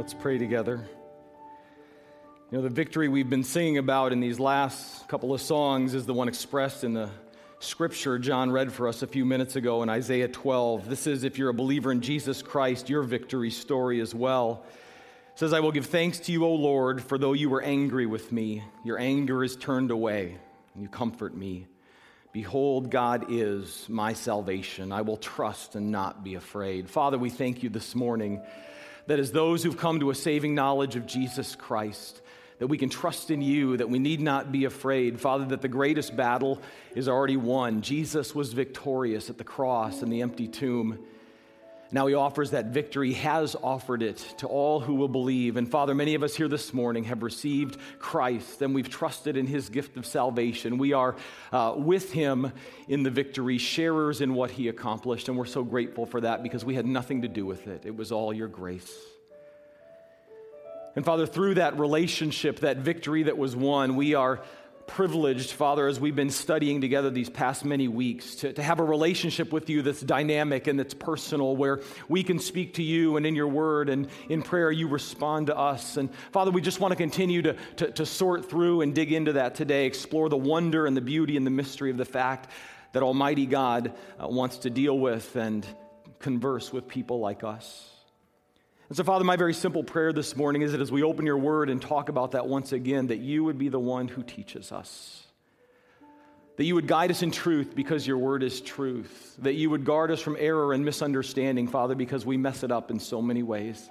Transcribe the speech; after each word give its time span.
Let's 0.00 0.14
pray 0.14 0.38
together. 0.38 0.88
You 2.50 2.56
know, 2.56 2.62
the 2.62 2.70
victory 2.70 3.08
we've 3.08 3.28
been 3.28 3.44
singing 3.44 3.76
about 3.76 4.14
in 4.14 4.20
these 4.20 4.40
last 4.40 5.06
couple 5.08 5.34
of 5.34 5.42
songs 5.42 5.92
is 5.92 6.06
the 6.06 6.14
one 6.14 6.26
expressed 6.26 6.84
in 6.84 6.94
the 6.94 7.10
scripture 7.58 8.18
John 8.18 8.50
read 8.50 8.72
for 8.72 8.88
us 8.88 9.02
a 9.02 9.06
few 9.06 9.26
minutes 9.26 9.56
ago 9.56 9.82
in 9.82 9.90
Isaiah 9.90 10.26
12. 10.26 10.88
This 10.88 11.06
is, 11.06 11.22
if 11.22 11.36
you're 11.36 11.50
a 11.50 11.54
believer 11.54 11.92
in 11.92 12.00
Jesus 12.00 12.40
Christ, 12.40 12.88
your 12.88 13.02
victory 13.02 13.50
story 13.50 14.00
as 14.00 14.14
well. 14.14 14.64
It 15.34 15.38
says, 15.38 15.52
I 15.52 15.60
will 15.60 15.70
give 15.70 15.84
thanks 15.84 16.18
to 16.20 16.32
you, 16.32 16.46
O 16.46 16.54
Lord, 16.54 17.02
for 17.02 17.18
though 17.18 17.34
you 17.34 17.50
were 17.50 17.60
angry 17.60 18.06
with 18.06 18.32
me, 18.32 18.64
your 18.82 18.98
anger 18.98 19.44
is 19.44 19.54
turned 19.54 19.90
away, 19.90 20.38
and 20.72 20.82
you 20.82 20.88
comfort 20.88 21.36
me. 21.36 21.66
Behold, 22.32 22.90
God 22.90 23.26
is 23.28 23.84
my 23.86 24.14
salvation. 24.14 24.92
I 24.92 25.02
will 25.02 25.18
trust 25.18 25.74
and 25.74 25.90
not 25.90 26.24
be 26.24 26.36
afraid. 26.36 26.88
Father, 26.88 27.18
we 27.18 27.28
thank 27.28 27.62
you 27.62 27.68
this 27.68 27.94
morning 27.94 28.40
that 29.10 29.18
as 29.18 29.32
those 29.32 29.64
who've 29.64 29.76
come 29.76 29.98
to 29.98 30.10
a 30.10 30.14
saving 30.14 30.54
knowledge 30.54 30.94
of 30.94 31.04
Jesus 31.04 31.56
Christ, 31.56 32.22
that 32.60 32.68
we 32.68 32.78
can 32.78 32.88
trust 32.88 33.32
in 33.32 33.42
you, 33.42 33.76
that 33.76 33.90
we 33.90 33.98
need 33.98 34.20
not 34.20 34.52
be 34.52 34.66
afraid. 34.66 35.18
Father, 35.20 35.46
that 35.46 35.62
the 35.62 35.66
greatest 35.68 36.14
battle 36.14 36.60
is 36.94 37.08
already 37.08 37.36
won. 37.36 37.82
Jesus 37.82 38.36
was 38.36 38.52
victorious 38.52 39.28
at 39.28 39.36
the 39.36 39.42
cross 39.42 40.02
and 40.02 40.12
the 40.12 40.22
empty 40.22 40.46
tomb. 40.46 41.00
Now 41.92 42.06
he 42.06 42.14
offers 42.14 42.52
that 42.52 42.66
victory, 42.66 43.14
has 43.14 43.56
offered 43.60 44.02
it 44.02 44.18
to 44.38 44.46
all 44.46 44.78
who 44.78 44.94
will 44.94 45.08
believe. 45.08 45.56
And 45.56 45.68
Father, 45.68 45.94
many 45.94 46.14
of 46.14 46.22
us 46.22 46.36
here 46.36 46.46
this 46.46 46.72
morning 46.72 47.04
have 47.04 47.22
received 47.22 47.78
Christ 47.98 48.62
and 48.62 48.74
we've 48.74 48.88
trusted 48.88 49.36
in 49.36 49.46
his 49.46 49.68
gift 49.68 49.96
of 49.96 50.06
salvation. 50.06 50.78
We 50.78 50.92
are 50.92 51.16
uh, 51.52 51.74
with 51.76 52.12
him 52.12 52.52
in 52.86 53.02
the 53.02 53.10
victory, 53.10 53.58
sharers 53.58 54.20
in 54.20 54.34
what 54.34 54.52
he 54.52 54.68
accomplished. 54.68 55.28
And 55.28 55.36
we're 55.36 55.46
so 55.46 55.64
grateful 55.64 56.06
for 56.06 56.20
that 56.20 56.44
because 56.44 56.64
we 56.64 56.76
had 56.76 56.86
nothing 56.86 57.22
to 57.22 57.28
do 57.28 57.44
with 57.44 57.66
it. 57.66 57.84
It 57.84 57.96
was 57.96 58.12
all 58.12 58.32
your 58.32 58.48
grace. 58.48 58.96
And 60.96 61.04
Father, 61.04 61.26
through 61.26 61.54
that 61.54 61.78
relationship, 61.78 62.60
that 62.60 62.78
victory 62.78 63.24
that 63.24 63.38
was 63.38 63.54
won, 63.54 63.96
we 63.96 64.14
are 64.14 64.42
privileged, 64.90 65.52
Father, 65.52 65.86
as 65.86 66.00
we've 66.00 66.16
been 66.16 66.30
studying 66.30 66.80
together 66.80 67.10
these 67.10 67.30
past 67.30 67.64
many 67.64 67.86
weeks, 67.86 68.34
to, 68.34 68.52
to 68.52 68.60
have 68.60 68.80
a 68.80 68.84
relationship 68.84 69.52
with 69.52 69.70
you 69.70 69.82
that's 69.82 70.00
dynamic 70.00 70.66
and 70.66 70.76
that's 70.76 70.94
personal, 70.94 71.54
where 71.54 71.80
we 72.08 72.24
can 72.24 72.40
speak 72.40 72.74
to 72.74 72.82
you 72.82 73.16
and 73.16 73.24
in 73.24 73.36
your 73.36 73.46
word 73.46 73.88
and 73.88 74.08
in 74.28 74.42
prayer 74.42 74.70
you 74.70 74.88
respond 74.88 75.46
to 75.46 75.56
us. 75.56 75.96
And 75.96 76.12
Father, 76.32 76.50
we 76.50 76.60
just 76.60 76.80
want 76.80 76.90
to 76.90 76.96
continue 76.96 77.40
to, 77.42 77.56
to, 77.76 77.92
to 77.92 78.04
sort 78.04 78.50
through 78.50 78.80
and 78.80 78.92
dig 78.92 79.12
into 79.12 79.34
that 79.34 79.54
today, 79.54 79.86
explore 79.86 80.28
the 80.28 80.36
wonder 80.36 80.86
and 80.86 80.96
the 80.96 81.00
beauty 81.00 81.36
and 81.36 81.46
the 81.46 81.52
mystery 81.52 81.92
of 81.92 81.96
the 81.96 82.04
fact 82.04 82.50
that 82.92 83.04
Almighty 83.04 83.46
God 83.46 83.92
uh, 84.18 84.26
wants 84.26 84.58
to 84.58 84.70
deal 84.70 84.98
with 84.98 85.36
and 85.36 85.64
converse 86.18 86.72
with 86.72 86.88
people 86.88 87.20
like 87.20 87.44
us. 87.44 87.99
And 88.90 88.96
so, 88.96 89.04
Father, 89.04 89.24
my 89.24 89.36
very 89.36 89.54
simple 89.54 89.84
prayer 89.84 90.12
this 90.12 90.34
morning 90.34 90.62
is 90.62 90.72
that 90.72 90.80
as 90.80 90.90
we 90.90 91.04
open 91.04 91.24
your 91.24 91.38
word 91.38 91.70
and 91.70 91.80
talk 91.80 92.08
about 92.08 92.32
that 92.32 92.48
once 92.48 92.72
again, 92.72 93.06
that 93.06 93.20
you 93.20 93.44
would 93.44 93.56
be 93.56 93.68
the 93.68 93.78
one 93.78 94.08
who 94.08 94.24
teaches 94.24 94.72
us. 94.72 95.28
That 96.56 96.64
you 96.64 96.74
would 96.74 96.88
guide 96.88 97.12
us 97.12 97.22
in 97.22 97.30
truth 97.30 97.76
because 97.76 98.04
your 98.04 98.18
word 98.18 98.42
is 98.42 98.60
truth. 98.60 99.36
That 99.42 99.52
you 99.52 99.70
would 99.70 99.84
guard 99.84 100.10
us 100.10 100.20
from 100.20 100.36
error 100.40 100.72
and 100.72 100.84
misunderstanding, 100.84 101.68
Father, 101.68 101.94
because 101.94 102.26
we 102.26 102.36
mess 102.36 102.64
it 102.64 102.72
up 102.72 102.90
in 102.90 102.98
so 102.98 103.22
many 103.22 103.44
ways. 103.44 103.88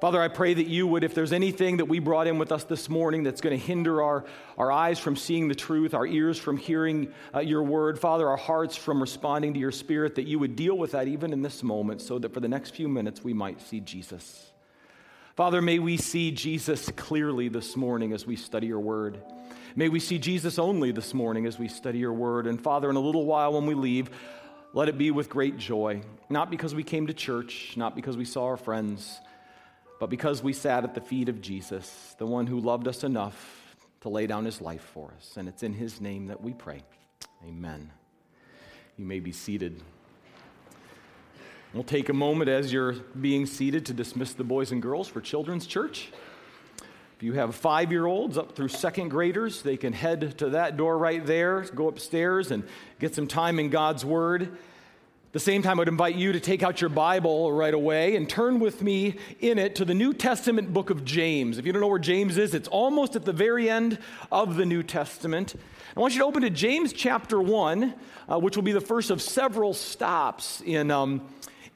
Father, 0.00 0.20
I 0.20 0.28
pray 0.28 0.52
that 0.52 0.66
you 0.66 0.86
would, 0.86 1.04
if 1.04 1.14
there's 1.14 1.32
anything 1.32 1.78
that 1.78 1.86
we 1.86 2.00
brought 2.00 2.26
in 2.26 2.38
with 2.38 2.52
us 2.52 2.64
this 2.64 2.90
morning 2.90 3.22
that's 3.22 3.40
going 3.40 3.58
to 3.58 3.64
hinder 3.64 4.02
our, 4.02 4.26
our 4.58 4.70
eyes 4.70 4.98
from 4.98 5.16
seeing 5.16 5.48
the 5.48 5.54
truth, 5.54 5.94
our 5.94 6.06
ears 6.06 6.38
from 6.38 6.58
hearing 6.58 7.08
uh, 7.34 7.40
your 7.40 7.62
word, 7.62 7.98
Father, 7.98 8.28
our 8.28 8.36
hearts 8.36 8.76
from 8.76 9.00
responding 9.00 9.54
to 9.54 9.60
your 9.60 9.72
spirit, 9.72 10.16
that 10.16 10.26
you 10.26 10.38
would 10.38 10.54
deal 10.54 10.76
with 10.76 10.92
that 10.92 11.08
even 11.08 11.32
in 11.32 11.40
this 11.40 11.62
moment 11.62 12.02
so 12.02 12.18
that 12.18 12.34
for 12.34 12.40
the 12.40 12.48
next 12.48 12.74
few 12.74 12.88
minutes 12.88 13.24
we 13.24 13.32
might 13.32 13.60
see 13.62 13.80
Jesus. 13.80 14.50
Father, 15.34 15.62
may 15.62 15.78
we 15.78 15.96
see 15.96 16.30
Jesus 16.30 16.90
clearly 16.96 17.48
this 17.48 17.74
morning 17.74 18.12
as 18.12 18.26
we 18.26 18.36
study 18.36 18.66
your 18.66 18.80
word. 18.80 19.18
May 19.76 19.88
we 19.88 20.00
see 20.00 20.18
Jesus 20.18 20.58
only 20.58 20.92
this 20.92 21.14
morning 21.14 21.46
as 21.46 21.58
we 21.58 21.68
study 21.68 21.98
your 21.98 22.12
word. 22.12 22.46
And 22.46 22.60
Father, 22.60 22.90
in 22.90 22.96
a 22.96 23.00
little 23.00 23.24
while 23.24 23.54
when 23.54 23.64
we 23.64 23.74
leave, 23.74 24.10
let 24.74 24.90
it 24.90 24.98
be 24.98 25.10
with 25.10 25.30
great 25.30 25.56
joy, 25.56 26.02
not 26.28 26.50
because 26.50 26.74
we 26.74 26.82
came 26.82 27.06
to 27.06 27.14
church, 27.14 27.74
not 27.76 27.96
because 27.96 28.18
we 28.18 28.26
saw 28.26 28.44
our 28.44 28.58
friends 28.58 29.20
but 29.98 30.10
because 30.10 30.42
we 30.42 30.52
sat 30.52 30.84
at 30.84 30.94
the 30.94 31.00
feet 31.00 31.28
of 31.28 31.40
Jesus, 31.40 32.14
the 32.18 32.26
one 32.26 32.46
who 32.46 32.60
loved 32.60 32.86
us 32.86 33.04
enough 33.04 33.76
to 34.02 34.08
lay 34.08 34.26
down 34.26 34.44
his 34.44 34.60
life 34.60 34.82
for 34.92 35.12
us. 35.16 35.36
And 35.36 35.48
it's 35.48 35.62
in 35.62 35.72
his 35.72 36.00
name 36.00 36.26
that 36.26 36.42
we 36.42 36.52
pray. 36.52 36.82
Amen. 37.46 37.90
You 38.96 39.04
may 39.04 39.20
be 39.20 39.32
seated. 39.32 39.82
We'll 41.72 41.82
take 41.82 42.08
a 42.08 42.14
moment 42.14 42.48
as 42.48 42.72
you're 42.72 42.92
being 42.92 43.46
seated 43.46 43.86
to 43.86 43.92
dismiss 43.92 44.34
the 44.34 44.44
boys 44.44 44.70
and 44.70 44.80
girls 44.80 45.08
for 45.08 45.20
Children's 45.20 45.66
Church. 45.66 46.10
If 47.16 47.22
you 47.22 47.32
have 47.32 47.54
five 47.54 47.90
year 47.90 48.06
olds 48.06 48.36
up 48.36 48.54
through 48.54 48.68
second 48.68 49.08
graders, 49.08 49.62
they 49.62 49.78
can 49.78 49.94
head 49.94 50.38
to 50.38 50.50
that 50.50 50.76
door 50.76 50.98
right 50.98 51.24
there, 51.24 51.62
go 51.62 51.88
upstairs, 51.88 52.50
and 52.50 52.64
get 52.98 53.14
some 53.14 53.26
time 53.26 53.58
in 53.58 53.70
God's 53.70 54.04
Word 54.04 54.56
the 55.32 55.40
same 55.40 55.62
time, 55.62 55.78
I 55.78 55.80
would 55.80 55.88
invite 55.88 56.14
you 56.14 56.32
to 56.32 56.40
take 56.40 56.62
out 56.62 56.80
your 56.80 56.90
Bible 56.90 57.52
right 57.52 57.74
away 57.74 58.16
and 58.16 58.28
turn 58.28 58.58
with 58.58 58.82
me 58.82 59.16
in 59.40 59.58
it 59.58 59.74
to 59.76 59.84
the 59.84 59.94
New 59.94 60.14
Testament 60.14 60.72
book 60.72 60.90
of 60.90 61.04
James. 61.04 61.58
If 61.58 61.66
you 61.66 61.72
don't 61.72 61.82
know 61.82 61.88
where 61.88 61.98
James 61.98 62.38
is, 62.38 62.54
it's 62.54 62.68
almost 62.68 63.16
at 63.16 63.24
the 63.24 63.32
very 63.32 63.68
end 63.68 63.98
of 64.32 64.56
the 64.56 64.64
New 64.64 64.82
Testament. 64.82 65.54
I 65.96 66.00
want 66.00 66.14
you 66.14 66.20
to 66.20 66.26
open 66.26 66.42
to 66.42 66.50
James 66.50 66.92
chapter 66.92 67.40
1, 67.40 67.94
uh, 68.28 68.38
which 68.38 68.56
will 68.56 68.62
be 68.62 68.72
the 68.72 68.80
first 68.80 69.10
of 69.10 69.20
several 69.20 69.74
stops 69.74 70.62
in. 70.64 70.90
Um, 70.90 71.26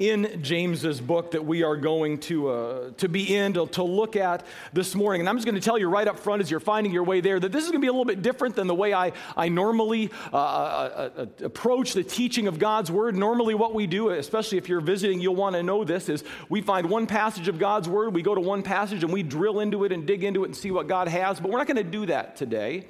in 0.00 0.42
James's 0.42 0.98
book 0.98 1.32
that 1.32 1.44
we 1.44 1.62
are 1.62 1.76
going 1.76 2.18
to, 2.20 2.48
uh, 2.48 2.90
to 2.96 3.06
be 3.06 3.36
in 3.36 3.52
to, 3.52 3.66
to 3.66 3.82
look 3.82 4.16
at 4.16 4.46
this 4.72 4.94
morning. 4.94 5.20
And 5.20 5.28
I'm 5.28 5.36
just 5.36 5.44
going 5.44 5.54
to 5.54 5.60
tell 5.60 5.76
you 5.76 5.88
right 5.90 6.08
up 6.08 6.18
front 6.18 6.40
as 6.40 6.50
you're 6.50 6.58
finding 6.58 6.90
your 6.90 7.04
way 7.04 7.20
there 7.20 7.38
that 7.38 7.52
this 7.52 7.64
is 7.64 7.70
going 7.70 7.82
to 7.82 7.84
be 7.84 7.88
a 7.88 7.92
little 7.92 8.06
bit 8.06 8.22
different 8.22 8.56
than 8.56 8.66
the 8.66 8.74
way 8.74 8.94
I, 8.94 9.12
I 9.36 9.50
normally 9.50 10.10
uh, 10.32 10.36
uh, 10.36 11.10
uh, 11.18 11.26
approach 11.44 11.92
the 11.92 12.02
teaching 12.02 12.48
of 12.48 12.58
God's 12.58 12.90
Word. 12.90 13.14
Normally, 13.14 13.54
what 13.54 13.74
we 13.74 13.86
do, 13.86 14.08
especially 14.08 14.56
if 14.56 14.70
you're 14.70 14.80
visiting, 14.80 15.20
you'll 15.20 15.36
want 15.36 15.54
to 15.54 15.62
know 15.62 15.84
this, 15.84 16.08
is 16.08 16.24
we 16.48 16.62
find 16.62 16.88
one 16.88 17.06
passage 17.06 17.48
of 17.48 17.58
God's 17.58 17.86
Word, 17.86 18.14
we 18.14 18.22
go 18.22 18.34
to 18.34 18.40
one 18.40 18.62
passage 18.62 19.04
and 19.04 19.12
we 19.12 19.22
drill 19.22 19.60
into 19.60 19.84
it 19.84 19.92
and 19.92 20.06
dig 20.06 20.24
into 20.24 20.44
it 20.44 20.46
and 20.46 20.56
see 20.56 20.70
what 20.70 20.88
God 20.88 21.08
has. 21.08 21.38
But 21.38 21.50
we're 21.50 21.58
not 21.58 21.66
going 21.66 21.76
to 21.76 21.84
do 21.84 22.06
that 22.06 22.36
today. 22.36 22.86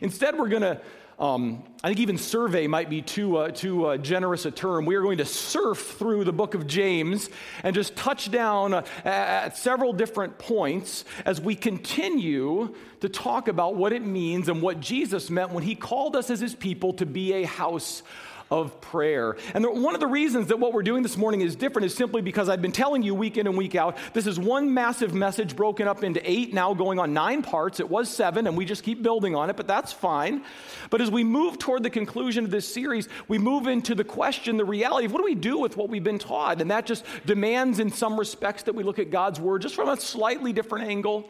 Instead, 0.00 0.36
we're 0.36 0.48
going 0.48 0.62
to 0.62 0.80
um, 1.18 1.64
I 1.82 1.88
think 1.88 1.98
even 1.98 2.16
survey 2.16 2.68
might 2.68 2.88
be 2.88 3.02
too, 3.02 3.38
uh, 3.38 3.50
too 3.50 3.86
uh, 3.86 3.96
generous 3.96 4.44
a 4.44 4.52
term. 4.52 4.86
We 4.86 4.94
are 4.94 5.02
going 5.02 5.18
to 5.18 5.24
surf 5.24 5.96
through 5.98 6.22
the 6.24 6.32
book 6.32 6.54
of 6.54 6.68
James 6.68 7.28
and 7.64 7.74
just 7.74 7.96
touch 7.96 8.30
down 8.30 8.72
uh, 8.72 8.84
at 9.04 9.56
several 9.56 9.92
different 9.92 10.38
points 10.38 11.04
as 11.24 11.40
we 11.40 11.56
continue 11.56 12.72
to 13.00 13.08
talk 13.08 13.48
about 13.48 13.74
what 13.74 13.92
it 13.92 14.02
means 14.02 14.48
and 14.48 14.62
what 14.62 14.78
Jesus 14.78 15.28
meant 15.28 15.50
when 15.50 15.64
he 15.64 15.74
called 15.74 16.14
us 16.14 16.30
as 16.30 16.38
his 16.38 16.54
people 16.54 16.92
to 16.94 17.06
be 17.06 17.32
a 17.32 17.44
house 17.44 18.04
of 18.50 18.80
prayer. 18.80 19.36
And 19.54 19.64
the, 19.64 19.70
one 19.70 19.94
of 19.94 20.00
the 20.00 20.06
reasons 20.06 20.48
that 20.48 20.58
what 20.58 20.72
we're 20.72 20.82
doing 20.82 21.02
this 21.02 21.16
morning 21.16 21.42
is 21.42 21.54
different 21.54 21.86
is 21.86 21.94
simply 21.94 22.22
because 22.22 22.48
I've 22.48 22.62
been 22.62 22.72
telling 22.72 23.02
you 23.02 23.14
week 23.14 23.36
in 23.36 23.46
and 23.46 23.56
week 23.56 23.74
out, 23.74 23.96
this 24.14 24.26
is 24.26 24.38
one 24.38 24.72
massive 24.72 25.14
message 25.14 25.54
broken 25.54 25.86
up 25.86 26.02
into 26.02 26.20
eight, 26.28 26.54
now 26.54 26.72
going 26.74 26.98
on 26.98 27.12
nine 27.12 27.42
parts. 27.42 27.80
It 27.80 27.88
was 27.88 28.08
seven, 28.08 28.46
and 28.46 28.56
we 28.56 28.64
just 28.64 28.82
keep 28.82 29.02
building 29.02 29.34
on 29.34 29.50
it, 29.50 29.56
but 29.56 29.66
that's 29.66 29.92
fine. 29.92 30.42
But 30.90 31.00
as 31.00 31.10
we 31.10 31.24
move 31.24 31.58
toward 31.58 31.82
the 31.82 31.90
conclusion 31.90 32.44
of 32.44 32.50
this 32.50 32.72
series, 32.72 33.08
we 33.28 33.38
move 33.38 33.66
into 33.66 33.94
the 33.94 34.04
question, 34.04 34.56
the 34.56 34.64
reality 34.64 35.06
of 35.06 35.12
what 35.12 35.18
do 35.18 35.24
we 35.24 35.34
do 35.34 35.58
with 35.58 35.76
what 35.76 35.88
we've 35.88 36.04
been 36.04 36.18
taught? 36.18 36.60
And 36.60 36.70
that 36.70 36.86
just 36.86 37.04
demands, 37.26 37.78
in 37.78 37.90
some 37.90 38.18
respects, 38.18 38.62
that 38.64 38.74
we 38.74 38.82
look 38.82 38.98
at 38.98 39.10
God's 39.10 39.40
word 39.40 39.62
just 39.62 39.74
from 39.74 39.88
a 39.88 39.96
slightly 39.96 40.52
different 40.52 40.88
angle 40.88 41.28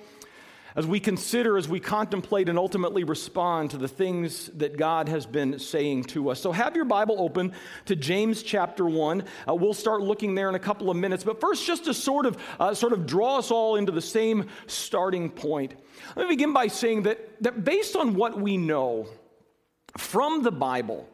as 0.79 0.87
we 0.87 1.01
consider, 1.01 1.59
as 1.59 1.69
we 1.69 1.81
contemplate, 1.81 2.49
and 2.49 2.57
ultimately 2.57 3.03
respond 3.03 3.73
to 3.73 3.77
the 3.77 3.89
things 3.89 4.47
that 4.55 4.77
God 4.77 5.09
has 5.09 5.27
been 5.27 5.59
saying 5.59 6.05
to 6.05 6.31
us. 6.31 6.41
So, 6.41 6.53
have 6.53 6.77
your 6.77 6.85
Bible 6.85 7.17
open 7.19 7.53
to 7.87 7.97
James 7.97 8.45
chapter 8.45 8.87
1. 8.87 9.25
Uh, 9.49 9.57
we'll 9.57 9.75
start 9.75 10.03
looking 10.03 10.37
there 10.37 10.49
in 10.49 10.55
a 10.55 10.61
couple 10.61 10.89
of 10.89 10.97
minutes. 10.97 11.25
But 11.25 11.41
first, 11.41 11.67
just 11.67 11.87
to 11.87 11.95
sort 11.95 12.27
of, 12.27 12.39
uh, 12.61 12.75
sort 12.75 12.93
of 12.93 13.07
draw 13.07 13.39
us 13.39 13.51
all 13.51 13.75
into 13.75 13.91
the 13.91 14.01
same 14.01 14.47
starting 14.69 15.31
point, 15.31 15.75
let 16.15 16.29
me 16.29 16.37
begin 16.37 16.53
by 16.53 16.69
saying 16.69 17.03
that, 17.03 17.43
that 17.43 17.65
based 17.65 17.97
on 17.97 18.15
what 18.15 18.41
we 18.41 18.57
know 18.57 19.09
from 19.97 20.45
the 20.45 20.53
Bible, 20.53 21.09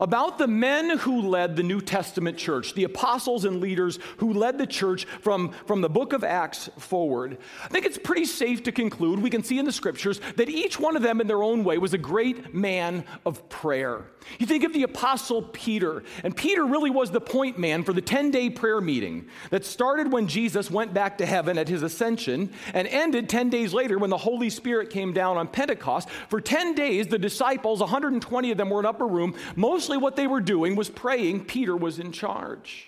about 0.00 0.38
the 0.38 0.46
men 0.46 0.98
who 0.98 1.22
led 1.22 1.56
the 1.56 1.62
New 1.62 1.80
Testament 1.80 2.36
church, 2.38 2.74
the 2.74 2.84
apostles 2.84 3.44
and 3.44 3.60
leaders 3.60 3.98
who 4.18 4.32
led 4.32 4.58
the 4.58 4.66
church 4.66 5.04
from, 5.20 5.52
from 5.66 5.80
the 5.80 5.88
book 5.88 6.12
of 6.12 6.24
Acts 6.24 6.70
forward. 6.78 7.38
I 7.64 7.68
think 7.68 7.86
it's 7.86 7.98
pretty 7.98 8.24
safe 8.24 8.62
to 8.64 8.72
conclude, 8.72 9.20
we 9.20 9.30
can 9.30 9.42
see 9.42 9.58
in 9.58 9.64
the 9.64 9.72
scriptures, 9.72 10.20
that 10.36 10.48
each 10.48 10.78
one 10.78 10.96
of 10.96 11.02
them 11.02 11.20
in 11.20 11.26
their 11.26 11.42
own 11.42 11.64
way 11.64 11.78
was 11.78 11.94
a 11.94 11.98
great 11.98 12.54
man 12.54 13.04
of 13.24 13.48
prayer. 13.48 14.06
You 14.38 14.46
think 14.46 14.64
of 14.64 14.72
the 14.72 14.84
apostle 14.84 15.42
Peter, 15.42 16.02
and 16.22 16.36
Peter 16.36 16.64
really 16.64 16.90
was 16.90 17.10
the 17.10 17.20
point 17.20 17.58
man 17.58 17.82
for 17.84 17.92
the 17.92 18.00
10 18.00 18.30
day 18.30 18.50
prayer 18.50 18.80
meeting 18.80 19.26
that 19.50 19.64
started 19.64 20.12
when 20.12 20.28
Jesus 20.28 20.70
went 20.70 20.94
back 20.94 21.18
to 21.18 21.26
heaven 21.26 21.58
at 21.58 21.68
his 21.68 21.82
ascension 21.82 22.52
and 22.72 22.86
ended 22.88 23.28
10 23.28 23.50
days 23.50 23.72
later 23.74 23.98
when 23.98 24.10
the 24.10 24.18
Holy 24.18 24.50
Spirit 24.50 24.90
came 24.90 25.12
down 25.12 25.36
on 25.36 25.48
Pentecost. 25.48 26.08
For 26.28 26.40
10 26.40 26.74
days, 26.74 27.08
the 27.08 27.18
disciples, 27.18 27.80
120 27.80 28.50
of 28.50 28.58
them 28.58 28.70
were 28.70 28.80
in 28.80 28.86
upper 28.86 29.06
room, 29.06 29.34
most 29.56 29.81
mostly 29.82 29.96
what 29.96 30.14
they 30.14 30.28
were 30.28 30.40
doing 30.40 30.76
was 30.76 30.88
praying. 30.88 31.44
Peter 31.44 31.76
was 31.76 31.98
in 31.98 32.12
charge. 32.12 32.86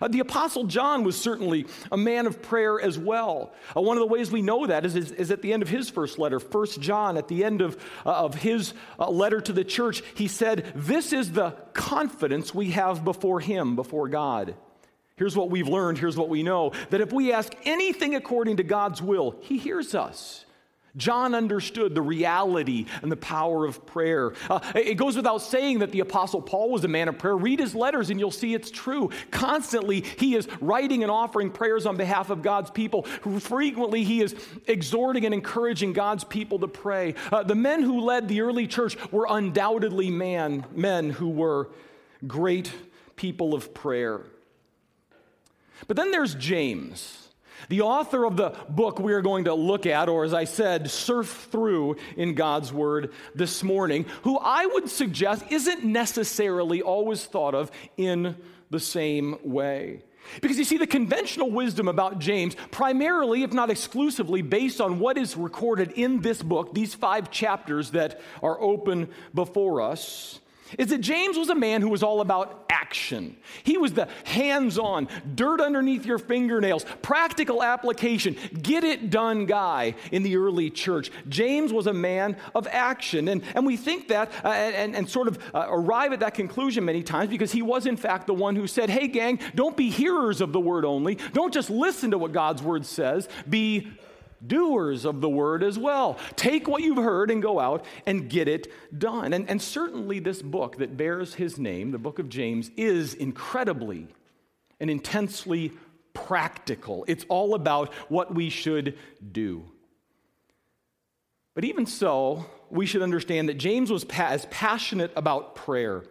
Uh, 0.00 0.06
the 0.06 0.20
Apostle 0.20 0.62
John 0.62 1.02
was 1.02 1.20
certainly 1.20 1.66
a 1.90 1.96
man 1.96 2.28
of 2.28 2.40
prayer 2.40 2.80
as 2.80 2.96
well. 2.96 3.52
Uh, 3.76 3.80
one 3.80 3.96
of 3.96 4.00
the 4.00 4.06
ways 4.06 4.30
we 4.30 4.40
know 4.40 4.64
that 4.64 4.86
is, 4.86 4.94
is, 4.94 5.10
is, 5.10 5.32
at 5.32 5.42
the 5.42 5.52
end 5.52 5.60
of 5.60 5.68
his 5.68 5.90
first 5.90 6.20
letter, 6.20 6.38
First 6.38 6.80
John, 6.80 7.16
at 7.16 7.26
the 7.26 7.42
end 7.42 7.62
of, 7.62 7.76
uh, 8.06 8.10
of 8.10 8.36
his 8.36 8.74
uh, 8.96 9.10
letter 9.10 9.40
to 9.40 9.52
the 9.52 9.64
church, 9.64 10.04
he 10.14 10.28
said, 10.28 10.72
This 10.76 11.12
is 11.12 11.32
the 11.32 11.50
confidence 11.72 12.54
we 12.54 12.70
have 12.70 13.04
before 13.04 13.40
him, 13.40 13.74
before 13.74 14.08
God. 14.08 14.54
Here's 15.16 15.36
what 15.36 15.50
we've 15.50 15.66
learned, 15.66 15.98
here's 15.98 16.16
what 16.16 16.28
we 16.28 16.44
know 16.44 16.70
that 16.90 17.00
if 17.00 17.12
we 17.12 17.32
ask 17.32 17.52
anything 17.64 18.14
according 18.14 18.58
to 18.58 18.62
God's 18.62 19.02
will, 19.02 19.34
he 19.40 19.58
hears 19.58 19.96
us. 19.96 20.44
John 20.96 21.34
understood 21.34 21.94
the 21.94 22.02
reality 22.02 22.86
and 23.02 23.10
the 23.10 23.16
power 23.16 23.64
of 23.66 23.86
prayer. 23.86 24.32
Uh, 24.48 24.60
it 24.74 24.94
goes 24.94 25.16
without 25.16 25.38
saying 25.38 25.80
that 25.80 25.92
the 25.92 26.00
Apostle 26.00 26.42
Paul 26.42 26.70
was 26.70 26.84
a 26.84 26.88
man 26.88 27.08
of 27.08 27.18
prayer. 27.18 27.36
Read 27.36 27.60
his 27.60 27.74
letters 27.74 28.10
and 28.10 28.18
you'll 28.18 28.30
see 28.30 28.54
it's 28.54 28.70
true. 28.70 29.10
Constantly, 29.30 30.00
he 30.18 30.34
is 30.34 30.48
writing 30.60 31.02
and 31.02 31.10
offering 31.10 31.50
prayers 31.50 31.86
on 31.86 31.96
behalf 31.96 32.30
of 32.30 32.42
God's 32.42 32.70
people. 32.70 33.02
Frequently, 33.02 34.04
he 34.04 34.20
is 34.20 34.34
exhorting 34.66 35.24
and 35.24 35.34
encouraging 35.34 35.92
God's 35.92 36.24
people 36.24 36.58
to 36.60 36.68
pray. 36.68 37.14
Uh, 37.30 37.42
the 37.42 37.54
men 37.54 37.82
who 37.82 38.00
led 38.00 38.28
the 38.28 38.40
early 38.40 38.66
church 38.66 38.96
were 39.12 39.26
undoubtedly 39.28 40.10
man, 40.10 40.64
men 40.74 41.10
who 41.10 41.28
were 41.28 41.70
great 42.26 42.72
people 43.16 43.54
of 43.54 43.72
prayer. 43.74 44.22
But 45.86 45.96
then 45.96 46.10
there's 46.10 46.34
James. 46.34 47.29
The 47.68 47.82
author 47.82 48.24
of 48.24 48.36
the 48.36 48.54
book 48.68 48.98
we 48.98 49.12
are 49.12 49.22
going 49.22 49.44
to 49.44 49.54
look 49.54 49.86
at, 49.86 50.08
or 50.08 50.24
as 50.24 50.34
I 50.34 50.44
said, 50.44 50.90
surf 50.90 51.48
through 51.50 51.96
in 52.16 52.34
God's 52.34 52.72
Word 52.72 53.12
this 53.34 53.62
morning, 53.62 54.06
who 54.22 54.38
I 54.38 54.66
would 54.66 54.88
suggest 54.88 55.44
isn't 55.50 55.84
necessarily 55.84 56.82
always 56.82 57.24
thought 57.24 57.54
of 57.54 57.70
in 57.96 58.36
the 58.70 58.80
same 58.80 59.38
way. 59.42 60.02
Because 60.40 60.58
you 60.58 60.64
see, 60.64 60.76
the 60.76 60.86
conventional 60.86 61.50
wisdom 61.50 61.88
about 61.88 62.18
James, 62.18 62.54
primarily, 62.70 63.42
if 63.42 63.52
not 63.52 63.70
exclusively, 63.70 64.42
based 64.42 64.80
on 64.80 64.98
what 64.98 65.18
is 65.18 65.36
recorded 65.36 65.92
in 65.92 66.20
this 66.20 66.42
book, 66.42 66.74
these 66.74 66.94
five 66.94 67.30
chapters 67.30 67.90
that 67.90 68.20
are 68.42 68.60
open 68.60 69.08
before 69.34 69.80
us, 69.80 70.40
is 70.78 70.88
that 70.88 71.00
James 71.00 71.36
was 71.36 71.48
a 71.48 71.54
man 71.54 71.82
who 71.82 71.88
was 71.88 72.02
all 72.02 72.20
about 72.20 72.64
action. 72.68 73.36
He 73.62 73.78
was 73.78 73.92
the 73.92 74.08
hands 74.24 74.78
on, 74.78 75.08
dirt 75.34 75.60
underneath 75.60 76.04
your 76.04 76.18
fingernails, 76.18 76.84
practical 77.02 77.62
application, 77.62 78.36
get 78.62 78.84
it 78.84 79.10
done 79.10 79.46
guy 79.46 79.94
in 80.12 80.22
the 80.22 80.36
early 80.36 80.70
church. 80.70 81.10
James 81.28 81.72
was 81.72 81.86
a 81.86 81.92
man 81.92 82.36
of 82.54 82.66
action. 82.68 83.28
And, 83.28 83.42
and 83.54 83.66
we 83.66 83.76
think 83.76 84.08
that 84.08 84.32
uh, 84.44 84.48
and, 84.48 84.94
and 84.94 85.08
sort 85.08 85.28
of 85.28 85.38
uh, 85.54 85.66
arrive 85.68 86.12
at 86.12 86.20
that 86.20 86.34
conclusion 86.34 86.84
many 86.84 87.02
times 87.02 87.30
because 87.30 87.52
he 87.52 87.62
was, 87.62 87.86
in 87.86 87.96
fact, 87.96 88.26
the 88.26 88.34
one 88.34 88.56
who 88.56 88.66
said, 88.66 88.90
Hey, 88.90 89.08
gang, 89.08 89.38
don't 89.54 89.76
be 89.76 89.90
hearers 89.90 90.40
of 90.40 90.52
the 90.52 90.60
word 90.60 90.84
only. 90.84 91.16
Don't 91.32 91.52
just 91.52 91.70
listen 91.70 92.10
to 92.12 92.18
what 92.18 92.32
God's 92.32 92.62
word 92.62 92.86
says, 92.86 93.28
be 93.48 93.88
doers 94.46 95.04
of 95.04 95.20
the 95.20 95.28
word 95.28 95.62
as 95.62 95.78
well. 95.78 96.18
Take 96.36 96.68
what 96.68 96.82
you've 96.82 96.96
heard 96.96 97.30
and 97.30 97.42
go 97.42 97.60
out 97.60 97.84
and 98.06 98.28
get 98.28 98.48
it 98.48 98.72
done. 98.96 99.32
And, 99.32 99.48
and 99.48 99.60
certainly, 99.60 100.18
this 100.18 100.42
book 100.42 100.76
that 100.78 100.96
bears 100.96 101.34
his 101.34 101.58
name, 101.58 101.90
the 101.90 101.98
book 101.98 102.18
of 102.18 102.28
James, 102.28 102.70
is 102.76 103.14
incredibly 103.14 104.08
and 104.78 104.90
intensely 104.90 105.72
practical. 106.12 107.04
It's 107.06 107.24
all 107.28 107.54
about 107.54 107.92
what 108.08 108.34
we 108.34 108.50
should 108.50 108.96
do. 109.32 109.64
But 111.54 111.64
even 111.64 111.86
so, 111.86 112.46
we 112.70 112.86
should 112.86 113.02
understand 113.02 113.48
that 113.48 113.58
James 113.58 113.90
was 113.90 114.04
pa- 114.04 114.28
as 114.28 114.46
passionate 114.46 115.12
about 115.16 115.54
prayer 115.54 116.04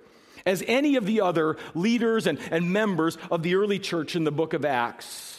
as 0.46 0.64
any 0.68 0.96
of 0.96 1.06
the 1.06 1.22
other 1.22 1.58
leaders 1.74 2.28
and, 2.28 2.40
and 2.52 2.72
members 2.72 3.18
of 3.31 3.44
the 3.44 3.56
early 3.56 3.80
church 3.80 4.16
in 4.16 4.24
the 4.24 4.31
book 4.31 4.54
of 4.54 4.66
Acts. 4.66 5.38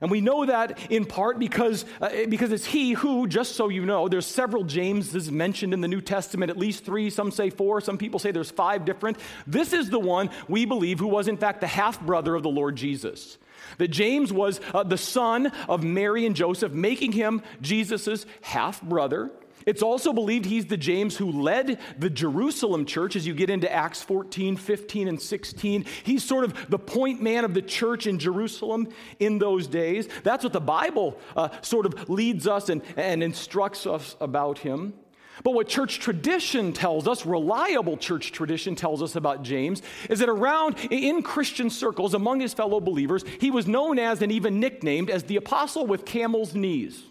And 0.00 0.10
we 0.10 0.22
know 0.22 0.46
that 0.46 0.78
in 0.90 1.04
part 1.04 1.38
because, 1.38 1.84
uh, 2.00 2.08
because 2.28 2.52
it's 2.52 2.64
he 2.64 2.92
who, 2.92 3.26
just 3.26 3.54
so 3.54 3.68
you 3.68 3.84
know, 3.84 4.08
there's 4.08 4.26
several 4.26 4.64
Jameses 4.64 5.30
mentioned 5.30 5.74
in 5.74 5.82
the 5.82 5.88
New 5.88 6.00
Testament, 6.00 6.50
at 6.50 6.56
least 6.56 6.84
three, 6.86 7.10
some 7.10 7.30
say 7.30 7.50
four, 7.50 7.82
some 7.82 7.98
people 7.98 8.18
say 8.18 8.30
there's 8.30 8.50
five 8.50 8.86
different. 8.86 9.18
This 9.46 9.74
is 9.74 9.90
the 9.90 9.98
one 9.98 10.30
we 10.48 10.64
believe 10.64 10.98
who 10.98 11.06
was, 11.06 11.28
in 11.28 11.36
fact, 11.36 11.60
the 11.60 11.66
half 11.66 12.00
brother 12.00 12.34
of 12.34 12.42
the 12.42 12.48
Lord 12.48 12.76
Jesus. 12.76 13.36
That 13.76 13.88
James 13.88 14.32
was 14.32 14.60
uh, 14.72 14.84
the 14.84 14.98
son 14.98 15.52
of 15.68 15.84
Mary 15.84 16.24
and 16.24 16.34
Joseph, 16.34 16.72
making 16.72 17.12
him 17.12 17.42
Jesus' 17.60 18.24
half 18.40 18.80
brother. 18.80 19.30
It's 19.66 19.82
also 19.82 20.12
believed 20.12 20.46
he's 20.46 20.66
the 20.66 20.76
James 20.76 21.16
who 21.16 21.30
led 21.30 21.78
the 21.98 22.10
Jerusalem 22.10 22.86
church 22.86 23.16
as 23.16 23.26
you 23.26 23.34
get 23.34 23.50
into 23.50 23.70
Acts 23.70 24.02
14, 24.02 24.56
15, 24.56 25.08
and 25.08 25.20
16. 25.20 25.84
He's 26.04 26.24
sort 26.24 26.44
of 26.44 26.70
the 26.70 26.78
point 26.78 27.22
man 27.22 27.44
of 27.44 27.54
the 27.54 27.62
church 27.62 28.06
in 28.06 28.18
Jerusalem 28.18 28.88
in 29.18 29.38
those 29.38 29.66
days. 29.66 30.08
That's 30.22 30.44
what 30.44 30.52
the 30.52 30.60
Bible 30.60 31.18
uh, 31.36 31.48
sort 31.60 31.86
of 31.86 32.08
leads 32.08 32.46
us 32.46 32.68
and, 32.68 32.82
and 32.96 33.22
instructs 33.22 33.86
us 33.86 34.16
about 34.20 34.58
him. 34.58 34.94
But 35.42 35.52
what 35.52 35.68
church 35.68 36.00
tradition 36.00 36.72
tells 36.72 37.08
us, 37.08 37.24
reliable 37.24 37.96
church 37.96 38.32
tradition 38.32 38.74
tells 38.74 39.02
us 39.02 39.16
about 39.16 39.42
James, 39.42 39.82
is 40.08 40.18
that 40.18 40.28
around 40.28 40.76
in 40.90 41.22
Christian 41.22 41.70
circles 41.70 42.14
among 42.14 42.40
his 42.40 42.52
fellow 42.52 42.80
believers, 42.80 43.24
he 43.40 43.50
was 43.50 43.66
known 43.66 43.98
as 43.98 44.22
and 44.22 44.30
even 44.30 44.60
nicknamed 44.60 45.08
as 45.10 45.24
the 45.24 45.36
apostle 45.36 45.86
with 45.86 46.04
camel's 46.04 46.54
knees. 46.54 47.02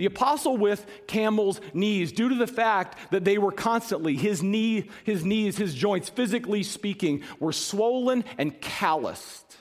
The 0.00 0.06
apostle 0.06 0.56
with 0.56 0.86
camel's 1.06 1.60
knees, 1.74 2.10
due 2.10 2.30
to 2.30 2.34
the 2.34 2.46
fact 2.46 2.96
that 3.10 3.22
they 3.22 3.36
were 3.36 3.52
constantly, 3.52 4.16
his 4.16 4.42
knee, 4.42 4.88
his 5.04 5.26
knees, 5.26 5.58
his 5.58 5.74
joints, 5.74 6.08
physically 6.08 6.62
speaking, 6.62 7.22
were 7.38 7.52
swollen 7.52 8.24
and 8.38 8.58
calloused, 8.62 9.58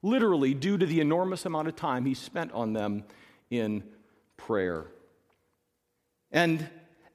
literally 0.00 0.54
due 0.54 0.78
to 0.78 0.86
the 0.86 1.00
enormous 1.00 1.44
amount 1.44 1.68
of 1.68 1.76
time 1.76 2.06
he 2.06 2.14
spent 2.14 2.50
on 2.52 2.72
them 2.72 3.04
in 3.50 3.84
prayer. 4.38 4.86
And, 6.32 6.66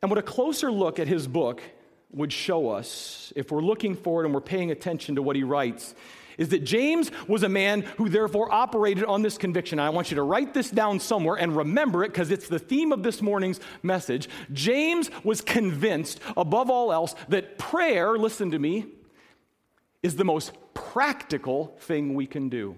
and 0.03 0.11
what 0.11 0.19
a 0.19 0.21
closer 0.21 0.71
look 0.71 0.99
at 0.99 1.07
his 1.07 1.27
book 1.27 1.63
would 2.11 2.31
show 2.31 2.69
us, 2.69 3.33
if 3.35 3.51
we're 3.51 3.61
looking 3.61 3.95
for 3.95 4.21
it 4.21 4.25
and 4.25 4.33
we're 4.35 4.41
paying 4.41 4.69
attention 4.69 5.15
to 5.15 5.23
what 5.23 5.35
he 5.35 5.41
writes, 5.41 5.95
is 6.39 6.49
that 6.49 6.63
James 6.63 7.11
was 7.27 7.43
a 7.43 7.49
man 7.49 7.81
who 7.97 8.09
therefore 8.09 8.51
operated 8.51 9.03
on 9.03 9.21
this 9.21 9.37
conviction. 9.37 9.77
I 9.77 9.91
want 9.91 10.09
you 10.09 10.15
to 10.15 10.23
write 10.23 10.55
this 10.55 10.71
down 10.71 10.99
somewhere 10.99 11.35
and 11.35 11.55
remember 11.55 12.03
it 12.03 12.07
because 12.07 12.31
it's 12.31 12.47
the 12.47 12.57
theme 12.57 12.91
of 12.91 13.03
this 13.03 13.21
morning's 13.21 13.59
message. 13.83 14.27
James 14.51 15.11
was 15.23 15.41
convinced, 15.41 16.19
above 16.35 16.71
all 16.71 16.91
else, 16.91 17.13
that 17.27 17.59
prayer, 17.59 18.17
listen 18.17 18.49
to 18.51 18.57
me, 18.57 18.85
is 20.01 20.15
the 20.15 20.25
most 20.25 20.53
practical 20.73 21.75
thing 21.81 22.15
we 22.15 22.25
can 22.25 22.49
do. 22.49 22.75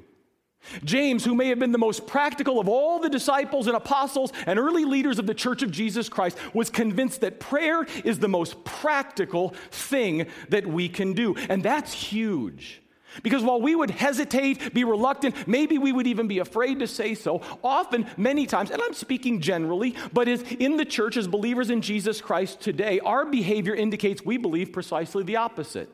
James, 0.84 1.26
who 1.26 1.34
may 1.34 1.48
have 1.48 1.60
been 1.60 1.72
the 1.72 1.78
most 1.78 2.06
practical 2.06 2.60
of 2.60 2.70
all 2.70 3.00
the 3.00 3.10
disciples 3.10 3.68
and 3.68 3.76
apostles 3.76 4.32
and 4.46 4.60
early 4.60 4.86
leaders 4.86 5.18
of 5.18 5.26
the 5.26 5.34
Church 5.34 5.64
of 5.64 5.72
Jesus 5.72 6.08
Christ, 6.08 6.38
was 6.54 6.70
convinced 6.70 7.22
that 7.22 7.40
prayer 7.40 7.86
is 8.04 8.20
the 8.20 8.28
most 8.28 8.64
practical 8.64 9.56
thing 9.72 10.28
that 10.50 10.68
we 10.68 10.88
can 10.88 11.14
do. 11.14 11.36
And 11.50 11.64
that's 11.64 11.94
huge. 11.94 12.82
Because 13.24 13.44
while 13.44 13.62
we 13.62 13.76
would 13.76 13.92
hesitate, 13.92 14.74
be 14.74 14.84
reluctant, 14.84 15.48
maybe 15.48 15.78
we 15.78 15.92
would 15.92 16.08
even 16.08 16.28
be 16.28 16.40
afraid 16.40 16.80
to 16.80 16.88
say 16.88 17.14
so, 17.14 17.42
often, 17.64 18.08
many 18.18 18.46
times, 18.46 18.72
and 18.72 18.82
I'm 18.82 18.94
speaking 18.94 19.42
generally, 19.42 19.96
but 20.14 20.28
is 20.28 20.44
in 20.44 20.78
the 20.78 20.86
church 20.86 21.18
as 21.18 21.28
believers 21.28 21.70
in 21.70 21.82
Jesus 21.82 22.22
Christ 22.22 22.62
today, 22.62 23.00
our 23.02 23.26
behavior 23.26 23.76
indicates 23.76 24.24
we 24.24 24.38
believe 24.38 24.72
precisely 24.72 25.24
the 25.24 25.36
opposite. 25.38 25.94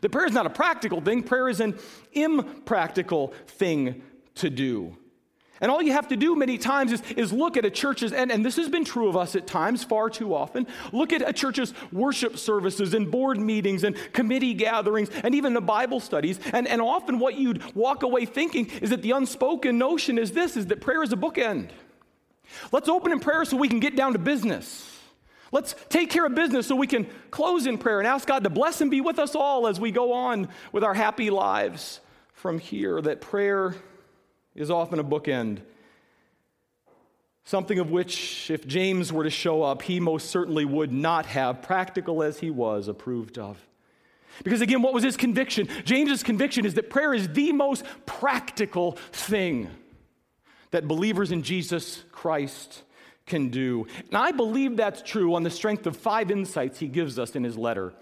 That 0.00 0.10
prayer 0.10 0.26
is 0.26 0.32
not 0.32 0.46
a 0.46 0.50
practical 0.50 1.00
thing, 1.00 1.22
prayer 1.22 1.48
is 1.48 1.60
an 1.60 1.78
impractical 2.12 3.32
thing 3.46 4.02
to 4.36 4.50
do. 4.50 4.96
And 5.62 5.70
all 5.70 5.80
you 5.80 5.92
have 5.92 6.08
to 6.08 6.16
do 6.16 6.34
many 6.34 6.58
times 6.58 6.90
is, 6.90 7.02
is 7.16 7.32
look 7.32 7.56
at 7.56 7.64
a 7.64 7.70
church's, 7.70 8.12
and, 8.12 8.32
and 8.32 8.44
this 8.44 8.56
has 8.56 8.68
been 8.68 8.84
true 8.84 9.08
of 9.08 9.16
us 9.16 9.36
at 9.36 9.46
times, 9.46 9.84
far 9.84 10.10
too 10.10 10.34
often, 10.34 10.66
look 10.92 11.12
at 11.12 11.26
a 11.26 11.32
church's 11.32 11.72
worship 11.92 12.36
services 12.36 12.94
and 12.94 13.12
board 13.12 13.38
meetings 13.38 13.84
and 13.84 13.96
committee 14.12 14.54
gatherings 14.54 15.08
and 15.22 15.36
even 15.36 15.54
the 15.54 15.60
Bible 15.60 16.00
studies. 16.00 16.40
And, 16.52 16.66
and 16.66 16.82
often 16.82 17.20
what 17.20 17.36
you'd 17.36 17.74
walk 17.76 18.02
away 18.02 18.26
thinking 18.26 18.66
is 18.82 18.90
that 18.90 19.02
the 19.02 19.12
unspoken 19.12 19.78
notion 19.78 20.18
is 20.18 20.32
this, 20.32 20.56
is 20.56 20.66
that 20.66 20.80
prayer 20.80 21.04
is 21.04 21.12
a 21.12 21.16
bookend. 21.16 21.70
Let's 22.72 22.88
open 22.88 23.12
in 23.12 23.20
prayer 23.20 23.44
so 23.44 23.56
we 23.56 23.68
can 23.68 23.78
get 23.78 23.94
down 23.94 24.14
to 24.14 24.18
business. 24.18 24.88
Let's 25.52 25.76
take 25.88 26.10
care 26.10 26.26
of 26.26 26.34
business 26.34 26.66
so 26.66 26.74
we 26.74 26.88
can 26.88 27.06
close 27.30 27.66
in 27.66 27.78
prayer 27.78 28.00
and 28.00 28.08
ask 28.08 28.26
God 28.26 28.42
to 28.42 28.50
bless 28.50 28.80
and 28.80 28.90
be 28.90 29.00
with 29.00 29.20
us 29.20 29.36
all 29.36 29.68
as 29.68 29.78
we 29.78 29.92
go 29.92 30.12
on 30.12 30.48
with 30.72 30.82
our 30.82 30.94
happy 30.94 31.30
lives 31.30 32.00
from 32.32 32.58
here. 32.58 33.00
That 33.00 33.20
prayer 33.20 33.76
is 34.54 34.70
often 34.70 34.98
a 34.98 35.04
bookend. 35.04 35.58
Something 37.44 37.78
of 37.80 37.90
which, 37.90 38.50
if 38.50 38.66
James 38.66 39.12
were 39.12 39.24
to 39.24 39.30
show 39.30 39.62
up, 39.62 39.82
he 39.82 39.98
most 39.98 40.30
certainly 40.30 40.64
would 40.64 40.92
not 40.92 41.26
have, 41.26 41.62
practical 41.62 42.22
as 42.22 42.38
he 42.38 42.50
was, 42.50 42.86
approved 42.86 43.38
of. 43.38 43.58
Because 44.44 44.60
again, 44.60 44.80
what 44.80 44.94
was 44.94 45.02
his 45.02 45.16
conviction? 45.16 45.68
James's 45.84 46.22
conviction 46.22 46.64
is 46.64 46.74
that 46.74 46.88
prayer 46.88 47.12
is 47.12 47.28
the 47.28 47.52
most 47.52 47.84
practical 48.06 48.92
thing 49.10 49.68
that 50.70 50.88
believers 50.88 51.32
in 51.32 51.42
Jesus 51.42 52.02
Christ 52.12 52.82
can 53.26 53.50
do. 53.50 53.86
And 54.08 54.16
I 54.16 54.32
believe 54.32 54.76
that's 54.76 55.02
true 55.02 55.34
on 55.34 55.42
the 55.42 55.50
strength 55.50 55.86
of 55.86 55.96
five 55.96 56.30
insights 56.30 56.78
he 56.78 56.88
gives 56.88 57.18
us 57.18 57.36
in 57.36 57.44
his 57.44 57.58
letter. 57.58 57.92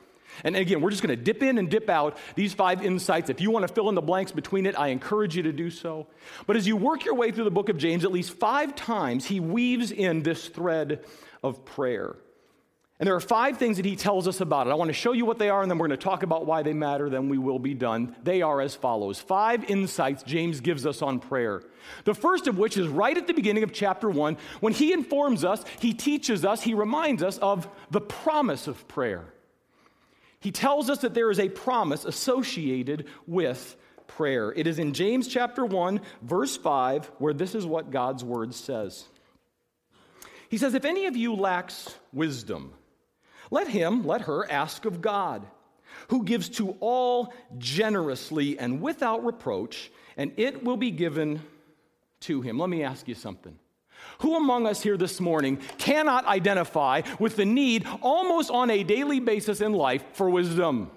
And 0.44 0.56
again, 0.56 0.80
we're 0.80 0.90
just 0.90 1.02
going 1.02 1.16
to 1.16 1.22
dip 1.22 1.42
in 1.42 1.58
and 1.58 1.70
dip 1.70 1.88
out 1.88 2.16
these 2.34 2.54
five 2.54 2.84
insights. 2.84 3.30
If 3.30 3.40
you 3.40 3.50
want 3.50 3.66
to 3.66 3.72
fill 3.72 3.88
in 3.88 3.94
the 3.94 4.02
blanks 4.02 4.32
between 4.32 4.66
it, 4.66 4.78
I 4.78 4.88
encourage 4.88 5.36
you 5.36 5.42
to 5.44 5.52
do 5.52 5.70
so. 5.70 6.06
But 6.46 6.56
as 6.56 6.66
you 6.66 6.76
work 6.76 7.04
your 7.04 7.14
way 7.14 7.30
through 7.30 7.44
the 7.44 7.50
book 7.50 7.68
of 7.68 7.76
James, 7.76 8.04
at 8.04 8.12
least 8.12 8.32
five 8.32 8.74
times 8.74 9.26
he 9.26 9.40
weaves 9.40 9.92
in 9.92 10.22
this 10.22 10.48
thread 10.48 11.04
of 11.42 11.64
prayer. 11.64 12.16
And 12.98 13.06
there 13.06 13.16
are 13.16 13.20
five 13.20 13.56
things 13.56 13.78
that 13.78 13.86
he 13.86 13.96
tells 13.96 14.28
us 14.28 14.42
about 14.42 14.66
it. 14.66 14.70
I 14.70 14.74
want 14.74 14.88
to 14.88 14.94
show 14.94 15.12
you 15.12 15.24
what 15.24 15.38
they 15.38 15.48
are, 15.48 15.62
and 15.62 15.70
then 15.70 15.78
we're 15.78 15.88
going 15.88 15.98
to 15.98 16.04
talk 16.04 16.22
about 16.22 16.44
why 16.44 16.62
they 16.62 16.74
matter, 16.74 17.08
then 17.08 17.30
we 17.30 17.38
will 17.38 17.58
be 17.58 17.72
done. 17.72 18.14
They 18.22 18.42
are 18.42 18.60
as 18.60 18.74
follows 18.74 19.18
Five 19.18 19.64
insights 19.70 20.22
James 20.22 20.60
gives 20.60 20.84
us 20.84 21.00
on 21.00 21.18
prayer. 21.18 21.62
The 22.04 22.12
first 22.12 22.46
of 22.46 22.58
which 22.58 22.76
is 22.76 22.88
right 22.88 23.16
at 23.16 23.26
the 23.26 23.32
beginning 23.32 23.62
of 23.62 23.72
chapter 23.72 24.10
one, 24.10 24.36
when 24.60 24.74
he 24.74 24.92
informs 24.92 25.46
us, 25.46 25.64
he 25.80 25.94
teaches 25.94 26.44
us, 26.44 26.60
he 26.60 26.74
reminds 26.74 27.22
us 27.22 27.38
of 27.38 27.66
the 27.90 28.02
promise 28.02 28.66
of 28.66 28.86
prayer. 28.86 29.32
He 30.40 30.52
tells 30.52 30.88
us 30.88 31.00
that 31.00 31.14
there 31.14 31.30
is 31.30 31.38
a 31.38 31.48
promise 31.48 32.04
associated 32.04 33.06
with 33.26 33.76
prayer. 34.06 34.52
It 34.52 34.66
is 34.66 34.78
in 34.78 34.92
James 34.92 35.28
chapter 35.28 35.64
1, 35.64 36.00
verse 36.22 36.56
5, 36.56 37.06
where 37.18 37.34
this 37.34 37.54
is 37.54 37.66
what 37.66 37.90
God's 37.90 38.24
word 38.24 38.54
says. 38.54 39.04
He 40.48 40.58
says, 40.58 40.74
If 40.74 40.84
any 40.84 41.06
of 41.06 41.16
you 41.16 41.34
lacks 41.34 41.94
wisdom, 42.12 42.72
let 43.50 43.68
him, 43.68 44.06
let 44.06 44.22
her 44.22 44.50
ask 44.50 44.84
of 44.84 45.00
God, 45.00 45.46
who 46.08 46.24
gives 46.24 46.48
to 46.50 46.76
all 46.80 47.32
generously 47.58 48.58
and 48.58 48.80
without 48.80 49.24
reproach, 49.24 49.90
and 50.16 50.32
it 50.36 50.64
will 50.64 50.76
be 50.76 50.90
given 50.90 51.42
to 52.20 52.40
him. 52.40 52.58
Let 52.58 52.68
me 52.68 52.82
ask 52.82 53.06
you 53.08 53.14
something. 53.14 53.58
Who 54.20 54.36
among 54.36 54.66
us 54.66 54.82
here 54.82 54.96
this 54.96 55.20
morning 55.20 55.58
cannot 55.78 56.26
identify 56.26 57.02
with 57.18 57.36
the 57.36 57.44
need 57.44 57.86
almost 58.02 58.50
on 58.50 58.70
a 58.70 58.82
daily 58.82 59.20
basis 59.20 59.60
in 59.60 59.72
life 59.72 60.04
for 60.12 60.28
wisdom? 60.28 60.90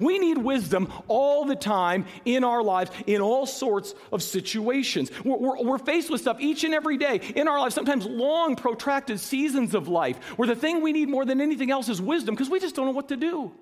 We 0.00 0.18
need 0.18 0.38
wisdom 0.38 0.92
all 1.06 1.44
the 1.44 1.54
time 1.54 2.06
in 2.24 2.44
our 2.44 2.62
lives, 2.62 2.90
in 3.06 3.20
all 3.20 3.46
sorts 3.46 3.94
of 4.10 4.22
situations. 4.22 5.10
We're, 5.24 5.36
we're, 5.36 5.62
we're, 5.62 5.78
faced 5.78 6.10
with 6.10 6.20
stuff 6.20 6.38
each 6.40 6.64
and 6.64 6.74
every 6.74 6.96
day 6.96 7.20
in 7.36 7.46
our 7.46 7.60
lives, 7.60 7.74
sometimes 7.74 8.04
long, 8.04 8.56
protracted 8.56 9.20
seasons 9.20 9.74
of 9.74 9.86
life, 9.86 10.18
where 10.36 10.48
the 10.48 10.56
thing 10.56 10.82
we 10.82 10.92
need 10.92 11.08
more 11.08 11.24
than 11.24 11.40
anything 11.40 11.70
else 11.70 11.88
is 11.88 12.00
wisdom 12.00 12.34
because 12.34 12.50
we 12.50 12.58
just 12.58 12.74
don't 12.74 12.86
know 12.86 12.92
what 12.92 13.08
to 13.08 13.16
do. 13.16 13.52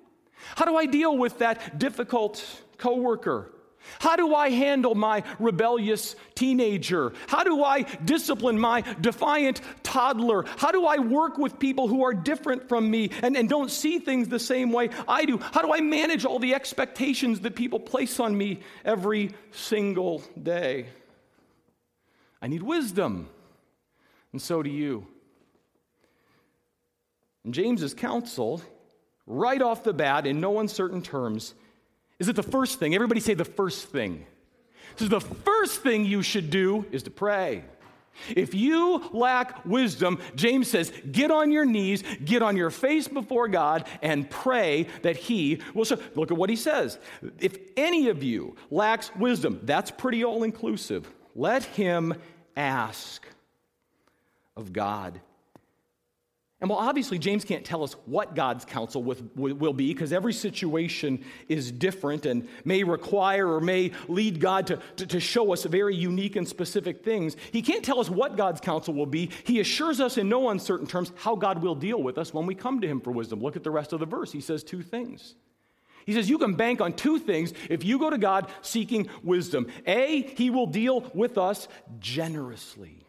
How 0.57 0.65
do 0.65 0.77
I 0.77 0.87
deal 0.87 1.17
with 1.17 1.39
that 1.39 1.79
difficult 1.79 2.45
coworker? 2.79 3.51
How 3.99 4.17
do 4.17 4.35
I 4.35 4.51
handle 4.51 4.95
my 4.95 5.23
rebellious 5.39 6.17
teenager? 6.35 7.13
How 7.27 7.45
do 7.45 7.63
I 7.63 7.83
discipline 7.83 8.59
my 8.59 8.83
defiant 9.01 9.61
toddler? 9.83 10.45
How 10.57 10.73
do 10.73 10.87
I 10.87 10.99
work 10.99 11.39
with 11.39 11.59
people 11.59 11.89
who 11.89 12.05
are 12.05 12.15
different 12.15 12.69
from 12.69 12.91
me 12.91 13.11
and, 13.23 13.37
and 13.37 13.49
don't 13.49 13.71
see 13.71 13.99
things 13.99 14.29
the 14.29 14.39
same 14.39 14.73
way 14.73 14.91
I 15.07 15.25
do? 15.25 15.39
How 15.39 15.63
do 15.63 15.73
I 15.73 15.81
manage 15.81 16.25
all 16.25 16.39
the 16.39 16.55
expectations 16.55 17.41
that 17.41 17.57
people 17.57 17.81
place 17.81 18.21
on 18.21 18.37
me 18.37 18.61
every 18.85 19.31
single 19.53 20.23
day? 20.41 20.87
I 22.41 22.47
need 22.47 22.63
wisdom, 22.63 23.29
and 24.33 24.43
so 24.43 24.63
do 24.63 24.69
you. 24.69 25.07
And 27.45 27.55
James's 27.55 27.95
counsel, 27.95 28.63
right 29.27 29.61
off 29.63 29.85
the 29.85 29.93
bat, 29.93 30.27
in 30.27 30.41
no 30.41 30.61
uncertain 30.61 31.03
terms, 31.03 31.55
is 32.25 32.29
it 32.29 32.37
the 32.37 32.43
first 32.43 32.79
thing? 32.79 32.95
Everybody 32.95 33.21
say 33.21 33.35
the 33.35 33.45
first 33.45 33.89
thing. 33.89 34.25
So 34.97 35.05
the 35.07 35.21
first 35.21 35.83
thing 35.83 36.07
you 36.07 36.23
should 36.23 36.49
do 36.49 36.87
is 36.91 37.03
to 37.03 37.11
pray. 37.11 37.65
If 38.35 38.55
you 38.55 39.11
lack 39.13 39.67
wisdom, 39.67 40.21
James 40.35 40.71
says, 40.71 40.91
get 41.11 41.31
on 41.31 41.51
your 41.51 41.67
knees, 41.67 42.03
get 42.25 42.43
on 42.43 42.57
your 42.57 42.71
face 42.71 43.09
before 43.09 43.49
God, 43.49 43.87
and 44.01 44.31
pray 44.31 44.87
that 45.03 45.17
He 45.17 45.61
will 45.75 45.85
show. 45.85 45.99
Look 46.15 46.31
at 46.31 46.37
what 46.39 46.49
He 46.49 46.57
says. 46.57 46.99
If 47.41 47.59
any 47.77 48.09
of 48.09 48.23
you 48.23 48.57
lacks 48.71 49.15
wisdom, 49.17 49.61
that's 49.65 49.91
pretty 49.91 50.25
all 50.25 50.45
inclusive. 50.45 51.11
Let 51.35 51.65
him 51.65 52.15
ask 52.57 53.27
of 54.57 54.73
God. 54.73 55.21
And 56.65 56.71
while 56.71 56.79
obviously 56.79 57.19
James 57.19 57.45
can't 57.45 57.63
tell 57.63 57.83
us 57.83 57.93
what 58.07 58.35
God's 58.35 58.65
counsel 58.65 59.03
with, 59.03 59.23
will 59.37 59.75
be, 59.75 59.93
because 59.93 60.15
every 60.15 60.33
situation 60.33 61.23
is 61.47 61.71
different 61.71 62.25
and 62.25 62.49
may 62.65 62.85
require 62.85 63.47
or 63.47 63.61
may 63.61 63.93
lead 64.09 64.41
God 64.41 64.69
to, 64.69 64.79
to, 64.97 65.07
to, 65.09 65.21
show 65.21 65.53
us 65.53 65.65
very 65.65 65.95
unique 65.95 66.37
and 66.37 66.49
specific 66.49 67.05
things, 67.05 67.37
he 67.53 67.61
can't 67.61 67.85
tell 67.85 68.01
us 68.01 68.09
what 68.09 68.39
God's 68.39 68.63
counsel 68.63 68.95
will 68.95 69.05
be. 69.05 69.29
He 69.45 69.61
assures 69.61 70.01
us 70.01 70.17
in 70.17 70.31
no 70.31 70.49
uncertain 70.49 70.87
terms 70.87 71.13
how 71.17 71.37
God 71.37 71.61
will 71.61 71.75
deal 71.75 72.03
with 72.03 72.17
us 72.17 72.33
when 72.33 72.47
we 72.47 72.55
come 72.55 72.81
to 72.81 72.89
him 72.89 73.03
for 73.03 73.11
wisdom. 73.11 73.43
Look 73.43 73.57
at 73.57 73.63
the 73.63 73.71
rest 73.71 73.93
of 73.93 74.01
the 74.01 74.07
verse. 74.07 74.33
He 74.33 74.41
says 74.41 74.65
two 74.65 74.81
things. 74.81 75.35
He 76.07 76.15
says 76.15 76.31
you 76.31 76.39
can 76.39 76.55
bank 76.55 76.81
on 76.81 76.95
two 76.95 77.19
things 77.19 77.53
if 77.69 77.85
you 77.85 77.99
go 77.99 78.09
to 78.09 78.17
God 78.17 78.51
seeking 78.63 79.11
wisdom. 79.23 79.67
A, 79.87 80.23
he 80.35 80.49
will 80.49 80.67
deal 80.67 81.11
with 81.13 81.37
us 81.37 81.69
generously. 81.99 83.04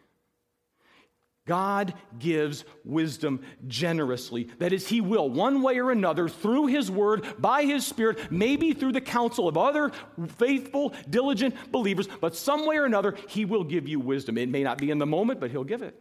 God 1.46 1.94
gives 2.18 2.66
wisdom 2.84 3.42
generously. 3.68 4.50
That 4.58 4.74
is, 4.74 4.88
He 4.88 5.00
will, 5.00 5.30
one 5.30 5.62
way 5.62 5.80
or 5.80 5.92
another, 5.92 6.28
through 6.28 6.68
His 6.68 6.90
Word, 6.90 7.24
by 7.38 7.64
His 7.64 7.86
Spirit, 7.86 8.32
maybe 8.32 8.74
through 8.74 8.94
the 8.94 9.02
counsel 9.02 9.48
of 9.48 9.56
other 9.58 9.92
faithful, 10.38 10.94
diligent 11.08 11.72
believers, 11.72 12.08
but 12.20 12.36
some 12.36 12.66
way 12.66 12.78
or 12.78 12.86
another, 12.86 13.16
He 13.30 13.46
will 13.46 13.64
give 13.64 13.88
you 13.88 14.00
wisdom. 14.00 14.40
It 14.40 14.50
may 14.50 14.64
not 14.64 14.80
be 14.80 14.90
in 14.90 14.98
the 14.98 15.06
moment, 15.06 15.40
but 15.40 15.52
He'll 15.52 15.64
give 15.64 15.84
it. 15.84 15.96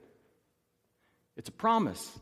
It's 1.36 1.50
a 1.50 1.52
promise. 1.52 2.18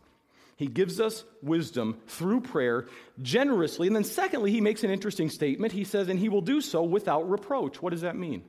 He 0.57 0.67
gives 0.67 1.01
us 1.01 1.25
wisdom 1.43 1.99
through 2.09 2.41
prayer 2.41 2.87
generously. 3.21 3.87
And 3.87 3.95
then, 3.95 4.05
secondly, 4.05 4.51
He 4.51 4.61
makes 4.61 4.83
an 4.83 4.91
interesting 4.91 5.31
statement. 5.31 5.73
He 5.73 5.85
says, 5.85 6.09
and 6.09 6.19
He 6.19 6.29
will 6.29 6.41
do 6.41 6.61
so 6.61 6.83
without 6.83 7.31
reproach. 7.31 7.81
What 7.81 7.91
does 7.91 8.03
that 8.03 8.17
mean? 8.17 8.43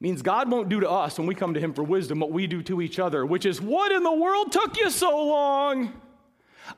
Means 0.00 0.22
God 0.22 0.50
won't 0.50 0.68
do 0.68 0.80
to 0.80 0.90
us 0.90 1.18
when 1.18 1.26
we 1.26 1.34
come 1.34 1.54
to 1.54 1.60
Him 1.60 1.72
for 1.72 1.82
wisdom 1.82 2.20
what 2.20 2.32
we 2.32 2.46
do 2.46 2.62
to 2.64 2.80
each 2.80 2.98
other, 2.98 3.24
which 3.24 3.46
is, 3.46 3.60
What 3.60 3.92
in 3.92 4.02
the 4.02 4.12
world 4.12 4.52
took 4.52 4.78
you 4.78 4.90
so 4.90 5.26
long? 5.26 5.92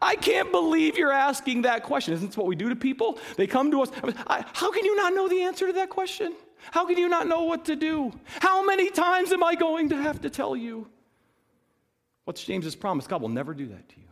I 0.03 0.17
can't 0.17 0.53
believe 0.53 0.99
you're 0.99 1.13
asking 1.13 1.63
that 1.63 1.83
question. 1.83 2.13
Isn't 2.15 2.29
this 2.29 2.37
what 2.37 2.47
we 2.47 2.57
do 2.57 2.69
to 2.69 2.77
people? 2.77 3.19
They 3.37 3.47
come 3.47 3.71
to 3.71 3.83
us. 3.83 3.91
I, 4.27 4.45
how 4.53 4.71
can 4.71 4.85
you 4.85 4.95
not 4.95 5.15
know 5.15 5.29
the 5.29 5.43
answer 5.43 5.67
to 5.67 5.73
that 5.75 5.89
question? 5.89 6.35
How 6.71 6.87
can 6.87 6.99
you 6.99 7.09
not 7.09 7.27
know 7.27 7.45
what 7.45 7.65
to 7.67 7.77
do? 7.77 8.13
How 8.41 8.65
many 8.65 8.91
times 8.91 9.33
am 9.33 9.43
I 9.43 9.55
going 9.55 9.89
to 9.91 9.97
have 9.97 10.21
to 10.23 10.31
tell 10.31 10.55
you? 10.55 10.89
What's 12.25 12.45
James's 12.45 12.77
promise? 12.77 13.07
God 13.07 13.23
will 13.23 13.31
never 13.31 13.55
do 13.55 13.67
that 13.69 13.89
to 13.89 13.97
you. 13.97 14.09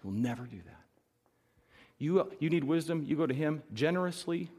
He 0.00 0.06
will 0.06 0.14
never 0.14 0.44
do 0.44 0.56
that. 0.56 0.74
You, 1.98 2.32
you 2.38 2.50
need 2.50 2.64
wisdom, 2.64 3.04
you 3.06 3.16
go 3.16 3.26
to 3.26 3.34
Him 3.34 3.62
generously, 3.72 4.50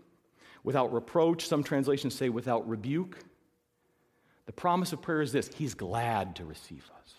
without 0.65 0.91
reproach. 0.91 1.47
Some 1.47 1.63
translations 1.63 2.13
say 2.13 2.27
without 2.27 2.67
rebuke. 2.67 3.17
The 4.47 4.51
promise 4.51 4.91
of 4.91 5.01
prayer 5.01 5.21
is 5.21 5.31
this 5.31 5.49
He's 5.55 5.73
glad 5.73 6.35
to 6.35 6.43
receive 6.43 6.89
us. 6.99 7.13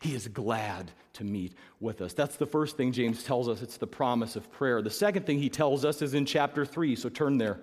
He 0.00 0.14
is 0.14 0.28
glad 0.28 0.92
to 1.14 1.24
meet 1.24 1.54
with 1.80 2.00
us. 2.00 2.12
That's 2.12 2.36
the 2.36 2.46
first 2.46 2.76
thing 2.76 2.92
James 2.92 3.24
tells 3.24 3.48
us. 3.48 3.62
It's 3.62 3.78
the 3.78 3.86
promise 3.86 4.36
of 4.36 4.50
prayer. 4.52 4.80
The 4.80 4.90
second 4.90 5.26
thing 5.26 5.38
he 5.38 5.50
tells 5.50 5.84
us 5.84 6.00
is 6.00 6.14
in 6.14 6.24
chapter 6.24 6.64
3, 6.64 6.94
so 6.94 7.08
turn 7.08 7.36
there. 7.36 7.60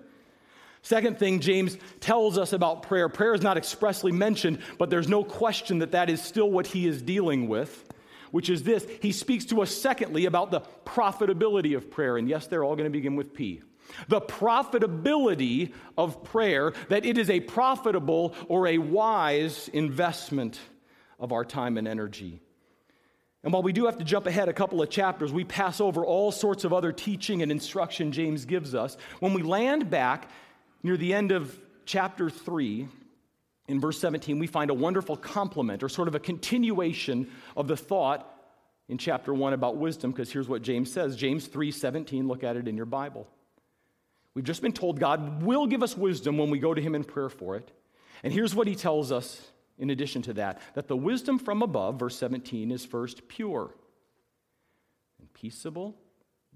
Second 0.82 1.18
thing 1.18 1.40
James 1.40 1.76
tells 2.00 2.38
us 2.38 2.52
about 2.52 2.82
prayer 2.82 3.08
prayer 3.08 3.34
is 3.34 3.42
not 3.42 3.56
expressly 3.56 4.12
mentioned, 4.12 4.60
but 4.78 4.90
there's 4.90 5.08
no 5.08 5.24
question 5.24 5.78
that 5.78 5.92
that 5.92 6.08
is 6.08 6.22
still 6.22 6.50
what 6.50 6.66
he 6.66 6.86
is 6.86 7.02
dealing 7.02 7.48
with, 7.48 7.84
which 8.30 8.48
is 8.48 8.62
this. 8.62 8.86
He 9.00 9.12
speaks 9.12 9.44
to 9.46 9.62
us, 9.62 9.70
secondly, 9.70 10.26
about 10.26 10.50
the 10.50 10.60
profitability 10.84 11.76
of 11.76 11.90
prayer. 11.90 12.16
And 12.16 12.28
yes, 12.28 12.46
they're 12.46 12.64
all 12.64 12.76
going 12.76 12.86
to 12.86 12.90
begin 12.90 13.16
with 13.16 13.34
P. 13.34 13.62
The 14.08 14.20
profitability 14.20 15.72
of 15.96 16.24
prayer, 16.24 16.72
that 16.88 17.04
it 17.04 17.18
is 17.18 17.30
a 17.30 17.40
profitable 17.40 18.34
or 18.48 18.66
a 18.66 18.78
wise 18.78 19.68
investment 19.72 20.60
of 21.18 21.32
our 21.32 21.44
time 21.44 21.76
and 21.76 21.86
energy. 21.86 22.40
And 23.42 23.52
while 23.52 23.62
we 23.62 23.72
do 23.72 23.86
have 23.86 23.98
to 23.98 24.04
jump 24.04 24.26
ahead 24.26 24.48
a 24.48 24.52
couple 24.52 24.82
of 24.82 24.90
chapters, 24.90 25.32
we 25.32 25.44
pass 25.44 25.80
over 25.80 26.04
all 26.04 26.30
sorts 26.30 26.64
of 26.64 26.72
other 26.72 26.92
teaching 26.92 27.42
and 27.42 27.50
instruction 27.50 28.12
James 28.12 28.44
gives 28.44 28.74
us. 28.74 28.96
When 29.20 29.32
we 29.32 29.42
land 29.42 29.88
back 29.88 30.28
near 30.82 30.96
the 30.96 31.14
end 31.14 31.32
of 31.32 31.58
chapter 31.86 32.28
3, 32.28 32.88
in 33.68 33.80
verse 33.80 33.98
17, 34.00 34.38
we 34.38 34.46
find 34.46 34.70
a 34.70 34.74
wonderful 34.74 35.16
complement 35.16 35.82
or 35.82 35.88
sort 35.88 36.08
of 36.08 36.14
a 36.14 36.18
continuation 36.18 37.30
of 37.56 37.68
the 37.68 37.76
thought 37.76 38.26
in 38.88 38.98
chapter 38.98 39.32
1 39.32 39.52
about 39.52 39.76
wisdom, 39.76 40.10
because 40.10 40.32
here's 40.32 40.48
what 40.48 40.62
James 40.62 40.92
says 40.92 41.16
James 41.16 41.46
3 41.46 41.70
17, 41.70 42.26
look 42.26 42.42
at 42.42 42.56
it 42.56 42.66
in 42.66 42.76
your 42.76 42.86
Bible. 42.86 43.28
We've 44.34 44.44
just 44.44 44.62
been 44.62 44.72
told 44.72 45.00
God 45.00 45.42
will 45.42 45.66
give 45.66 45.82
us 45.82 45.96
wisdom 45.96 46.38
when 46.38 46.50
we 46.50 46.58
go 46.58 46.74
to 46.74 46.80
Him 46.80 46.94
in 46.94 47.04
prayer 47.04 47.28
for 47.28 47.56
it. 47.56 47.70
And 48.22 48.32
here's 48.32 48.54
what 48.54 48.66
He 48.66 48.74
tells 48.74 49.10
us 49.10 49.50
in 49.78 49.90
addition 49.90 50.22
to 50.22 50.32
that 50.34 50.60
that 50.74 50.88
the 50.88 50.96
wisdom 50.96 51.38
from 51.38 51.62
above, 51.62 51.98
verse 51.98 52.16
17, 52.16 52.70
is 52.70 52.84
first 52.84 53.26
pure 53.28 53.74
and 55.18 55.32
peaceable, 55.32 55.96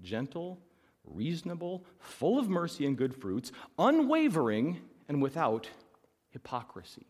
gentle, 0.01 0.61
reasonable, 1.03 1.85
full 1.99 2.39
of 2.39 2.49
mercy 2.49 2.85
and 2.85 2.97
good 2.97 3.13
fruits, 3.13 3.51
unwavering, 3.77 4.79
and 5.09 5.21
without 5.21 5.69
hypocrisy. 6.29 7.05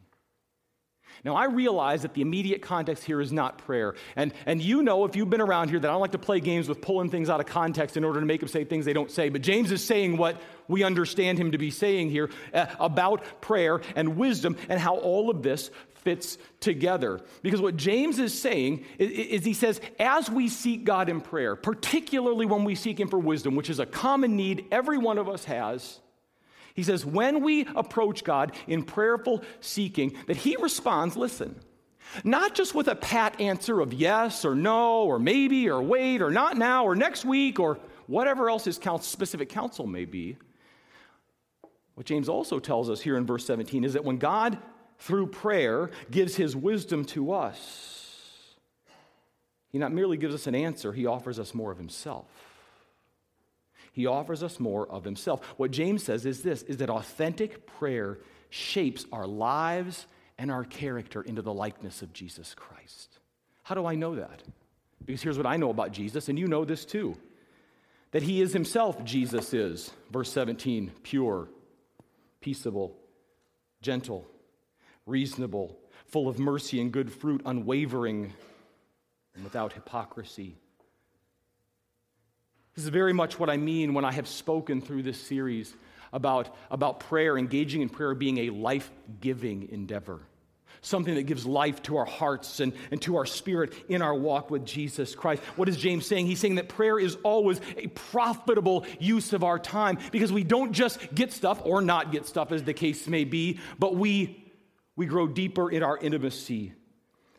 Now, 1.24 1.36
I 1.36 1.46
realize 1.46 2.04
that 2.04 2.14
the 2.14 2.22
immediate 2.22 2.62
context 2.62 3.04
here 3.04 3.20
is 3.20 3.32
not 3.32 3.58
prayer. 3.58 3.96
And, 4.16 4.34
and 4.46 4.62
you 4.62 4.84
know, 4.84 5.06
if 5.06 5.16
you've 5.16 5.30
been 5.30 5.42
around 5.42 5.70
here, 5.70 5.80
that 5.80 5.88
I 5.88 5.92
don't 5.92 6.02
like 6.02 6.12
to 6.12 6.20
play 6.20 6.40
games 6.40 6.70
with 6.70 6.82
pulling 6.82 7.10
things 7.10 7.30
out 7.30 7.40
of 7.40 7.48
context 7.48 7.98
in 7.98 8.04
order 8.04 8.20
to 8.20 8.26
make 8.26 8.42
them 8.42 8.50
say 8.50 8.64
things 8.64 8.86
they 8.86 8.94
don't 8.94 9.10
say. 9.10 9.30
But 9.30 9.42
James 9.42 9.72
is 9.72 9.84
saying 9.84 10.18
what 10.18 10.40
we 10.68 10.84
understand 10.84 11.40
him 11.40 11.52
to 11.52 11.58
be 11.58 11.72
saying 11.72 12.12
here 12.12 12.30
uh, 12.54 12.68
about 12.80 13.42
prayer 13.42 13.82
and 13.96 14.18
wisdom 14.18 14.56
and 14.70 14.80
how 14.80 14.98
all 14.98 15.30
of 15.30 15.42
this 15.42 15.72
fits 16.06 16.38
together. 16.60 17.20
Because 17.42 17.60
what 17.60 17.76
James 17.76 18.20
is 18.20 18.40
saying 18.40 18.86
is, 19.00 19.12
is, 19.12 19.46
he 19.46 19.54
says, 19.54 19.82
as 20.00 20.30
we 20.30 20.48
seek 20.48 20.86
God 20.86 21.10
in 21.10 21.20
prayer, 21.20 21.56
particularly 21.56 22.46
when 22.46 22.64
we 22.64 22.76
seek 22.76 23.00
Him 23.00 23.08
for 23.08 23.18
wisdom, 23.18 23.56
which 23.56 23.72
is 23.72 23.80
a 23.80 23.86
common 23.86 24.36
need 24.36 24.66
every 24.72 25.00
one 25.00 25.18
of 25.18 25.28
us 25.28 25.46
has, 25.46 26.00
he 26.76 26.84
says, 26.84 27.06
when 27.06 27.42
we 27.42 27.66
approach 27.74 28.26
God 28.26 28.52
in 28.68 28.84
prayerful 28.84 29.44
seeking, 29.62 30.16
that 30.28 30.36
He 30.36 30.58
responds, 30.58 31.16
listen, 31.16 31.56
not 32.24 32.54
just 32.54 32.76
with 32.76 32.90
a 32.90 32.96
pat 32.96 33.40
answer 33.40 33.80
of 33.80 33.94
yes 33.94 34.44
or 34.44 34.56
no 34.56 35.04
or 35.04 35.18
maybe 35.18 35.70
or 35.70 35.82
wait 35.82 36.22
or 36.22 36.30
not 36.30 36.58
now 36.58 36.86
or 36.86 36.94
next 36.94 37.24
week 37.24 37.60
or 37.60 37.80
whatever 38.08 38.50
else 38.50 38.66
his 38.66 38.80
specific 39.02 39.50
counsel 39.50 39.88
may 39.88 40.06
be. 40.06 40.38
What 41.96 42.06
James 42.06 42.28
also 42.28 42.60
tells 42.60 42.90
us 42.90 43.02
here 43.02 43.18
in 43.18 43.26
verse 43.26 43.46
17 43.46 43.86
is 43.86 43.94
that 43.94 44.04
when 44.04 44.18
God, 44.18 44.58
through 45.00 45.28
prayer, 45.28 45.90
gives 46.12 46.36
his 46.36 46.56
wisdom 46.56 47.06
to 47.06 47.32
us, 47.32 48.56
he 49.72 49.78
not 49.78 49.94
merely 49.94 50.18
gives 50.18 50.36
us 50.36 50.46
an 50.46 50.56
answer, 50.56 50.92
he 50.92 51.06
offers 51.06 51.40
us 51.40 51.54
more 51.54 51.72
of 51.72 51.78
himself. 51.78 52.28
He 53.96 54.08
offers 54.08 54.44
us 54.44 54.60
more 54.60 54.86
of 54.92 55.06
himself. 55.06 55.42
What 55.56 55.72
James 55.72 56.04
says 56.04 56.26
is 56.26 56.44
this 56.44 56.64
is 56.64 56.78
that 56.78 56.90
authentic 56.90 57.66
prayer 57.66 58.20
shapes 58.50 59.06
our 59.10 59.26
lives 59.26 60.06
and 60.38 60.52
our 60.52 60.66
character 60.66 61.22
into 61.22 61.42
the 61.42 61.54
likeness 61.54 62.02
of 62.02 62.12
Jesus 62.12 62.54
Christ. 62.54 63.20
How 63.64 63.74
do 63.74 63.86
I 63.86 63.96
know 63.96 64.16
that? 64.16 64.44
Because 65.06 65.22
here's 65.22 65.38
what 65.38 65.46
I 65.46 65.56
know 65.56 65.70
about 65.70 65.94
Jesus, 65.94 66.28
and 66.28 66.38
you 66.38 66.46
know 66.46 66.66
this 66.66 66.84
too 66.84 67.16
that 68.12 68.22
he 68.22 68.42
is 68.42 68.52
himself, 68.52 69.02
Jesus 69.06 69.54
is. 69.54 69.92
Verse 70.12 70.30
17 70.30 70.92
pure, 71.02 71.48
peaceable, 72.42 72.98
gentle, 73.82 74.28
reasonable, 75.06 75.80
full 76.06 76.28
of 76.28 76.38
mercy 76.38 76.82
and 76.82 76.92
good 76.92 77.14
fruit, 77.14 77.42
unwavering, 77.46 78.34
and 79.36 79.44
without 79.46 79.72
hypocrisy. 79.72 80.58
This 82.76 82.84
is 82.84 82.90
very 82.90 83.14
much 83.14 83.40
what 83.40 83.50
I 83.50 83.56
mean 83.56 83.94
when 83.94 84.04
I 84.04 84.12
have 84.12 84.28
spoken 84.28 84.82
through 84.82 85.04
this 85.04 85.20
series 85.20 85.74
about, 86.12 86.54
about 86.70 87.00
prayer, 87.00 87.38
engaging 87.38 87.82
in 87.82 87.90
prayer 87.90 88.14
being 88.14 88.38
a 88.40 88.50
life 88.50 88.92
giving 89.22 89.70
endeavor. 89.70 90.20
Something 90.82 91.16
that 91.16 91.24
gives 91.24 91.46
life 91.46 91.82
to 91.84 91.98
our 91.98 92.06
hearts 92.06 92.60
and, 92.60 92.74
and 92.92 93.02
to 93.04 93.16
our 93.16 93.26
spirit 93.26 93.74
in 93.88 94.02
our 94.02 94.14
walk 94.14 94.52
with 94.52 94.66
Jesus 94.66 95.16
Christ. 95.16 95.42
What 95.56 95.70
is 95.70 95.78
James 95.78 96.06
saying? 96.06 96.28
He's 96.28 96.40
saying 96.40 96.56
that 96.56 96.68
prayer 96.68 97.00
is 97.00 97.18
always 97.24 97.62
a 97.78 97.88
profitable 97.88 98.86
use 99.00 99.32
of 99.32 99.44
our 99.44 99.58
time 99.58 99.98
because 100.12 100.32
we 100.32 100.44
don't 100.44 100.74
just 100.74 101.16
get 101.16 101.32
stuff 101.32 101.62
or 101.64 101.82
not 101.82 102.12
get 102.12 102.28
stuff, 102.28 102.52
as 102.52 102.64
the 102.64 102.74
case 102.74 103.08
may 103.08 103.24
be, 103.24 103.60
but 103.80 103.96
we, 103.96 104.46
we 104.98 105.06
grow 105.06 105.28
deeper 105.28 105.72
in 105.72 105.82
our 105.82 105.98
intimacy 105.98 106.74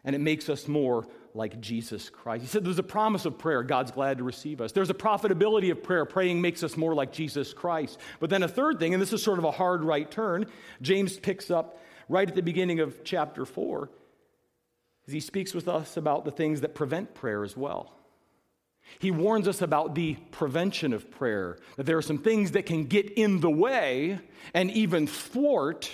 and 0.06 0.14
it 0.14 0.20
makes 0.20 0.48
us 0.48 0.66
more 0.68 1.06
like 1.36 1.60
Jesus 1.60 2.10
Christ. 2.10 2.42
He 2.42 2.48
said 2.48 2.64
there's 2.64 2.78
a 2.78 2.82
promise 2.82 3.24
of 3.26 3.38
prayer. 3.38 3.62
God's 3.62 3.90
glad 3.90 4.18
to 4.18 4.24
receive 4.24 4.60
us. 4.60 4.72
There's 4.72 4.90
a 4.90 4.94
profitability 4.94 5.70
of 5.70 5.82
prayer. 5.82 6.04
Praying 6.04 6.40
makes 6.40 6.62
us 6.62 6.76
more 6.76 6.94
like 6.94 7.12
Jesus 7.12 7.52
Christ. 7.52 7.98
But 8.18 8.30
then 8.30 8.42
a 8.42 8.48
third 8.48 8.78
thing, 8.78 8.94
and 8.94 9.02
this 9.02 9.12
is 9.12 9.22
sort 9.22 9.38
of 9.38 9.44
a 9.44 9.50
hard 9.50 9.84
right 9.84 10.10
turn, 10.10 10.46
James 10.80 11.18
picks 11.18 11.50
up 11.50 11.78
right 12.08 12.28
at 12.28 12.34
the 12.34 12.42
beginning 12.42 12.80
of 12.80 13.04
chapter 13.04 13.44
4 13.44 13.90
as 15.06 15.12
he 15.12 15.20
speaks 15.20 15.54
with 15.54 15.68
us 15.68 15.96
about 15.96 16.24
the 16.24 16.30
things 16.30 16.62
that 16.62 16.74
prevent 16.74 17.14
prayer 17.14 17.44
as 17.44 17.56
well. 17.56 17.92
He 18.98 19.10
warns 19.10 19.48
us 19.48 19.62
about 19.62 19.94
the 19.94 20.14
prevention 20.30 20.92
of 20.92 21.10
prayer, 21.10 21.58
that 21.76 21.86
there 21.86 21.98
are 21.98 22.02
some 22.02 22.18
things 22.18 22.52
that 22.52 22.66
can 22.66 22.84
get 22.84 23.10
in 23.10 23.40
the 23.40 23.50
way 23.50 24.18
and 24.54 24.70
even 24.70 25.06
thwart 25.06 25.90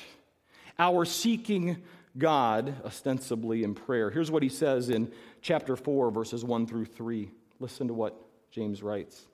our 0.78 1.04
seeking 1.04 1.78
God 2.19 2.75
ostensibly 2.85 3.64
in 3.64 3.75
prayer. 3.75 4.11
Here's 4.11 4.31
what 4.31 4.42
he 4.42 4.49
says 4.49 4.90
in 4.90 5.11
chapter 5.40 5.77
4, 5.77 6.11
verses 6.11 6.44
1 6.44 6.66
through 6.66 6.87
3. 6.87 7.31
Listen 7.59 7.88
to 7.88 7.94
what 7.94 8.14
James 8.51 8.83
writes. 8.83 9.27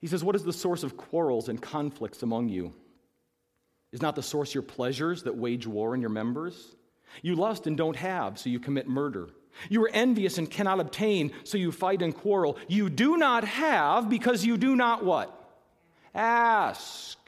He 0.00 0.06
says, 0.06 0.24
What 0.24 0.36
is 0.36 0.44
the 0.44 0.52
source 0.52 0.82
of 0.82 0.96
quarrels 0.96 1.48
and 1.48 1.60
conflicts 1.60 2.22
among 2.22 2.48
you? 2.48 2.72
Is 3.92 4.02
not 4.02 4.16
the 4.16 4.22
source 4.22 4.54
your 4.54 4.62
pleasures 4.62 5.22
that 5.22 5.36
wage 5.36 5.66
war 5.66 5.94
in 5.94 6.00
your 6.00 6.10
members? 6.10 6.74
You 7.22 7.36
lust 7.36 7.66
and 7.66 7.76
don't 7.76 7.96
have, 7.96 8.38
so 8.38 8.50
you 8.50 8.58
commit 8.58 8.88
murder. 8.88 9.28
You 9.68 9.84
are 9.84 9.90
envious 9.92 10.38
and 10.38 10.50
cannot 10.50 10.80
obtain, 10.80 11.32
so 11.44 11.58
you 11.58 11.70
fight 11.70 12.02
and 12.02 12.14
quarrel. 12.14 12.58
You 12.66 12.90
do 12.90 13.16
not 13.16 13.44
have 13.44 14.10
because 14.10 14.44
you 14.44 14.56
do 14.56 14.74
not 14.74 15.04
what? 15.04 15.40
Ask. 16.14 17.18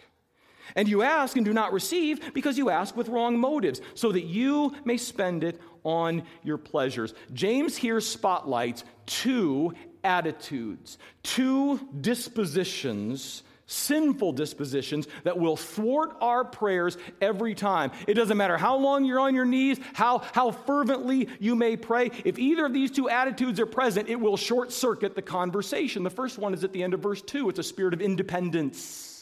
And 0.76 0.88
you 0.88 1.02
ask 1.02 1.36
and 1.36 1.44
do 1.44 1.52
not 1.52 1.72
receive 1.72 2.34
because 2.34 2.58
you 2.58 2.70
ask 2.70 2.96
with 2.96 3.08
wrong 3.08 3.38
motives, 3.38 3.80
so 3.94 4.12
that 4.12 4.24
you 4.24 4.74
may 4.84 4.98
spend 4.98 5.42
it 5.42 5.60
on 5.82 6.22
your 6.44 6.58
pleasures. 6.58 7.14
James 7.32 7.76
here 7.76 8.00
spotlights 8.00 8.84
two 9.06 9.72
attitudes, 10.04 10.98
two 11.22 11.80
dispositions 12.00 13.42
sinful 13.66 14.32
dispositions 14.32 15.08
that 15.24 15.38
will 15.38 15.56
thwart 15.56 16.16
our 16.20 16.44
prayers 16.44 16.96
every 17.20 17.54
time. 17.54 17.90
It 18.06 18.14
doesn't 18.14 18.36
matter 18.36 18.56
how 18.56 18.76
long 18.76 19.04
you're 19.04 19.20
on 19.20 19.34
your 19.34 19.44
knees, 19.44 19.78
how, 19.92 20.18
how 20.32 20.52
fervently 20.52 21.28
you 21.40 21.56
may 21.56 21.76
pray. 21.76 22.10
If 22.24 22.38
either 22.38 22.66
of 22.66 22.72
these 22.72 22.92
two 22.92 23.10
attitudes 23.10 23.58
are 23.58 23.66
present, 23.66 24.08
it 24.08 24.20
will 24.20 24.36
short 24.36 24.72
circuit 24.72 25.14
the 25.14 25.22
conversation. 25.22 26.04
The 26.04 26.10
first 26.10 26.38
one 26.38 26.54
is 26.54 26.62
at 26.62 26.72
the 26.72 26.82
end 26.82 26.94
of 26.94 27.00
verse 27.00 27.22
2 27.22 27.50
it's 27.50 27.58
a 27.58 27.64
spirit 27.64 27.92
of 27.92 28.00
independence 28.00 29.15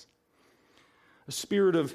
a 1.28 1.32
spirit 1.32 1.76
of 1.76 1.94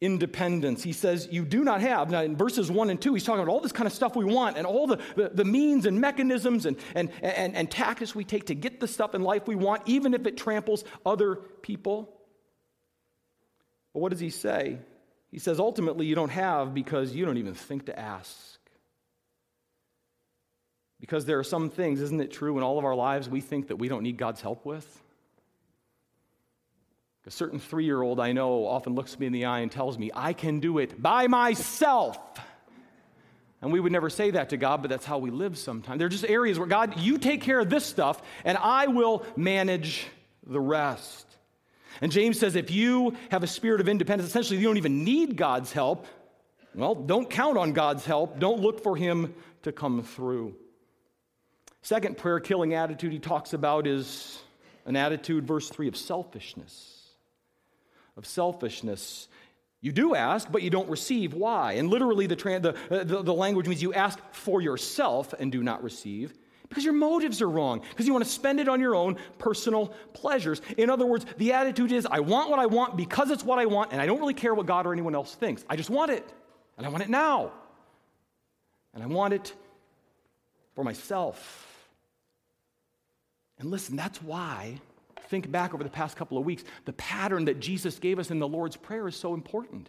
independence. 0.00 0.82
He 0.82 0.92
says, 0.92 1.28
You 1.30 1.44
do 1.44 1.62
not 1.62 1.80
have. 1.80 2.10
Now, 2.10 2.22
in 2.22 2.36
verses 2.36 2.70
1 2.70 2.90
and 2.90 3.00
2, 3.00 3.14
he's 3.14 3.24
talking 3.24 3.42
about 3.42 3.52
all 3.52 3.60
this 3.60 3.72
kind 3.72 3.86
of 3.86 3.92
stuff 3.92 4.16
we 4.16 4.24
want 4.24 4.56
and 4.56 4.66
all 4.66 4.86
the, 4.86 4.98
the, 5.16 5.30
the, 5.34 5.44
means 5.44 5.86
and 5.86 6.00
mechanisms 6.00 6.66
and, 6.66 6.76
and, 6.94 7.10
and, 7.22 7.54
and 7.54 7.70
tactics 7.70 8.14
we 8.14 8.24
take 8.24 8.46
to 8.46 8.54
get 8.54 8.80
the 8.80 8.88
stuff 8.88 9.14
in 9.14 9.22
life 9.22 9.46
we 9.46 9.56
want, 9.56 9.82
even 9.86 10.14
if 10.14 10.26
it 10.26 10.36
tramples 10.36 10.84
other 11.04 11.36
people. 11.36 12.14
But 13.92 14.00
what 14.00 14.10
does 14.10 14.20
he 14.20 14.30
say? 14.30 14.78
He 15.30 15.38
says, 15.38 15.60
Ultimately, 15.60 16.06
you 16.06 16.14
don't 16.14 16.30
have 16.30 16.72
because 16.72 17.14
you 17.14 17.24
don't 17.26 17.38
even 17.38 17.54
think 17.54 17.86
to 17.86 17.98
ask. 17.98 18.58
Because 20.98 21.24
there 21.24 21.38
are 21.38 21.44
some 21.44 21.70
things, 21.70 22.00
isn't 22.00 22.20
it 22.20 22.30
true, 22.30 22.58
in 22.58 22.62
all 22.62 22.78
of 22.78 22.84
our 22.84 22.94
lives 22.94 23.28
we 23.28 23.40
think 23.40 23.68
that 23.68 23.76
we 23.76 23.88
don't 23.88 24.02
need 24.02 24.18
God's 24.18 24.40
help 24.40 24.66
with? 24.66 25.02
A 27.26 27.30
certain 27.30 27.58
three 27.58 27.84
year 27.84 28.00
old 28.00 28.18
I 28.18 28.32
know 28.32 28.66
often 28.66 28.94
looks 28.94 29.18
me 29.18 29.26
in 29.26 29.32
the 29.32 29.44
eye 29.44 29.60
and 29.60 29.70
tells 29.70 29.98
me, 29.98 30.10
I 30.14 30.32
can 30.32 30.60
do 30.60 30.78
it 30.78 31.00
by 31.00 31.26
myself. 31.26 32.18
And 33.62 33.72
we 33.72 33.78
would 33.78 33.92
never 33.92 34.08
say 34.08 34.30
that 34.30 34.50
to 34.50 34.56
God, 34.56 34.80
but 34.80 34.88
that's 34.88 35.04
how 35.04 35.18
we 35.18 35.30
live 35.30 35.58
sometimes. 35.58 35.98
There 35.98 36.06
are 36.06 36.10
just 36.10 36.24
areas 36.24 36.58
where 36.58 36.66
God, 36.66 36.98
you 36.98 37.18
take 37.18 37.42
care 37.42 37.60
of 37.60 37.68
this 37.68 37.84
stuff, 37.84 38.22
and 38.42 38.56
I 38.56 38.86
will 38.86 39.26
manage 39.36 40.06
the 40.46 40.60
rest. 40.60 41.26
And 42.00 42.10
James 42.10 42.38
says 42.38 42.56
if 42.56 42.70
you 42.70 43.16
have 43.30 43.42
a 43.42 43.46
spirit 43.46 43.82
of 43.82 43.88
independence, 43.88 44.30
essentially 44.30 44.58
you 44.58 44.66
don't 44.66 44.78
even 44.78 45.04
need 45.04 45.36
God's 45.36 45.72
help, 45.72 46.06
well, 46.74 46.94
don't 46.94 47.28
count 47.28 47.58
on 47.58 47.72
God's 47.72 48.06
help. 48.06 48.38
Don't 48.38 48.60
look 48.60 48.82
for 48.82 48.96
Him 48.96 49.34
to 49.64 49.72
come 49.72 50.02
through. 50.04 50.54
Second 51.82 52.16
prayer 52.16 52.40
killing 52.40 52.74
attitude 52.74 53.12
he 53.12 53.18
talks 53.18 53.52
about 53.52 53.86
is 53.86 54.40
an 54.86 54.96
attitude, 54.96 55.46
verse 55.46 55.68
3, 55.68 55.88
of 55.88 55.96
selfishness 55.96 56.99
of 58.20 58.26
selfishness. 58.26 59.28
You 59.80 59.92
do 59.92 60.14
ask, 60.14 60.52
but 60.52 60.62
you 60.62 60.68
don't 60.68 60.90
receive. 60.90 61.32
Why? 61.32 61.72
And 61.72 61.88
literally, 61.88 62.26
the, 62.26 62.36
the, 62.36 62.76
uh, 62.90 63.04
the, 63.04 63.22
the 63.22 63.34
language 63.34 63.66
means 63.66 63.80
you 63.80 63.94
ask 63.94 64.18
for 64.30 64.60
yourself 64.60 65.32
and 65.32 65.50
do 65.50 65.62
not 65.62 65.82
receive 65.82 66.34
because 66.68 66.84
your 66.84 66.92
motives 66.92 67.40
are 67.40 67.48
wrong, 67.48 67.80
because 67.88 68.06
you 68.06 68.12
want 68.12 68.24
to 68.24 68.30
spend 68.30 68.60
it 68.60 68.68
on 68.68 68.78
your 68.78 68.94
own 68.94 69.16
personal 69.38 69.88
pleasures. 70.12 70.60
In 70.76 70.90
other 70.90 71.06
words, 71.06 71.24
the 71.38 71.54
attitude 71.54 71.92
is 71.92 72.06
I 72.06 72.20
want 72.20 72.50
what 72.50 72.58
I 72.58 72.66
want 72.66 72.94
because 72.94 73.30
it's 73.30 73.42
what 73.42 73.58
I 73.58 73.64
want, 73.64 73.90
and 73.92 74.02
I 74.02 74.06
don't 74.06 74.20
really 74.20 74.34
care 74.34 74.54
what 74.54 74.66
God 74.66 74.86
or 74.86 74.92
anyone 74.92 75.14
else 75.14 75.34
thinks. 75.34 75.64
I 75.68 75.76
just 75.76 75.88
want 75.88 76.10
it, 76.10 76.30
and 76.76 76.86
I 76.86 76.90
want 76.90 77.02
it 77.02 77.08
now. 77.08 77.50
And 78.92 79.02
I 79.02 79.06
want 79.06 79.32
it 79.32 79.54
for 80.74 80.84
myself. 80.84 81.88
And 83.58 83.70
listen, 83.70 83.96
that's 83.96 84.20
why 84.22 84.80
think 85.30 85.50
back 85.50 85.72
over 85.72 85.84
the 85.84 85.90
past 85.90 86.16
couple 86.16 86.36
of 86.36 86.44
weeks, 86.44 86.64
the 86.84 86.92
pattern 86.92 87.44
that 87.46 87.60
Jesus 87.60 87.98
gave 87.98 88.18
us 88.18 88.30
in 88.30 88.40
the 88.40 88.48
Lord's 88.48 88.76
Prayer 88.76 89.06
is 89.06 89.16
so 89.16 89.32
important. 89.32 89.88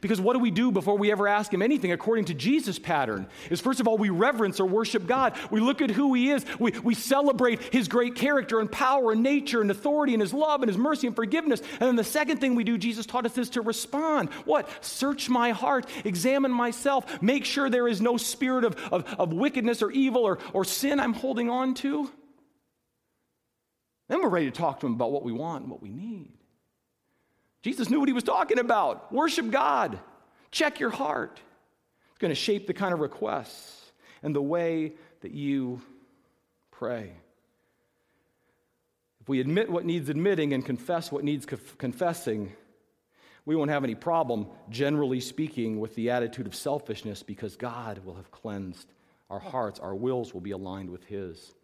Because 0.00 0.20
what 0.20 0.32
do 0.32 0.38
we 0.38 0.50
do 0.50 0.72
before 0.72 0.96
we 0.96 1.12
ever 1.12 1.28
ask 1.28 1.52
Him 1.52 1.62
anything 1.62 1.92
according 1.92 2.26
to 2.26 2.34
Jesus' 2.34 2.78
pattern? 2.78 3.26
Is 3.50 3.60
first 3.60 3.80
of 3.80 3.88
all, 3.88 3.98
we 3.98 4.08
reverence 4.08 4.58
or 4.58 4.66
worship 4.66 5.06
God. 5.06 5.34
We 5.50 5.60
look 5.60 5.82
at 5.82 5.90
who 5.90 6.14
He 6.14 6.30
is. 6.30 6.44
We, 6.58 6.72
we 6.82 6.94
celebrate 6.94 7.62
His 7.72 7.88
great 7.88 8.14
character 8.14 8.60
and 8.60 8.70
power 8.70 9.12
and 9.12 9.22
nature 9.22 9.60
and 9.60 9.70
authority 9.70 10.14
and 10.14 10.22
His 10.22 10.32
love 10.32 10.62
and 10.62 10.68
His 10.68 10.78
mercy 10.78 11.06
and 11.06 11.16
forgiveness. 11.16 11.60
And 11.72 11.82
then 11.82 11.96
the 11.96 12.04
second 12.04 12.38
thing 12.38 12.54
we 12.54 12.64
do, 12.64 12.78
Jesus 12.78 13.06
taught 13.06 13.26
us, 13.26 13.36
is 13.36 13.50
to 13.50 13.60
respond. 13.60 14.30
What? 14.44 14.68
Search 14.82 15.28
my 15.28 15.50
heart, 15.50 15.86
examine 16.04 16.50
myself, 16.50 17.22
make 17.22 17.44
sure 17.44 17.68
there 17.68 17.88
is 17.88 18.00
no 18.00 18.16
spirit 18.16 18.64
of, 18.64 18.76
of, 18.90 19.14
of 19.18 19.32
wickedness 19.32 19.82
or 19.82 19.90
evil 19.90 20.22
or, 20.22 20.38
or 20.52 20.64
sin 20.64 20.98
I'm 20.98 21.14
holding 21.14 21.50
on 21.50 21.74
to. 21.74 22.10
Then 24.08 24.22
we're 24.22 24.28
ready 24.28 24.46
to 24.46 24.52
talk 24.52 24.80
to 24.80 24.86
Him 24.86 24.94
about 24.94 25.12
what 25.12 25.22
we 25.22 25.32
want 25.32 25.62
and 25.62 25.70
what 25.70 25.82
we 25.82 25.90
need. 25.90 26.32
Jesus 27.64 27.88
knew 27.88 27.98
what 27.98 28.10
he 28.10 28.12
was 28.12 28.24
talking 28.24 28.58
about. 28.58 29.10
Worship 29.10 29.50
God. 29.50 29.98
Check 30.50 30.80
your 30.80 30.90
heart. 30.90 31.40
It's 32.10 32.18
going 32.18 32.30
to 32.30 32.34
shape 32.34 32.66
the 32.66 32.74
kind 32.74 32.92
of 32.92 33.00
requests 33.00 33.90
and 34.22 34.36
the 34.36 34.42
way 34.42 34.92
that 35.22 35.32
you 35.32 35.80
pray. 36.70 37.12
If 39.22 39.30
we 39.30 39.40
admit 39.40 39.70
what 39.70 39.86
needs 39.86 40.10
admitting 40.10 40.52
and 40.52 40.62
confess 40.62 41.10
what 41.10 41.24
needs 41.24 41.46
confessing, 41.46 42.52
we 43.46 43.56
won't 43.56 43.70
have 43.70 43.82
any 43.82 43.94
problem, 43.94 44.48
generally 44.68 45.20
speaking, 45.20 45.80
with 45.80 45.94
the 45.94 46.10
attitude 46.10 46.46
of 46.46 46.54
selfishness 46.54 47.22
because 47.22 47.56
God 47.56 48.04
will 48.04 48.16
have 48.16 48.30
cleansed 48.30 48.92
our 49.30 49.40
hearts. 49.40 49.80
Our 49.80 49.94
wills 49.94 50.34
will 50.34 50.42
be 50.42 50.50
aligned 50.50 50.90
with 50.90 51.04
His. 51.04 51.54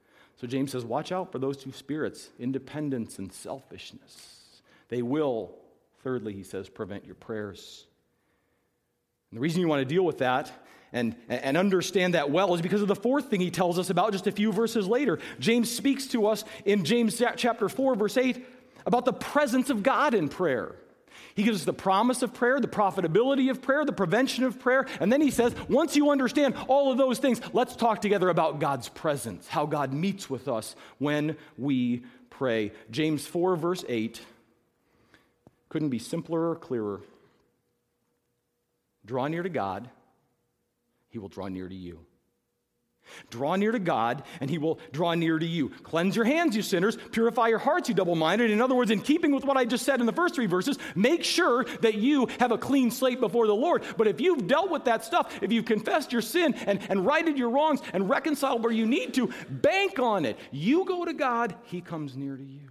So 0.41 0.47
James 0.47 0.73
says, 0.73 0.85
watch 0.85 1.13
out 1.13 1.33
for 1.33 1.39
those 1.39 1.57
two 1.57 1.73
spirits 1.73 2.31
independence 2.39 3.19
and 3.19 3.33
selfishness. 3.33 4.63
They 4.89 5.03
will 5.03 5.55
Thirdly, 6.03 6.33
he 6.33 6.43
says, 6.43 6.69
prevent 6.69 7.05
your 7.05 7.15
prayers. 7.15 7.85
And 9.31 9.37
the 9.37 9.41
reason 9.41 9.61
you 9.61 9.69
want 9.69 9.87
to 9.87 9.95
deal 9.95 10.05
with 10.05 10.19
that 10.19 10.51
and, 10.93 11.15
and 11.29 11.57
understand 11.57 12.15
that 12.15 12.31
well 12.31 12.55
is 12.55 12.63
because 12.63 12.83
of 12.83 12.89
the 12.89 12.97
fourth 12.97 13.27
thing 13.27 13.41
he 13.41 13.51
tells 13.51 13.79
us 13.79 13.91
about 13.91 14.13
just 14.13 14.27
a 14.27 14.33
few 14.33 14.51
verses 14.51 14.89
later. 14.89 15.19
James 15.39 15.71
speaks 15.71 16.07
to 16.09 16.27
us 16.27 16.45
in 16.65 16.85
James 16.85 17.23
chapter 17.37 17.69
4, 17.69 17.95
verse 17.95 18.17
8, 18.17 18.45
about 18.87 19.05
the 19.05 19.13
presence 19.13 19.71
of 19.71 19.83
God 19.83 20.15
in 20.15 20.29
prayer. 20.29 20.75
He 21.35 21.43
gives 21.43 21.61
us 21.61 21.65
the 21.65 21.73
promise 21.73 22.23
of 22.23 22.35
prayer, 22.35 22.61
the 22.61 22.69
profitability 22.69 23.51
of 23.51 23.63
prayer, 23.63 23.85
the 23.85 23.93
prevention 23.93 24.45
of 24.45 24.59
prayer, 24.59 24.87
and 25.01 25.13
then 25.13 25.21
he 25.21 25.31
says, 25.31 25.55
once 25.69 25.97
you 25.97 26.11
understand 26.11 26.55
all 26.69 26.91
of 26.91 26.99
those 26.99 27.19
things, 27.19 27.41
let's 27.53 27.77
talk 27.77 28.01
together 28.01 28.29
about 28.29 28.59
God's 28.59 28.89
presence, 28.89 29.49
how 29.49 29.67
God 29.67 29.93
meets 29.93 30.29
with 30.29 30.49
us 30.49 30.75
when 30.99 31.37
we 31.57 32.05
pray. 32.31 32.73
James 32.91 33.27
4, 33.27 33.57
verse 33.57 33.85
8 33.89 34.21
couldn't 35.69 35.91
be 35.91 35.99
simpler 36.01 36.51
or 36.51 36.57
clearer. 36.57 37.01
Draw 39.07 39.29
near 39.29 39.43
to 39.43 39.49
God, 39.49 39.89
He 41.09 41.19
will 41.19 41.29
draw 41.29 41.49
near 41.49 41.69
to 41.69 41.75
you. 41.75 42.01
Draw 43.31 43.57
near 43.57 43.73
to 43.73 43.79
God, 43.79 44.23
and 44.41 44.51
He 44.51 44.59
will 44.59 44.79
draw 44.93 45.15
near 45.15 45.39
to 45.39 45.47
you. 45.47 45.71
Cleanse 45.83 46.17
your 46.17 46.25
hands, 46.25 46.57
you 46.57 46.63
sinners. 46.63 46.97
Purify 47.13 47.49
your 47.49 47.59
hearts, 47.59 47.89
you 47.89 47.95
double 47.95 48.15
minded. 48.15 48.51
In 48.51 48.61
other 48.61 48.75
words, 48.75 48.91
in 48.91 49.01
keeping 49.01 49.33
with 49.33 49.45
what 49.45 49.57
I 49.57 49.65
just 49.65 49.85
said 49.85 50.01
in 50.01 50.07
the 50.07 50.13
first 50.13 50.35
three 50.35 50.47
verses, 50.47 50.79
make 50.95 51.25
sure 51.25 51.65
that 51.81 51.95
you 51.95 52.29
have 52.39 52.53
a 52.53 52.59
clean 52.59 52.91
slate 52.91 53.21
before 53.21 53.47
the 53.47 53.55
Lord. 53.55 53.83
But 53.97 54.07
if 54.07 54.21
you've 54.21 54.47
dealt 54.47 54.71
with 54.71 54.85
that 54.85 55.05
stuff, 55.05 55.43
if 55.43 55.53
you've 55.53 55.65
confessed 55.65 56.13
your 56.13 56.23
sin 56.23 56.55
and, 56.67 56.81
and 56.89 57.07
righted 57.07 57.39
your 57.39 57.51
wrongs 57.51 57.81
and 57.93 58.09
reconciled 58.09 58.63
where 58.63 58.73
you 58.73 58.87
need 58.87 59.15
to, 59.15 59.31
bank 59.49 59.99
on 59.99 60.25
it. 60.25 60.39
You 60.51 60.85
go 60.85 61.05
to 61.05 61.13
God, 61.13 61.55
He 61.65 61.81
comes 61.81 62.17
near 62.17 62.37
to 62.37 62.45
you. 62.45 62.69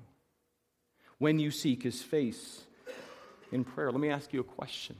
When 1.17 1.39
you 1.39 1.52
seek 1.52 1.84
His 1.84 2.02
face, 2.02 2.62
in 3.52 3.63
prayer. 3.63 3.91
Let 3.91 3.99
me 3.99 4.10
ask 4.10 4.34
you 4.34 4.39
a 4.39 4.43
question 4.43 4.95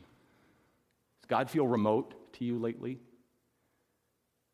Does 1.21 1.28
God 1.28 1.49
feel 1.49 1.67
remote 1.67 2.13
to 2.34 2.45
you 2.45 2.58
lately? 2.60 2.99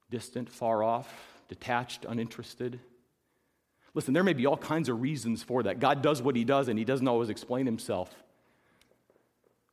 Distant, 0.09 0.49
far 0.49 0.83
off, 0.83 1.11
detached, 1.47 2.05
uninterested? 2.07 2.79
Listen, 3.93 4.13
there 4.13 4.23
may 4.23 4.33
be 4.33 4.45
all 4.45 4.57
kinds 4.57 4.89
of 4.89 5.01
reasons 5.01 5.41
for 5.41 5.63
that. 5.63 5.79
God 5.79 6.01
does 6.01 6.21
what 6.21 6.35
he 6.35 6.43
does, 6.43 6.67
and 6.67 6.77
he 6.77 6.85
doesn't 6.85 7.07
always 7.07 7.29
explain 7.29 7.65
himself. 7.65 8.13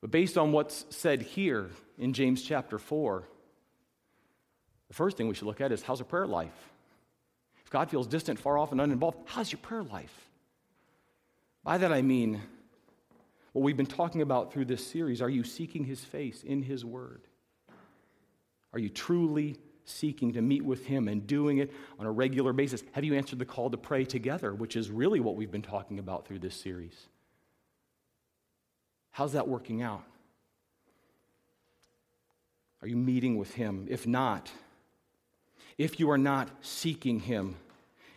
But 0.01 0.11
based 0.11 0.39
on 0.39 0.53
what's 0.53 0.87
said 0.91 1.23
here 1.23 1.71
in 1.99 2.13
James 2.13 2.43
chapter 2.43 2.79
4, 2.79 3.25
the 4.89 4.95
first 4.95 5.17
thing 5.17 5.29
we 5.29 5.35
should 5.35 5.47
look 5.47 5.61
at 5.61 5.73
is 5.73 5.83
how's 5.83 6.01
your 6.01 6.07
prayer 6.07 6.27
life? 6.27 6.71
If 7.65 7.71
God 7.71 7.91
feels 7.91 8.07
distant, 8.07 8.39
far 8.39 8.59
off, 8.59 8.73
and 8.73 8.81
uninvolved, 8.81 9.19
how's 9.25 9.51
your 9.51 9.61
prayer 9.61 9.83
life? 9.83 10.29
By 11.65 11.79
that 11.79 11.93
I 11.93 12.03
mean, 12.03 12.43
what 13.53 13.63
we've 13.63 13.77
been 13.77 13.87
talking 13.87 14.23
about 14.23 14.53
through 14.53 14.67
this 14.67 14.87
series 14.87 15.23
are 15.23 15.31
you 15.31 15.45
seeking 15.45 15.85
his 15.85 16.01
face 16.01 16.43
in 16.43 16.63
his 16.63 16.85
word? 16.85 17.23
Are 18.73 18.79
you 18.79 18.89
truly 18.89 19.59
seeking 19.85 20.33
to 20.33 20.43
meet 20.43 20.65
with 20.65 20.87
him 20.87 21.09
and 21.09 21.27
doing 21.27 21.59
it 21.59 21.73
on 21.99 22.07
a 22.07 22.11
regular 22.11 22.53
basis? 22.53 22.83
Have 22.93 23.05
you 23.05 23.15
answered 23.15 23.39
the 23.39 23.45
call 23.45 23.71
to 23.71 23.77
pray 23.77 24.05
together, 24.05 24.55
which 24.55 24.77
is 24.77 24.91
really 24.91 25.21
what 25.21 25.37
we've 25.37 25.51
been 25.51 25.63
talking 25.63 25.99
about 25.99 26.27
through 26.27 26.41
this 26.41 26.55
series? 26.55 27.09
How's 29.11 29.33
that 29.33 29.49
working 29.49 29.83
out? 29.83 30.05
Are 32.81 32.89
you 32.89 32.97
meeting 32.97 33.37
with 33.37 33.55
him? 33.55 33.87
If 33.91 34.07
not, 34.07 34.51
if 35.79 36.01
you 36.01 36.11
are 36.11 36.19
not 36.19 36.49
seeking 36.61 37.21
him 37.21 37.57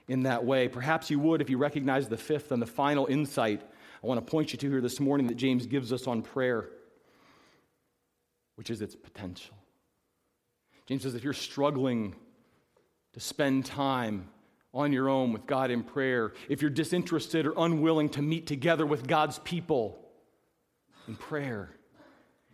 in 0.08 0.24
that 0.24 0.44
way, 0.46 0.68
perhaps 0.68 1.10
you 1.10 1.20
would 1.20 1.42
if 1.42 1.50
you 1.50 1.58
recognize 1.58 2.08
the 2.08 2.18
fifth 2.18 2.52
and 2.52 2.62
the 2.62 2.68
final 2.68 3.06
insight 3.08 3.62
I 4.06 4.08
want 4.08 4.24
to 4.24 4.30
point 4.30 4.54
you 4.54 4.60
to 4.60 4.70
here 4.70 4.82
this 4.82 5.00
morning 5.00 5.26
that 5.28 5.36
James 5.36 5.66
gives 5.66 5.92
us 5.92 6.06
on 6.06 6.22
prayer, 6.22 6.70
which 8.54 8.70
is 8.70 8.80
its 8.80 8.96
potential. 8.96 9.56
James 10.88 11.04
says 11.04 11.16
if 11.16 11.24
you're 11.24 11.34
struggling 11.34 12.16
to 13.14 13.20
spend 13.20 13.66
time 13.66 14.30
on 14.74 14.92
your 14.92 15.10
own 15.10 15.34
with 15.34 15.48
God 15.48 15.72
in 15.72 15.84
prayer, 15.84 16.34
if 16.50 16.62
you're 16.62 16.70
disinterested 16.70 17.48
or 17.48 17.54
unwilling 17.58 18.10
to 18.10 18.22
meet 18.22 18.46
together 18.46 18.86
with 18.86 19.08
God's 19.08 19.40
people 19.40 19.98
in 21.08 21.16
prayer, 21.16 21.70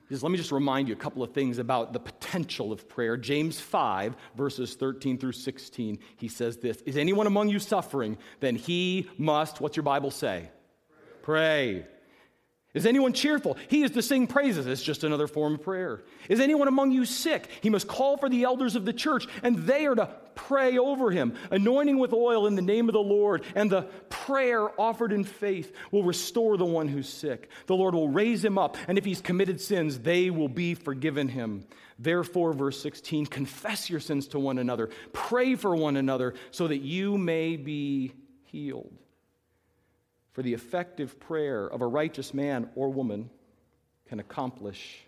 he 0.08 0.15
says, 0.15 0.24
let 0.24 0.32
me 0.32 0.38
just 0.38 0.52
remind 0.52 0.89
you 0.89 0.94
a 0.94 0.98
couple 0.98 1.24
of 1.24 1.32
things 1.34 1.58
about 1.58 1.94
the 1.94 2.00
potential 2.00 2.74
of 2.74 2.89
prayer. 2.89 3.15
James 3.15 3.62
5, 3.62 4.13
verses 4.36 4.76
13 4.76 5.17
through 5.17 5.32
16, 5.32 6.00
he 6.17 6.28
says 6.28 6.58
this 6.58 6.82
Is 6.82 6.98
anyone 6.98 7.28
among 7.28 7.48
you 7.48 7.60
suffering? 7.60 8.17
Then 8.41 8.58
he 8.58 9.10
must, 9.17 9.62
what's 9.62 9.78
your 9.78 9.84
Bible 9.84 10.12
say? 10.12 10.50
Pray. 11.22 11.86
Is 12.74 12.86
anyone 12.86 13.12
cheerful? 13.12 13.58
He 13.68 13.84
is 13.84 13.92
to 13.92 14.02
sing 14.02 14.28
praises. 14.28 14.66
It's 14.66 14.82
just 14.82 15.04
another 15.04 15.28
form 15.28 15.56
of 15.56 15.62
prayer. 15.62 16.04
Is 16.30 16.40
anyone 16.40 16.70
among 16.70 16.92
you 16.92 17.04
sick? 17.04 17.50
He 17.60 17.70
must 17.70 17.86
call 17.88 18.16
for 18.16 18.30
the 18.30 18.44
elders 18.44 18.78
of 18.78 18.86
the 18.86 18.94
church, 18.94 19.28
and 19.44 19.58
they 19.60 19.86
are 19.88 19.96
to 19.96 20.10
pray 20.36 20.78
over 20.78 21.12
him, 21.12 21.36
anointing 21.52 22.00
with 22.00 22.14
oil 22.14 22.48
in 22.48 22.56
the 22.56 22.62
name 22.62 22.88
of 22.88 22.94
the 22.94 23.00
Lord. 23.00 23.44
And 23.56 23.70
the 23.70 23.84
prayer 24.10 24.70
offered 24.80 25.12
in 25.12 25.26
faith 25.26 25.76
will 25.92 26.04
restore 26.04 26.56
the 26.56 26.66
one 26.66 26.88
who's 26.88 27.10
sick. 27.10 27.50
The 27.66 27.76
Lord 27.76 27.94
will 27.94 28.08
raise 28.08 28.44
him 28.44 28.58
up, 28.58 28.78
and 28.88 28.98
if 28.98 29.04
he's 29.04 29.20
committed 29.20 29.60
sins, 29.60 30.00
they 30.00 30.30
will 30.30 30.48
be 30.48 30.74
forgiven 30.74 31.28
him. 31.28 31.66
Therefore, 32.00 32.54
verse 32.54 32.82
16, 32.82 33.26
confess 33.26 33.90
your 33.90 34.00
sins 34.00 34.28
to 34.30 34.40
one 34.40 34.58
another, 34.58 34.90
pray 35.12 35.56
for 35.56 35.76
one 35.76 35.98
another, 35.98 36.36
so 36.52 36.70
that 36.70 36.80
you 36.80 37.18
may 37.18 37.58
be 37.58 38.14
healed. 38.44 38.94
For 40.34 40.41
the 40.41 40.54
effective 40.54 41.20
prayer 41.20 41.67
of 41.67 41.82
a 41.82 41.88
righteous 41.88 42.34
man 42.34 42.70
or 42.76 42.89
woman 42.89 43.30
can 44.08 44.20
accomplish 44.20 45.00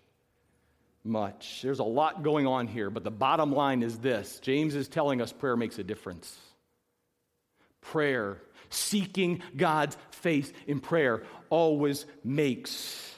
much. 1.02 1.60
There's 1.62 1.78
a 1.78 1.84
lot 1.84 2.22
going 2.22 2.46
on 2.46 2.66
here, 2.66 2.90
but 2.90 3.04
the 3.04 3.10
bottom 3.10 3.52
line 3.52 3.82
is 3.82 3.98
this 3.98 4.38
James 4.40 4.74
is 4.74 4.88
telling 4.88 5.20
us 5.20 5.32
prayer 5.32 5.56
makes 5.56 5.78
a 5.78 5.84
difference. 5.84 6.36
Prayer, 7.80 8.38
seeking 8.70 9.42
God's 9.56 9.96
face 10.10 10.50
in 10.66 10.80
prayer, 10.80 11.22
always 11.50 12.06
makes 12.24 13.13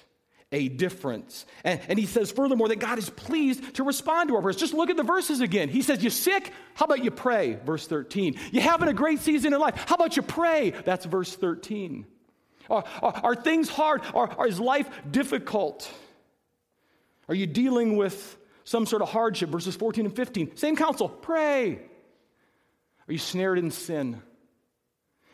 a 0.52 0.68
difference. 0.68 1.44
And, 1.64 1.80
and, 1.88 1.98
he 1.98 2.06
says 2.06 2.30
furthermore 2.30 2.68
that 2.68 2.78
God 2.78 2.98
is 2.98 3.10
pleased 3.10 3.74
to 3.74 3.82
respond 3.82 4.28
to 4.28 4.36
our 4.36 4.42
prayers. 4.42 4.56
Just 4.56 4.74
look 4.74 4.90
at 4.90 4.96
the 4.96 5.02
verses 5.02 5.40
again. 5.40 5.68
He 5.68 5.82
says, 5.82 6.04
You 6.04 6.10
sick? 6.10 6.52
How 6.74 6.84
about 6.84 7.02
you 7.02 7.10
pray? 7.10 7.58
Verse 7.64 7.86
13. 7.86 8.38
You 8.52 8.60
having 8.60 8.88
a 8.88 8.94
great 8.94 9.18
season 9.18 9.52
in 9.52 9.60
life? 9.60 9.74
How 9.88 9.96
about 9.96 10.16
you 10.16 10.22
pray? 10.22 10.72
That's 10.84 11.04
verse 11.04 11.34
13. 11.34 12.06
Are, 12.70 12.84
are, 13.02 13.20
are 13.24 13.34
things 13.34 13.68
hard? 13.68 14.02
Are, 14.14 14.28
are, 14.38 14.46
is 14.46 14.60
life 14.60 14.88
difficult? 15.10 15.90
Are 17.28 17.34
you 17.34 17.46
dealing 17.46 17.96
with 17.96 18.36
some 18.64 18.86
sort 18.86 19.02
of 19.02 19.08
hardship? 19.08 19.48
Verses 19.48 19.74
14 19.74 20.06
and 20.06 20.14
15. 20.14 20.56
Same 20.56 20.76
counsel. 20.76 21.08
Pray. 21.08 21.80
Are 23.08 23.12
you 23.12 23.18
snared 23.18 23.58
in 23.58 23.72
sin? 23.72 24.22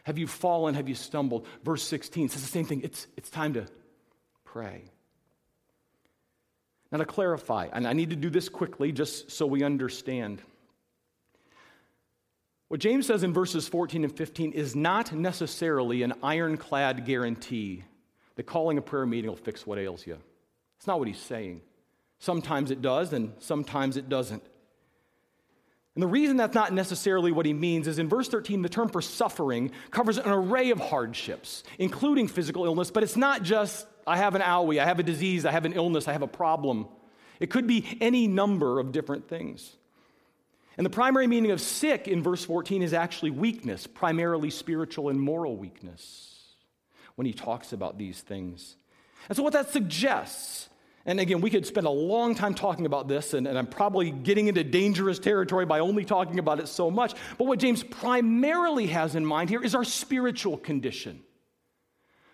Have 0.04 0.18
you 0.18 0.26
fallen? 0.26 0.74
Have 0.74 0.88
you 0.88 0.94
stumbled? 0.94 1.46
Verse 1.64 1.82
16 1.82 2.30
says 2.30 2.42
the 2.42 2.48
same 2.48 2.64
thing. 2.64 2.80
It's, 2.82 3.06
it's 3.16 3.30
time 3.30 3.54
to 3.54 3.66
pray. 4.44 4.84
Now, 6.92 6.98
to 6.98 7.06
clarify, 7.06 7.68
and 7.72 7.88
I 7.88 7.94
need 7.94 8.10
to 8.10 8.16
do 8.16 8.28
this 8.28 8.50
quickly 8.50 8.92
just 8.92 9.30
so 9.30 9.46
we 9.46 9.62
understand. 9.62 10.42
What 12.68 12.80
James 12.80 13.06
says 13.06 13.22
in 13.22 13.32
verses 13.32 13.66
14 13.66 14.04
and 14.04 14.14
15 14.14 14.52
is 14.52 14.76
not 14.76 15.10
necessarily 15.12 16.02
an 16.02 16.12
ironclad 16.22 17.06
guarantee 17.06 17.84
that 18.36 18.44
calling 18.44 18.76
a 18.76 18.82
prayer 18.82 19.06
meeting 19.06 19.30
will 19.30 19.36
fix 19.36 19.66
what 19.66 19.78
ails 19.78 20.06
you. 20.06 20.18
It's 20.76 20.86
not 20.86 20.98
what 20.98 21.08
he's 21.08 21.18
saying. 21.18 21.62
Sometimes 22.18 22.70
it 22.70 22.82
does, 22.82 23.14
and 23.14 23.32
sometimes 23.38 23.96
it 23.96 24.10
doesn't. 24.10 24.42
And 25.94 26.02
the 26.02 26.08
reason 26.08 26.38
that's 26.38 26.54
not 26.54 26.72
necessarily 26.72 27.32
what 27.32 27.44
he 27.44 27.52
means 27.52 27.86
is 27.86 27.98
in 27.98 28.08
verse 28.08 28.28
13, 28.28 28.62
the 28.62 28.68
term 28.68 28.88
for 28.88 29.02
suffering 29.02 29.72
covers 29.90 30.16
an 30.16 30.30
array 30.30 30.70
of 30.70 30.80
hardships, 30.80 31.64
including 31.78 32.28
physical 32.28 32.64
illness, 32.64 32.90
but 32.90 33.02
it's 33.02 33.16
not 33.16 33.42
just, 33.42 33.86
I 34.06 34.16
have 34.16 34.34
an 34.34 34.40
owie, 34.40 34.80
I 34.80 34.86
have 34.86 34.98
a 34.98 35.02
disease, 35.02 35.44
I 35.44 35.50
have 35.50 35.66
an 35.66 35.74
illness, 35.74 36.08
I 36.08 36.12
have 36.12 36.22
a 36.22 36.26
problem. 36.26 36.88
It 37.40 37.50
could 37.50 37.66
be 37.66 37.98
any 38.00 38.26
number 38.26 38.80
of 38.80 38.92
different 38.92 39.28
things. 39.28 39.76
And 40.78 40.86
the 40.86 40.90
primary 40.90 41.26
meaning 41.26 41.50
of 41.50 41.60
sick 41.60 42.08
in 42.08 42.22
verse 42.22 42.44
14 42.44 42.82
is 42.82 42.94
actually 42.94 43.30
weakness, 43.30 43.86
primarily 43.86 44.48
spiritual 44.48 45.10
and 45.10 45.20
moral 45.20 45.56
weakness, 45.56 46.40
when 47.16 47.26
he 47.26 47.34
talks 47.34 47.74
about 47.74 47.98
these 47.98 48.20
things. 48.20 48.76
And 49.28 49.36
so, 49.36 49.42
what 49.42 49.52
that 49.52 49.70
suggests, 49.70 50.70
and 51.04 51.18
again, 51.18 51.40
we 51.40 51.50
could 51.50 51.66
spend 51.66 51.86
a 51.86 51.90
long 51.90 52.34
time 52.34 52.54
talking 52.54 52.86
about 52.86 53.08
this, 53.08 53.34
and, 53.34 53.46
and, 53.46 53.58
I'm 53.58 53.66
probably 53.66 54.10
getting 54.10 54.48
into 54.48 54.62
dangerous 54.62 55.18
territory 55.18 55.66
by 55.66 55.80
only 55.80 56.04
talking 56.04 56.38
about 56.38 56.60
it 56.60 56.68
so 56.68 56.90
much, 56.90 57.14
but 57.38 57.46
what 57.46 57.58
James 57.58 57.82
primarily 57.82 58.86
has 58.88 59.14
in 59.14 59.24
mind 59.24 59.50
here 59.50 59.62
is 59.62 59.74
our 59.74 59.84
spiritual 59.84 60.56
condition. 60.56 61.20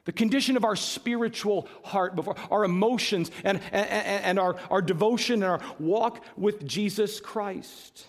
The 0.04 0.12
condition 0.12 0.56
of 0.56 0.64
our 0.64 0.76
spiritual 0.76 1.68
heart, 1.84 2.14
before 2.14 2.36
our 2.50 2.64
emotions, 2.64 3.30
and, 3.44 3.60
and, 3.72 3.88
and 3.88 4.38
our, 4.38 4.56
our 4.70 4.82
devotion 4.82 5.42
and 5.42 5.52
our 5.52 5.60
walk 5.78 6.24
with 6.36 6.66
Jesus 6.66 7.20
Christ. 7.20 8.06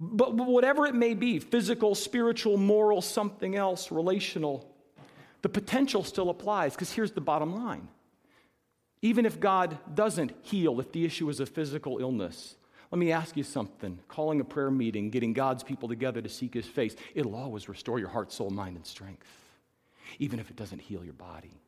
But 0.00 0.34
whatever 0.34 0.86
it 0.86 0.94
may 0.94 1.14
be 1.14 1.38
physical, 1.38 1.94
spiritual, 1.94 2.56
moral, 2.56 3.02
something 3.02 3.54
else, 3.54 3.90
relational 3.92 4.74
the 5.44 5.50
potential 5.50 6.02
still 6.02 6.30
applies 6.30 6.72
because 6.72 6.90
here's 6.90 7.12
the 7.12 7.20
bottom 7.20 7.54
line. 7.54 7.86
Even 9.04 9.26
if 9.26 9.38
God 9.38 9.76
doesn't 9.94 10.32
heal, 10.40 10.80
if 10.80 10.90
the 10.90 11.04
issue 11.04 11.28
is 11.28 11.38
a 11.38 11.44
physical 11.44 11.98
illness, 11.98 12.56
let 12.90 12.98
me 12.98 13.12
ask 13.12 13.36
you 13.36 13.42
something. 13.42 13.98
Calling 14.08 14.40
a 14.40 14.44
prayer 14.44 14.70
meeting, 14.70 15.10
getting 15.10 15.34
God's 15.34 15.62
people 15.62 15.90
together 15.90 16.22
to 16.22 16.28
seek 16.30 16.54
his 16.54 16.64
face, 16.64 16.96
it'll 17.14 17.34
always 17.34 17.68
restore 17.68 17.98
your 17.98 18.08
heart, 18.08 18.32
soul, 18.32 18.48
mind, 18.48 18.76
and 18.76 18.86
strength, 18.86 19.26
even 20.18 20.38
if 20.38 20.48
it 20.48 20.56
doesn't 20.56 20.78
heal 20.78 21.04
your 21.04 21.12
body. 21.12 21.60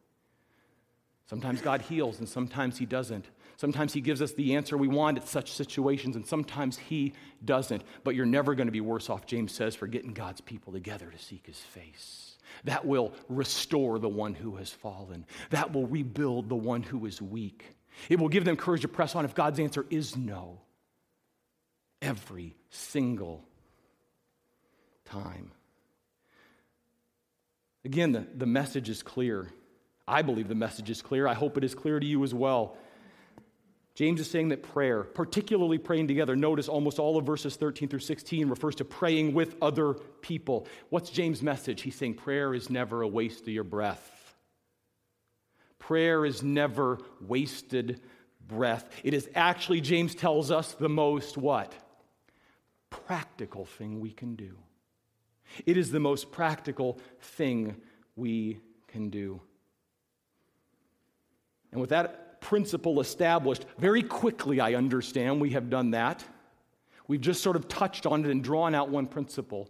Sometimes 1.29 1.61
God 1.61 1.83
heals 1.83 2.21
and 2.21 2.29
sometimes 2.29 2.79
he 2.79 2.87
doesn't. 2.87 3.27
Sometimes 3.59 3.93
he 3.93 4.01
gives 4.01 4.23
us 4.23 4.33
the 4.33 4.57
answer 4.57 4.79
we 4.79 4.89
want 4.89 5.19
at 5.19 5.29
such 5.29 5.53
situations, 5.53 6.17
and 6.17 6.27
sometimes 6.27 6.79
he 6.79 7.13
doesn't. 7.45 7.83
But 8.03 8.15
you're 8.15 8.25
never 8.25 8.55
going 8.55 8.69
to 8.69 8.73
be 8.73 8.81
worse 8.81 9.11
off, 9.11 9.27
James 9.27 9.53
says, 9.53 9.75
for 9.75 9.87
getting 9.87 10.15
God's 10.15 10.41
people 10.41 10.73
together 10.73 11.11
to 11.11 11.19
seek 11.19 11.47
his 11.47 11.59
face. 11.59 12.36
That 12.65 12.87
will 12.87 13.13
restore 13.29 13.99
the 13.99 14.09
one 14.09 14.35
who 14.35 14.57
has 14.57 14.71
fallen. 14.71 15.25
That 15.51 15.73
will 15.73 15.87
rebuild 15.87 16.49
the 16.49 16.57
one 16.57 16.83
who 16.83 17.07
is 17.07 17.21
weak. 17.21 17.65
It 18.09 18.19
will 18.19 18.29
give 18.29 18.45
them 18.45 18.57
courage 18.57 18.83
to 18.83 18.89
press 18.89 19.15
on 19.15 19.25
if 19.25 19.35
God's 19.35 19.59
answer 19.59 19.87
is 19.91 20.17
no. 20.17 20.61
Every 22.03 22.55
single 22.71 23.45
time. 25.05 25.51
Again, 27.85 28.13
the, 28.13 28.27
the 28.35 28.47
message 28.47 28.89
is 28.89 29.03
clear. 29.03 29.49
I 30.09 30.23
believe 30.23 30.49
the 30.49 30.55
message 30.55 30.91
is 30.91 31.03
clear. 31.03 31.27
I 31.27 31.35
hope 31.35 31.57
it 31.57 31.65
is 31.65 31.75
clear 31.75 31.99
to 31.99 32.07
you 32.07 32.23
as 32.25 32.35
well. 32.35 32.77
James 33.97 34.21
is 34.21 34.31
saying 34.31 34.51
that 34.51 34.63
prayer, 34.63 35.03
particularly 35.03 35.79
praying 35.79 36.07
together, 36.07 36.37
notice 36.37 36.69
almost 36.69 36.99
all 36.99 37.17
of 37.17 37.25
verses 37.25 37.57
13 37.57 37.89
through 37.89 38.01
16 38.01 38.47
refers 38.51 38.75
to 38.75 38.85
praying 38.85 39.33
with 39.33 39.57
other 39.63 39.95
people. 40.21 40.67
What's 40.91 41.09
James' 41.09 41.43
message? 41.43 41.81
He's 41.81 41.97
saying 41.97 42.15
prayer 42.15 42.53
is 42.53 42.69
never 42.69 43.01
a 43.01 43.09
waste 43.09 43.43
of 43.43 43.49
your 43.49 43.65
breath. 43.65 44.35
Prayer 45.79 46.27
is 46.27 46.43
never 46.43 46.99
wasted 47.23 48.03
breath. 48.47 48.87
It 49.03 49.15
is 49.15 49.31
actually, 49.35 49.81
James 49.81 50.15
tells 50.15 50.51
us, 50.51 50.75
the 50.75 50.91
most 50.91 51.39
what? 51.39 51.73
Practical 52.91 53.65
thing 53.65 54.01
we 54.01 54.11
can 54.11 54.37
do. 54.37 54.59
It 55.65 55.79
is 55.79 55.91
the 55.91 56.01
most 56.01 56.33
practical 56.33 56.99
thing 57.19 57.77
we 58.15 58.61
can 58.89 59.09
do. 59.09 59.41
And 61.73 61.81
with 61.81 61.91
that 61.91 62.26
principle 62.41 63.01
established. 63.01 63.65
Very 63.79 64.03
quickly, 64.03 64.61
I 64.61 64.75
understand 64.75 65.41
we 65.41 65.51
have 65.51 65.71
done 65.71 65.93
that. 65.93 66.25
We've 67.09 67.21
just 67.21 67.43
sort 67.43 67.57
of 67.57 67.69
touched 67.69 68.07
on 68.07 68.25
it 68.25 68.31
and 68.31 68.43
drawn 68.43 68.75
out 68.75 68.89
one 68.89 69.07
principle. 69.07 69.69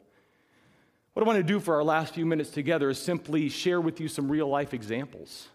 What 1.12 1.22
I 1.22 1.26
want 1.26 1.38
to 1.38 1.42
do 1.42 1.60
for 1.60 1.74
our 1.76 1.84
last 1.84 2.14
few 2.14 2.26
minutes 2.26 2.50
together 2.50 2.90
is 2.90 2.98
simply 2.98 3.48
share 3.48 3.80
with 3.80 4.00
you 4.00 4.08
some 4.08 4.30
real 4.30 4.48
life 4.48 4.74
examples 4.74 5.48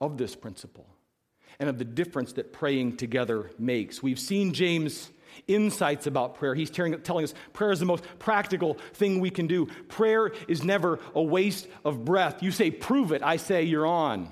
of 0.00 0.18
this 0.18 0.36
principle 0.36 0.86
and 1.58 1.68
of 1.68 1.78
the 1.78 1.84
difference 1.84 2.32
that 2.34 2.52
praying 2.52 2.96
together 2.96 3.50
makes. 3.58 4.02
We've 4.02 4.18
seen 4.18 4.52
James' 4.52 5.10
insights 5.48 6.06
about 6.06 6.36
prayer. 6.36 6.54
He's 6.54 6.70
telling 6.70 6.94
us 6.94 7.34
prayer 7.52 7.72
is 7.72 7.80
the 7.80 7.86
most 7.86 8.04
practical 8.18 8.74
thing 8.92 9.20
we 9.20 9.30
can 9.30 9.46
do. 9.46 9.66
Prayer 9.88 10.32
is 10.48 10.64
never 10.64 11.00
a 11.14 11.22
waste 11.22 11.66
of 11.84 12.04
breath. 12.04 12.42
You 12.42 12.50
say, 12.50 12.70
prove 12.70 13.12
it. 13.12 13.22
I 13.22 13.36
say, 13.36 13.64
you're 13.64 13.86
on. 13.86 14.30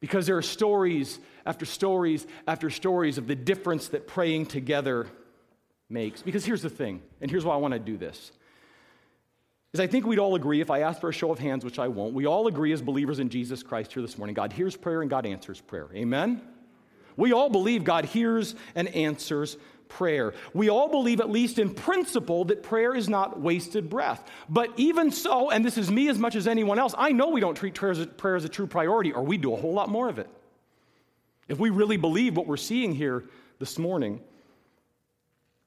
Because 0.00 0.26
there 0.26 0.36
are 0.36 0.42
stories 0.42 1.18
after 1.44 1.64
stories 1.64 2.26
after 2.46 2.70
stories 2.70 3.18
of 3.18 3.26
the 3.26 3.34
difference 3.34 3.88
that 3.88 4.06
praying 4.06 4.46
together 4.46 5.06
makes. 5.88 6.22
Because 6.22 6.44
here's 6.44 6.62
the 6.62 6.70
thing, 6.70 7.02
and 7.20 7.30
here's 7.30 7.44
why 7.44 7.54
I 7.54 7.58
want 7.58 7.74
to 7.74 7.80
do 7.80 7.96
this. 7.96 8.32
Is 9.72 9.80
I 9.80 9.86
think 9.86 10.06
we'd 10.06 10.18
all 10.18 10.34
agree, 10.34 10.60
if 10.60 10.70
I 10.70 10.80
ask 10.80 11.00
for 11.00 11.08
a 11.08 11.12
show 11.12 11.30
of 11.30 11.38
hands, 11.38 11.64
which 11.64 11.78
I 11.78 11.88
won't, 11.88 12.14
we 12.14 12.26
all 12.26 12.46
agree 12.46 12.72
as 12.72 12.80
believers 12.80 13.18
in 13.18 13.28
Jesus 13.28 13.62
Christ 13.62 13.92
here 13.92 14.02
this 14.02 14.16
morning 14.16 14.34
God 14.34 14.52
hears 14.52 14.76
prayer 14.76 15.02
and 15.02 15.10
God 15.10 15.26
answers 15.26 15.60
prayer. 15.60 15.88
Amen? 15.94 16.40
We 17.16 17.32
all 17.32 17.48
believe 17.48 17.84
God 17.84 18.04
hears 18.04 18.54
and 18.74 18.88
answers 18.88 19.56
prayer. 19.88 20.34
We 20.52 20.68
all 20.68 20.88
believe, 20.88 21.20
at 21.20 21.30
least 21.30 21.58
in 21.58 21.74
principle, 21.74 22.44
that 22.46 22.62
prayer 22.62 22.94
is 22.94 23.08
not 23.08 23.40
wasted 23.40 23.88
breath. 23.90 24.22
But 24.48 24.70
even 24.76 25.10
so, 25.10 25.50
and 25.50 25.64
this 25.64 25.78
is 25.78 25.90
me 25.90 26.08
as 26.08 26.18
much 26.18 26.36
as 26.36 26.46
anyone 26.46 26.78
else, 26.78 26.94
I 26.96 27.12
know 27.12 27.28
we 27.28 27.40
don't 27.40 27.54
treat 27.54 27.74
prayer 27.74 27.92
as 27.92 28.44
a, 28.44 28.48
true 28.48 28.66
priority, 28.66 29.12
or 29.12 29.22
we 29.22 29.36
do 29.36 29.52
a 29.52 29.56
whole 29.56 29.72
lot 29.72 29.88
more 29.88 30.08
of 30.08 30.18
it. 30.18 30.28
If 31.48 31.58
we 31.58 31.70
really 31.70 31.96
believe 31.96 32.36
what 32.36 32.46
we're 32.46 32.56
seeing 32.56 32.92
here 32.92 33.24
this 33.58 33.78
morning, 33.78 34.20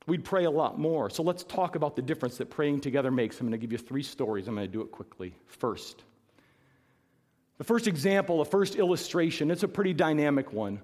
we'd 0.07 0.25
pray 0.25 0.45
a 0.45 0.51
lot 0.51 0.77
more. 0.77 1.09
So 1.09 1.23
let's 1.23 1.43
talk 1.43 1.75
about 1.75 1.95
the 1.95 2.01
difference 2.01 2.37
that 2.37 2.49
praying 2.49 2.81
together 2.81 3.11
makes. 3.11 3.39
I'm 3.39 3.47
going 3.47 3.59
to 3.59 3.65
give 3.65 3.71
you 3.71 3.77
three 3.77 4.03
stories. 4.03 4.47
I'm 4.47 4.55
going 4.55 4.67
to 4.67 4.71
do 4.71 4.81
it 4.81 4.91
quickly. 4.91 5.33
First, 5.47 6.03
the 7.57 7.63
first 7.63 7.87
example, 7.87 8.39
the 8.39 8.49
first 8.49 8.75
illustration, 8.75 9.51
it's 9.51 9.63
a 9.63 9.67
pretty 9.67 9.93
dynamic 9.93 10.51
one 10.51 10.81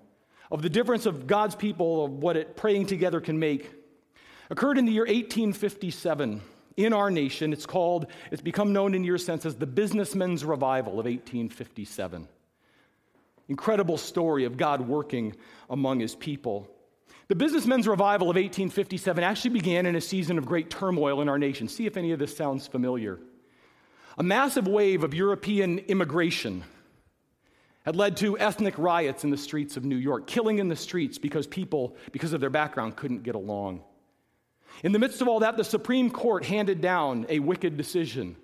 of 0.52 0.62
the 0.62 0.70
difference 0.70 1.06
of 1.06 1.28
God's 1.28 1.56
people, 1.56 2.06
of 2.06 2.12
what 2.12 2.38
it 2.38 2.56
praying 2.56 2.88
together 2.88 3.20
can 3.20 3.40
make, 3.40 3.72
occurred 4.50 4.78
in 4.78 4.86
the 4.86 4.92
year 4.92 5.04
1857 5.04 6.42
in 6.78 6.94
our 6.94 7.10
nation. 7.10 7.54
It's 7.54 7.66
called, 7.66 8.08
it's 8.32 8.42
become 8.42 8.74
known 8.74 8.94
in 8.94 9.04
your 9.04 9.18
sense 9.18 9.46
as 9.46 9.56
the 9.56 9.66
Businessmen's 9.66 10.44
Revival 10.44 10.94
of 10.94 11.06
1857. 11.06 12.28
Incredible 13.48 13.98
story 13.98 14.46
of 14.46 14.58
God 14.58 14.82
working 14.82 15.36
among 15.70 16.00
his 16.00 16.16
people. 16.16 16.68
The 17.28 17.36
Businessmen's 17.36 17.88
Revival 17.88 18.30
of 18.30 18.36
1857 18.36 19.24
actually 19.24 19.52
began 19.52 19.86
in 19.86 19.96
a 19.96 20.02
season 20.02 20.38
of 20.38 20.46
great 20.46 20.70
turmoil 20.70 21.22
in 21.22 21.30
our 21.30 21.40
nation. 21.40 21.68
See 21.68 21.86
if 21.86 21.98
any 21.98 22.12
of 22.12 22.20
this 22.20 22.36
sounds 22.36 22.68
familiar. 22.68 23.20
A 24.18 24.24
massive 24.24 24.68
wave 24.68 25.04
of 25.04 25.14
European 25.14 25.80
immigration 25.80 26.64
had 27.86 27.96
led 27.96 28.18
to 28.18 28.38
ethnic 28.40 28.78
riots 28.80 29.24
in 29.24 29.30
the 29.30 29.38
streets 29.38 29.78
of 29.78 29.86
New 29.86 29.96
York, 29.96 30.26
killing 30.26 30.58
in 30.58 30.70
the 30.70 30.76
streets 30.76 31.20
because 31.20 31.46
people, 31.46 31.96
because 32.12 32.34
of 32.34 32.42
their 32.42 32.50
background, 32.50 32.96
couldn't 32.96 33.24
get 33.24 33.36
along. 33.36 33.84
In 34.84 34.92
the 34.92 35.00
midst 35.00 35.22
of 35.22 35.28
all 35.28 35.40
that, 35.40 35.56
the 35.56 35.64
Supreme 35.64 36.10
Court 36.10 36.44
handed 36.44 36.82
down 36.82 37.28
a 37.30 37.40
wicked 37.40 37.78
decision. 37.78 38.36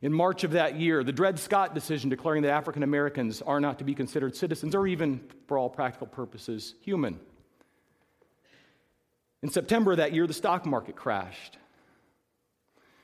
In 0.00 0.12
March 0.12 0.42
of 0.42 0.52
that 0.52 0.76
year, 0.76 1.04
the 1.04 1.12
Dred 1.12 1.38
Scott 1.38 1.74
decision 1.74 2.10
declaring 2.10 2.42
that 2.42 2.50
African 2.50 2.82
Americans 2.82 3.42
are 3.42 3.60
not 3.60 3.78
to 3.78 3.84
be 3.84 3.94
considered 3.94 4.34
citizens 4.34 4.74
or 4.74 4.86
even, 4.86 5.20
for 5.46 5.58
all 5.58 5.68
practical 5.68 6.06
purposes, 6.06 6.74
human. 6.80 7.20
In 9.42 9.50
September 9.50 9.92
of 9.92 9.98
that 9.98 10.12
year, 10.12 10.26
the 10.26 10.32
stock 10.32 10.64
market 10.64 10.96
crashed. 10.96 11.58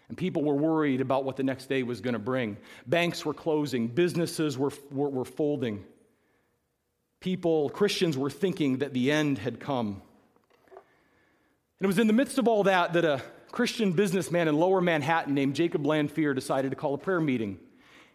And 0.09 0.17
people 0.17 0.43
were 0.43 0.55
worried 0.55 1.01
about 1.01 1.25
what 1.25 1.37
the 1.37 1.43
next 1.43 1.67
day 1.67 1.83
was 1.83 2.01
going 2.01 2.15
to 2.15 2.19
bring. 2.19 2.57
Banks 2.87 3.25
were 3.25 3.35
closing, 3.35 3.89
businesses 3.89 4.57
were, 4.57 4.73
were, 4.91 5.11
were, 5.11 5.25
folding. 5.25 5.85
People, 7.21 7.69
Christians, 7.71 8.17
were 8.17 8.31
thinking 8.31 8.79
that 8.79 8.95
the 8.95 9.11
end 9.11 9.39
had 9.39 9.61
come. 9.61 10.03
And 10.71 11.85
it 11.85 11.87
was 11.87 11.99
in 11.99 12.07
the 12.07 12.13
midst 12.13 12.39
of 12.39 12.49
all 12.49 12.65
that 12.65 12.95
that 12.95 13.05
a 13.05 13.23
Christian 13.53 13.93
businessman 13.93 14.49
in 14.49 14.57
lower 14.57 14.81
Manhattan 14.81 15.35
named 15.35 15.55
Jacob 15.55 15.85
Lanphier 15.87 16.35
decided 16.35 16.71
to 16.71 16.77
call 16.77 16.95
a 16.95 16.99
prayer 16.99 17.21
meeting. 17.21 17.59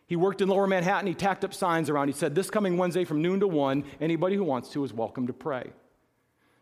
He 0.08 0.16
worked 0.16 0.42
in 0.42 0.50
lower 0.50 0.68
Manhattan, 0.68 1.08
he 1.08 1.14
tacked 1.14 1.46
up 1.46 1.54
signs 1.54 1.90
around. 1.90 2.08
He 2.08 2.14
said, 2.14 2.36
This 2.36 2.50
coming 2.50 2.78
Wednesday 2.78 3.06
from 3.06 3.22
noon 3.22 3.40
to 3.40 3.48
1, 3.48 3.84
anybody 4.02 4.36
who 4.36 4.44
wants 4.44 4.70
to 4.70 4.84
is 4.84 4.94
welcome 4.94 5.28
to 5.28 5.34
pray. 5.34 5.72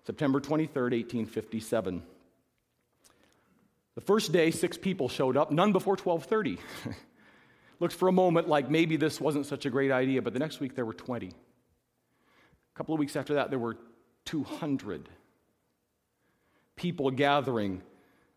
September 0.04 0.40
23rd, 0.40 0.92
1857. 0.92 2.04
The 3.96 4.02
first 4.02 4.32
day, 4.32 4.52
six 4.52 4.78
people 4.78 5.10
showed 5.10 5.36
up, 5.36 5.52
none 5.52 5.74
before 5.74 5.96
1230. 5.96 6.58
Looked 7.80 7.94
for 7.98 8.08
a 8.08 8.12
moment 8.12 8.48
like 8.48 8.70
maybe 8.70 8.96
this 8.96 9.20
wasn't 9.20 9.46
such 9.46 9.66
a 9.66 9.70
great 9.70 9.92
idea, 9.92 10.22
but 10.22 10.34
the 10.34 10.40
next 10.40 10.60
week 10.60 10.76
there 10.76 10.86
were 10.86 10.94
20. 10.94 11.28
A 11.28 11.32
couple 12.78 12.94
of 12.94 13.00
weeks 13.00 13.16
after 13.18 13.34
that, 13.36 13.50
there 13.50 13.60
were 13.60 13.78
200 14.26 15.10
people 16.78 17.12
gathering 17.12 17.82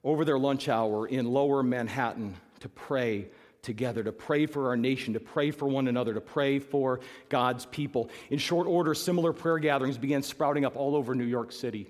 over 0.03 0.25
their 0.25 0.39
lunch 0.39 0.69
hour 0.69 1.07
in 1.07 1.25
lower 1.27 1.63
Manhattan 1.63 2.35
to 2.61 2.69
pray 2.69 3.29
together, 3.63 4.03
to 4.03 4.13
pray 4.13 4.47
for 4.47 4.69
our 4.69 4.77
nation, 4.77 5.15
to 5.15 5.21
pray 5.21 5.53
for 5.53 5.67
one 5.67 5.87
another, 5.87 6.15
to 6.15 6.21
pray 6.21 6.59
for 6.59 7.01
God's 7.29 7.65
people. 7.67 8.11
In 8.29 8.39
short 8.39 8.67
order, 8.67 8.93
similar 8.93 9.33
prayer 9.33 9.59
gatherings 9.59 9.99
began 9.99 10.23
sprouting 10.23 10.65
up 10.65 10.77
all 10.77 10.97
over 10.97 11.15
New 11.15 11.25
York 11.25 11.53
City 11.53 11.89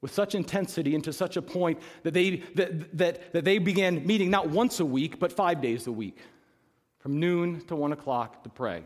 with 0.00 0.12
such 0.12 0.34
intensity 0.34 0.94
and 0.94 1.02
to 1.04 1.12
such 1.12 1.36
a 1.36 1.42
point 1.42 1.80
that 2.04 2.14
they, 2.14 2.36
that, 2.54 2.96
that, 2.96 3.32
that 3.32 3.44
they 3.44 3.58
began 3.58 4.06
meeting 4.06 4.30
not 4.30 4.48
once 4.48 4.80
a 4.80 4.84
week, 4.84 5.18
but 5.18 5.32
five 5.32 5.60
days 5.60 5.86
a 5.86 5.92
week, 5.92 6.18
from 7.00 7.18
noon 7.18 7.64
to 7.66 7.74
one 7.74 7.92
o'clock 7.92 8.42
to 8.44 8.48
pray. 8.48 8.84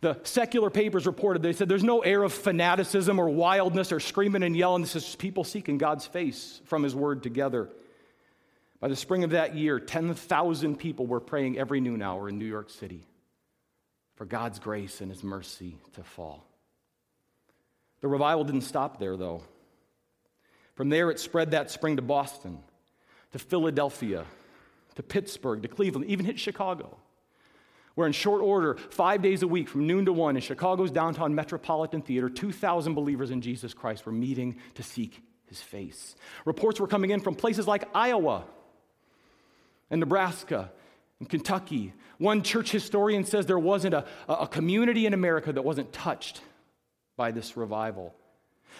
The 0.00 0.18
secular 0.22 0.70
papers 0.70 1.06
reported, 1.06 1.42
they 1.42 1.52
said 1.52 1.68
there's 1.68 1.84
no 1.84 2.00
air 2.00 2.22
of 2.22 2.32
fanaticism 2.32 3.18
or 3.18 3.28
wildness 3.28 3.92
or 3.92 4.00
screaming 4.00 4.42
and 4.42 4.56
yelling. 4.56 4.82
This 4.82 4.96
is 4.96 5.16
people 5.16 5.44
seeking 5.44 5.76
God's 5.76 6.06
face 6.06 6.60
from 6.64 6.82
His 6.82 6.94
Word 6.94 7.22
together. 7.22 7.68
By 8.80 8.88
the 8.88 8.96
spring 8.96 9.24
of 9.24 9.30
that 9.30 9.54
year, 9.54 9.78
10,000 9.78 10.76
people 10.76 11.06
were 11.06 11.20
praying 11.20 11.58
every 11.58 11.80
noon 11.80 12.00
hour 12.00 12.30
in 12.30 12.38
New 12.38 12.46
York 12.46 12.70
City 12.70 13.04
for 14.14 14.24
God's 14.24 14.58
grace 14.58 15.02
and 15.02 15.10
His 15.10 15.22
mercy 15.22 15.76
to 15.94 16.02
fall. 16.02 16.46
The 18.00 18.08
revival 18.08 18.44
didn't 18.44 18.62
stop 18.62 18.98
there, 18.98 19.18
though. 19.18 19.42
From 20.80 20.88
there, 20.88 21.10
it 21.10 21.20
spread 21.20 21.50
that 21.50 21.70
spring 21.70 21.96
to 21.96 22.02
Boston, 22.02 22.58
to 23.32 23.38
Philadelphia, 23.38 24.24
to 24.94 25.02
Pittsburgh, 25.02 25.60
to 25.60 25.68
Cleveland, 25.68 26.06
even 26.06 26.24
hit 26.24 26.40
Chicago 26.40 26.96
where 27.96 28.06
in 28.06 28.14
short 28.14 28.40
order, 28.40 28.78
five 28.88 29.20
days 29.20 29.42
a 29.42 29.46
week 29.46 29.68
from 29.68 29.86
noon 29.86 30.06
to 30.06 30.12
one 30.14 30.34
in 30.36 30.40
Chicago's 30.40 30.90
downtown 30.90 31.34
Metropolitan 31.34 32.00
Theater, 32.00 32.30
2,000 32.30 32.94
believers 32.94 33.30
in 33.30 33.42
Jesus 33.42 33.74
Christ 33.74 34.06
were 34.06 34.12
meeting 34.12 34.56
to 34.76 34.82
seek 34.82 35.22
his 35.48 35.60
face. 35.60 36.16
Reports 36.46 36.80
were 36.80 36.86
coming 36.86 37.10
in 37.10 37.20
from 37.20 37.34
places 37.34 37.68
like 37.68 37.84
Iowa 37.94 38.44
and 39.90 40.00
Nebraska 40.00 40.72
and 41.18 41.28
Kentucky. 41.28 41.92
One 42.16 42.42
church 42.42 42.72
historian 42.72 43.24
says 43.24 43.44
there 43.44 43.58
wasn't 43.58 43.92
a, 43.92 44.06
a 44.26 44.48
community 44.48 45.04
in 45.04 45.12
America 45.12 45.52
that 45.52 45.62
wasn't 45.62 45.92
touched 45.92 46.40
by 47.18 47.32
this 47.32 47.54
revival. 47.54 48.14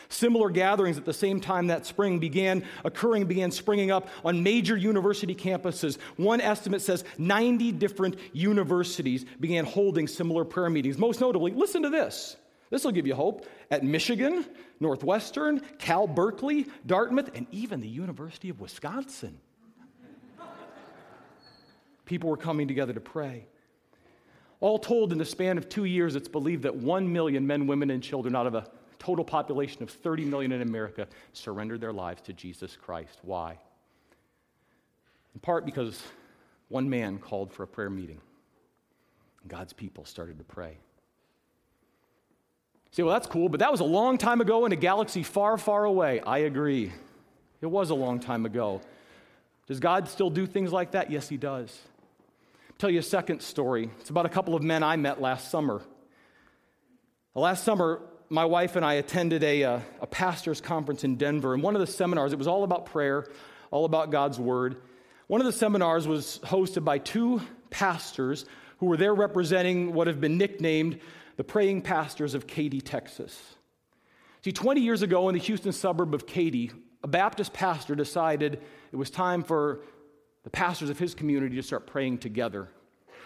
Similar 0.08 0.50
gatherings 0.50 0.98
at 0.98 1.04
the 1.04 1.12
same 1.12 1.40
time 1.40 1.68
that 1.68 1.86
spring 1.86 2.18
began 2.18 2.64
occurring, 2.84 3.26
began 3.26 3.50
springing 3.50 3.90
up 3.90 4.08
on 4.24 4.42
major 4.42 4.76
university 4.76 5.34
campuses. 5.34 5.98
One 6.16 6.40
estimate 6.40 6.82
says 6.82 7.04
90 7.18 7.72
different 7.72 8.16
universities 8.32 9.24
began 9.38 9.64
holding 9.64 10.08
similar 10.08 10.44
prayer 10.44 10.70
meetings. 10.70 10.98
Most 10.98 11.20
notably, 11.20 11.52
listen 11.52 11.82
to 11.82 11.90
this. 11.90 12.36
This 12.70 12.84
will 12.84 12.92
give 12.92 13.06
you 13.06 13.14
hope. 13.14 13.46
At 13.70 13.84
Michigan, 13.84 14.44
Northwestern, 14.78 15.60
Cal 15.78 16.06
Berkeley, 16.06 16.66
Dartmouth, 16.86 17.30
and 17.34 17.46
even 17.50 17.80
the 17.80 17.88
University 17.88 18.48
of 18.48 18.60
Wisconsin. 18.60 19.38
People 22.04 22.30
were 22.30 22.36
coming 22.36 22.66
together 22.66 22.92
to 22.92 23.00
pray. 23.00 23.46
All 24.60 24.78
told, 24.78 25.12
in 25.12 25.18
the 25.18 25.24
span 25.24 25.58
of 25.58 25.68
two 25.68 25.84
years, 25.84 26.16
it's 26.16 26.28
believed 26.28 26.64
that 26.64 26.74
one 26.74 27.12
million 27.12 27.46
men, 27.46 27.66
women, 27.66 27.90
and 27.90 28.02
children 28.02 28.36
out 28.36 28.46
of 28.46 28.54
a 28.54 28.66
total 29.00 29.24
population 29.24 29.82
of 29.82 29.90
30 29.90 30.26
million 30.26 30.52
in 30.52 30.62
America 30.62 31.08
surrendered 31.32 31.80
their 31.80 31.92
lives 31.92 32.22
to 32.22 32.32
Jesus 32.32 32.76
Christ. 32.76 33.18
Why? 33.22 33.58
In 35.34 35.40
part 35.40 35.64
because 35.64 36.00
one 36.68 36.88
man 36.88 37.18
called 37.18 37.52
for 37.52 37.64
a 37.64 37.66
prayer 37.66 37.90
meeting. 37.90 38.20
God's 39.48 39.72
people 39.72 40.04
started 40.04 40.38
to 40.38 40.44
pray. 40.44 40.76
say, 42.92 43.02
well, 43.02 43.14
that's 43.14 43.26
cool, 43.26 43.48
but 43.48 43.60
that 43.60 43.72
was 43.72 43.80
a 43.80 43.84
long 43.84 44.18
time 44.18 44.40
ago 44.40 44.66
in 44.66 44.72
a 44.72 44.76
galaxy 44.76 45.22
far, 45.22 45.56
far 45.56 45.84
away. 45.84 46.20
I 46.20 46.38
agree. 46.38 46.92
It 47.60 47.66
was 47.66 47.90
a 47.90 47.94
long 47.94 48.20
time 48.20 48.44
ago. 48.44 48.82
Does 49.66 49.80
God 49.80 50.08
still 50.08 50.30
do 50.30 50.46
things 50.46 50.72
like 50.72 50.92
that? 50.92 51.10
Yes, 51.10 51.28
He 51.28 51.38
does. 51.38 51.76
I'll 52.68 52.76
tell 52.76 52.90
you 52.90 52.98
a 52.98 53.02
second 53.02 53.40
story. 53.40 53.90
It's 54.00 54.10
about 54.10 54.26
a 54.26 54.30
couple 54.30 54.54
of 54.54 54.62
men 54.62 54.82
I 54.82 54.96
met 54.96 55.20
last 55.20 55.50
summer. 55.50 55.82
Last 57.34 57.64
summer, 57.64 58.02
my 58.32 58.44
wife 58.44 58.76
and 58.76 58.84
I 58.84 58.94
attended 58.94 59.42
a, 59.42 59.62
a, 59.62 59.72
uh, 59.72 59.80
a 60.02 60.06
pastor's 60.06 60.60
conference 60.60 61.02
in 61.02 61.16
Denver, 61.16 61.52
and 61.52 61.62
one 61.62 61.74
of 61.74 61.80
the 61.80 61.86
seminars, 61.86 62.32
it 62.32 62.38
was 62.38 62.46
all 62.46 62.62
about 62.62 62.86
prayer, 62.86 63.26
all 63.72 63.84
about 63.84 64.12
God's 64.12 64.38
word. 64.38 64.76
One 65.26 65.40
of 65.40 65.46
the 65.46 65.52
seminars 65.52 66.06
was 66.06 66.38
hosted 66.44 66.84
by 66.84 66.98
two 66.98 67.42
pastors 67.70 68.44
who 68.78 68.86
were 68.86 68.96
there 68.96 69.14
representing 69.14 69.92
what 69.92 70.06
have 70.06 70.20
been 70.20 70.38
nicknamed 70.38 71.00
the 71.36 71.44
praying 71.44 71.82
pastors 71.82 72.34
of 72.34 72.46
Katy, 72.46 72.80
Texas. 72.80 73.56
See, 74.44 74.52
20 74.52 74.80
years 74.80 75.02
ago 75.02 75.28
in 75.28 75.34
the 75.34 75.40
Houston 75.40 75.72
suburb 75.72 76.14
of 76.14 76.26
Katy, 76.26 76.70
a 77.02 77.08
Baptist 77.08 77.52
pastor 77.52 77.94
decided 77.94 78.60
it 78.92 78.96
was 78.96 79.10
time 79.10 79.42
for 79.42 79.80
the 80.44 80.50
pastors 80.50 80.88
of 80.88 80.98
his 80.98 81.14
community 81.14 81.56
to 81.56 81.62
start 81.62 81.86
praying 81.86 82.18
together. 82.18 82.68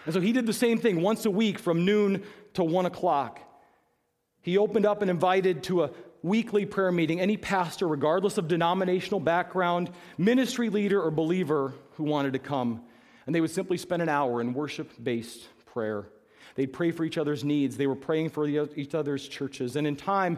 And 0.05 0.13
so 0.13 0.21
he 0.21 0.31
did 0.31 0.45
the 0.45 0.53
same 0.53 0.79
thing 0.79 1.01
once 1.01 1.25
a 1.25 1.31
week 1.31 1.59
from 1.59 1.85
noon 1.85 2.23
to 2.53 2.63
one 2.63 2.85
o'clock. 2.85 3.41
He 4.45 4.59
opened 4.59 4.85
up 4.85 5.01
and 5.01 5.09
invited 5.09 5.63
to 5.63 5.85
a 5.85 5.89
weekly 6.21 6.67
prayer 6.67 6.91
meeting 6.91 7.19
any 7.19 7.35
pastor, 7.35 7.87
regardless 7.87 8.37
of 8.37 8.47
denominational 8.47 9.19
background, 9.19 9.89
ministry 10.19 10.69
leader, 10.69 11.01
or 11.01 11.09
believer 11.09 11.73
who 11.93 12.03
wanted 12.03 12.33
to 12.33 12.39
come. 12.39 12.83
And 13.25 13.33
they 13.33 13.41
would 13.41 13.49
simply 13.49 13.77
spend 13.77 14.03
an 14.03 14.09
hour 14.09 14.41
in 14.41 14.53
worship 14.53 14.91
based 15.01 15.47
prayer. 15.73 16.05
They'd 16.53 16.71
pray 16.71 16.91
for 16.91 17.03
each 17.03 17.17
other's 17.17 17.43
needs. 17.43 17.75
They 17.75 17.87
were 17.87 17.95
praying 17.95 18.29
for 18.29 18.47
each 18.47 18.93
other's 18.93 19.27
churches. 19.27 19.77
And 19.77 19.87
in 19.87 19.95
time, 19.95 20.37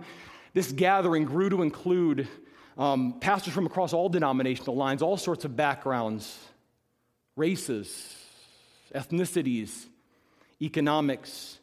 this 0.54 0.72
gathering 0.72 1.26
grew 1.26 1.50
to 1.50 1.62
include 1.62 2.30
um, 2.78 3.20
pastors 3.20 3.54
from 3.54 3.66
across 3.66 3.92
all 3.92 4.08
denominational 4.08 4.78
lines, 4.78 5.02
all 5.02 5.18
sorts 5.18 5.44
of 5.44 5.58
backgrounds, 5.58 6.40
races, 7.36 8.16
ethnicities, 8.96 9.88
economics, 10.62 11.60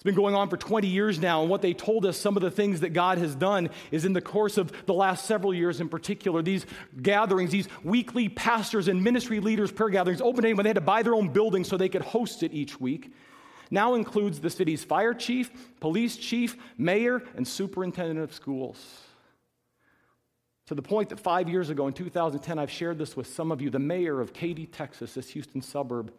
it's 0.00 0.04
been 0.06 0.14
going 0.14 0.34
on 0.34 0.48
for 0.48 0.56
20 0.56 0.88
years 0.88 1.18
now, 1.18 1.42
and 1.42 1.50
what 1.50 1.60
they 1.60 1.74
told 1.74 2.06
us, 2.06 2.16
some 2.16 2.34
of 2.34 2.42
the 2.42 2.50
things 2.50 2.80
that 2.80 2.94
God 2.94 3.18
has 3.18 3.34
done, 3.34 3.68
is 3.90 4.06
in 4.06 4.14
the 4.14 4.22
course 4.22 4.56
of 4.56 4.72
the 4.86 4.94
last 4.94 5.26
several 5.26 5.52
years 5.52 5.78
in 5.78 5.90
particular, 5.90 6.40
these 6.40 6.64
gatherings, 7.02 7.50
these 7.50 7.68
weekly 7.84 8.30
pastors 8.30 8.88
and 8.88 9.04
ministry 9.04 9.40
leaders 9.40 9.70
prayer 9.70 9.90
gatherings, 9.90 10.22
opening 10.22 10.56
when 10.56 10.64
they 10.64 10.70
had 10.70 10.76
to 10.76 10.80
buy 10.80 11.02
their 11.02 11.14
own 11.14 11.28
building 11.28 11.64
so 11.64 11.76
they 11.76 11.90
could 11.90 12.00
host 12.00 12.42
it 12.42 12.54
each 12.54 12.80
week, 12.80 13.12
now 13.70 13.92
includes 13.92 14.40
the 14.40 14.48
city's 14.48 14.82
fire 14.82 15.12
chief, 15.12 15.50
police 15.80 16.16
chief, 16.16 16.56
mayor, 16.78 17.22
and 17.36 17.46
superintendent 17.46 18.20
of 18.20 18.32
schools. 18.32 19.02
To 20.68 20.74
the 20.74 20.80
point 20.80 21.10
that 21.10 21.20
five 21.20 21.46
years 21.46 21.68
ago 21.68 21.88
in 21.88 21.92
2010, 21.92 22.58
I've 22.58 22.70
shared 22.70 22.96
this 22.96 23.18
with 23.18 23.26
some 23.26 23.52
of 23.52 23.60
you, 23.60 23.68
the 23.68 23.78
mayor 23.78 24.22
of 24.22 24.32
Katy, 24.32 24.64
Texas, 24.64 25.12
this 25.12 25.28
Houston 25.28 25.60
suburb, 25.60 26.10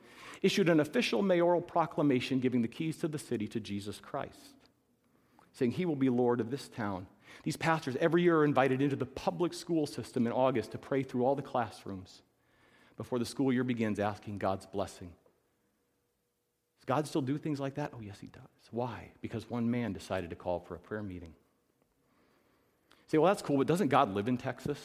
issued 0.41 0.69
an 0.69 0.79
official 0.79 1.21
mayoral 1.21 1.61
proclamation 1.61 2.39
giving 2.39 2.61
the 2.61 2.67
keys 2.67 2.97
to 2.97 3.07
the 3.07 3.19
city 3.19 3.47
to 3.47 3.59
Jesus 3.59 3.99
Christ, 3.99 4.55
saying 5.53 5.71
he 5.71 5.85
will 5.85 5.95
be 5.95 6.09
Lord 6.09 6.39
of 6.39 6.49
this 6.49 6.67
town. 6.67 7.07
These 7.43 7.57
pastors 7.57 7.95
every 7.99 8.23
year 8.23 8.39
are 8.39 8.45
invited 8.45 8.81
into 8.81 8.95
the 8.95 9.05
public 9.05 9.53
school 9.53 9.85
system 9.85 10.25
in 10.27 10.33
August 10.33 10.71
to 10.71 10.77
pray 10.77 11.03
through 11.03 11.25
all 11.25 11.35
the 11.35 11.41
classrooms 11.41 12.21
before 12.97 13.19
the 13.19 13.25
school 13.25 13.51
year 13.51 13.63
begins, 13.63 13.99
asking 13.99 14.37
God's 14.37 14.65
blessing. 14.65 15.11
Does 16.79 16.85
God 16.85 17.07
still 17.07 17.21
do 17.21 17.37
things 17.37 17.59
like 17.59 17.75
that? 17.75 17.91
Oh, 17.95 18.01
yes, 18.01 18.17
He 18.19 18.27
does. 18.27 18.41
Why? 18.71 19.11
Because 19.21 19.49
one 19.49 19.69
man 19.69 19.93
decided 19.93 20.29
to 20.31 20.35
call 20.35 20.59
for 20.59 20.75
a 20.75 20.79
prayer 20.79 21.03
meeting. 21.03 21.33
Say, 23.07 23.17
well, 23.17 23.27
that's 23.27 23.41
cool, 23.41 23.57
but 23.57 23.67
doesn't 23.67 23.89
God 23.89 24.13
live 24.13 24.27
in 24.27 24.37
Texas? 24.37 24.79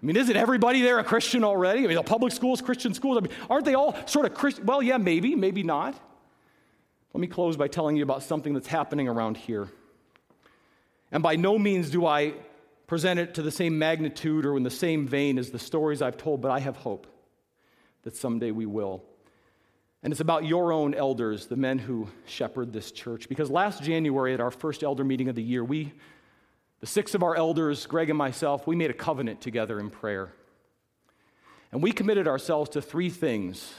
I 0.00 0.06
mean, 0.06 0.16
isn't 0.16 0.36
everybody 0.36 0.80
there 0.82 0.98
a 1.00 1.04
Christian 1.04 1.42
already? 1.42 1.80
I 1.80 1.86
mean, 1.88 1.96
the 1.96 2.02
public 2.02 2.32
schools, 2.32 2.62
Christian 2.62 2.94
schools, 2.94 3.18
I 3.18 3.20
mean, 3.20 3.32
aren't 3.50 3.64
they 3.64 3.74
all 3.74 3.96
sort 4.06 4.26
of 4.26 4.34
Christian? 4.34 4.64
Well, 4.64 4.80
yeah, 4.80 4.96
maybe, 4.96 5.34
maybe 5.34 5.64
not. 5.64 5.98
Let 7.12 7.20
me 7.20 7.26
close 7.26 7.56
by 7.56 7.66
telling 7.66 7.96
you 7.96 8.04
about 8.04 8.22
something 8.22 8.54
that's 8.54 8.68
happening 8.68 9.08
around 9.08 9.36
here. 9.36 9.68
And 11.10 11.22
by 11.22 11.36
no 11.36 11.58
means 11.58 11.90
do 11.90 12.06
I 12.06 12.34
present 12.86 13.18
it 13.18 13.34
to 13.34 13.42
the 13.42 13.50
same 13.50 13.78
magnitude 13.78 14.46
or 14.46 14.56
in 14.56 14.62
the 14.62 14.70
same 14.70 15.06
vein 15.06 15.36
as 15.36 15.50
the 15.50 15.58
stories 15.58 16.00
I've 16.00 16.16
told, 16.16 16.40
but 16.40 16.50
I 16.50 16.60
have 16.60 16.76
hope 16.76 17.06
that 18.02 18.14
someday 18.14 18.52
we 18.52 18.66
will. 18.66 19.02
And 20.02 20.12
it's 20.12 20.20
about 20.20 20.44
your 20.44 20.72
own 20.72 20.94
elders, 20.94 21.46
the 21.46 21.56
men 21.56 21.78
who 21.78 22.08
shepherd 22.24 22.72
this 22.72 22.92
church. 22.92 23.28
Because 23.28 23.50
last 23.50 23.82
January, 23.82 24.32
at 24.32 24.40
our 24.40 24.52
first 24.52 24.84
elder 24.84 25.02
meeting 25.02 25.28
of 25.28 25.34
the 25.34 25.42
year, 25.42 25.64
we 25.64 25.92
the 26.80 26.86
six 26.86 27.14
of 27.14 27.22
our 27.22 27.34
elders, 27.34 27.86
Greg 27.86 28.10
and 28.10 28.18
myself, 28.18 28.66
we 28.66 28.76
made 28.76 28.90
a 28.90 28.94
covenant 28.94 29.40
together 29.40 29.80
in 29.80 29.90
prayer. 29.90 30.32
And 31.72 31.82
we 31.82 31.92
committed 31.92 32.26
ourselves 32.26 32.70
to 32.70 32.82
three 32.82 33.10
things 33.10 33.74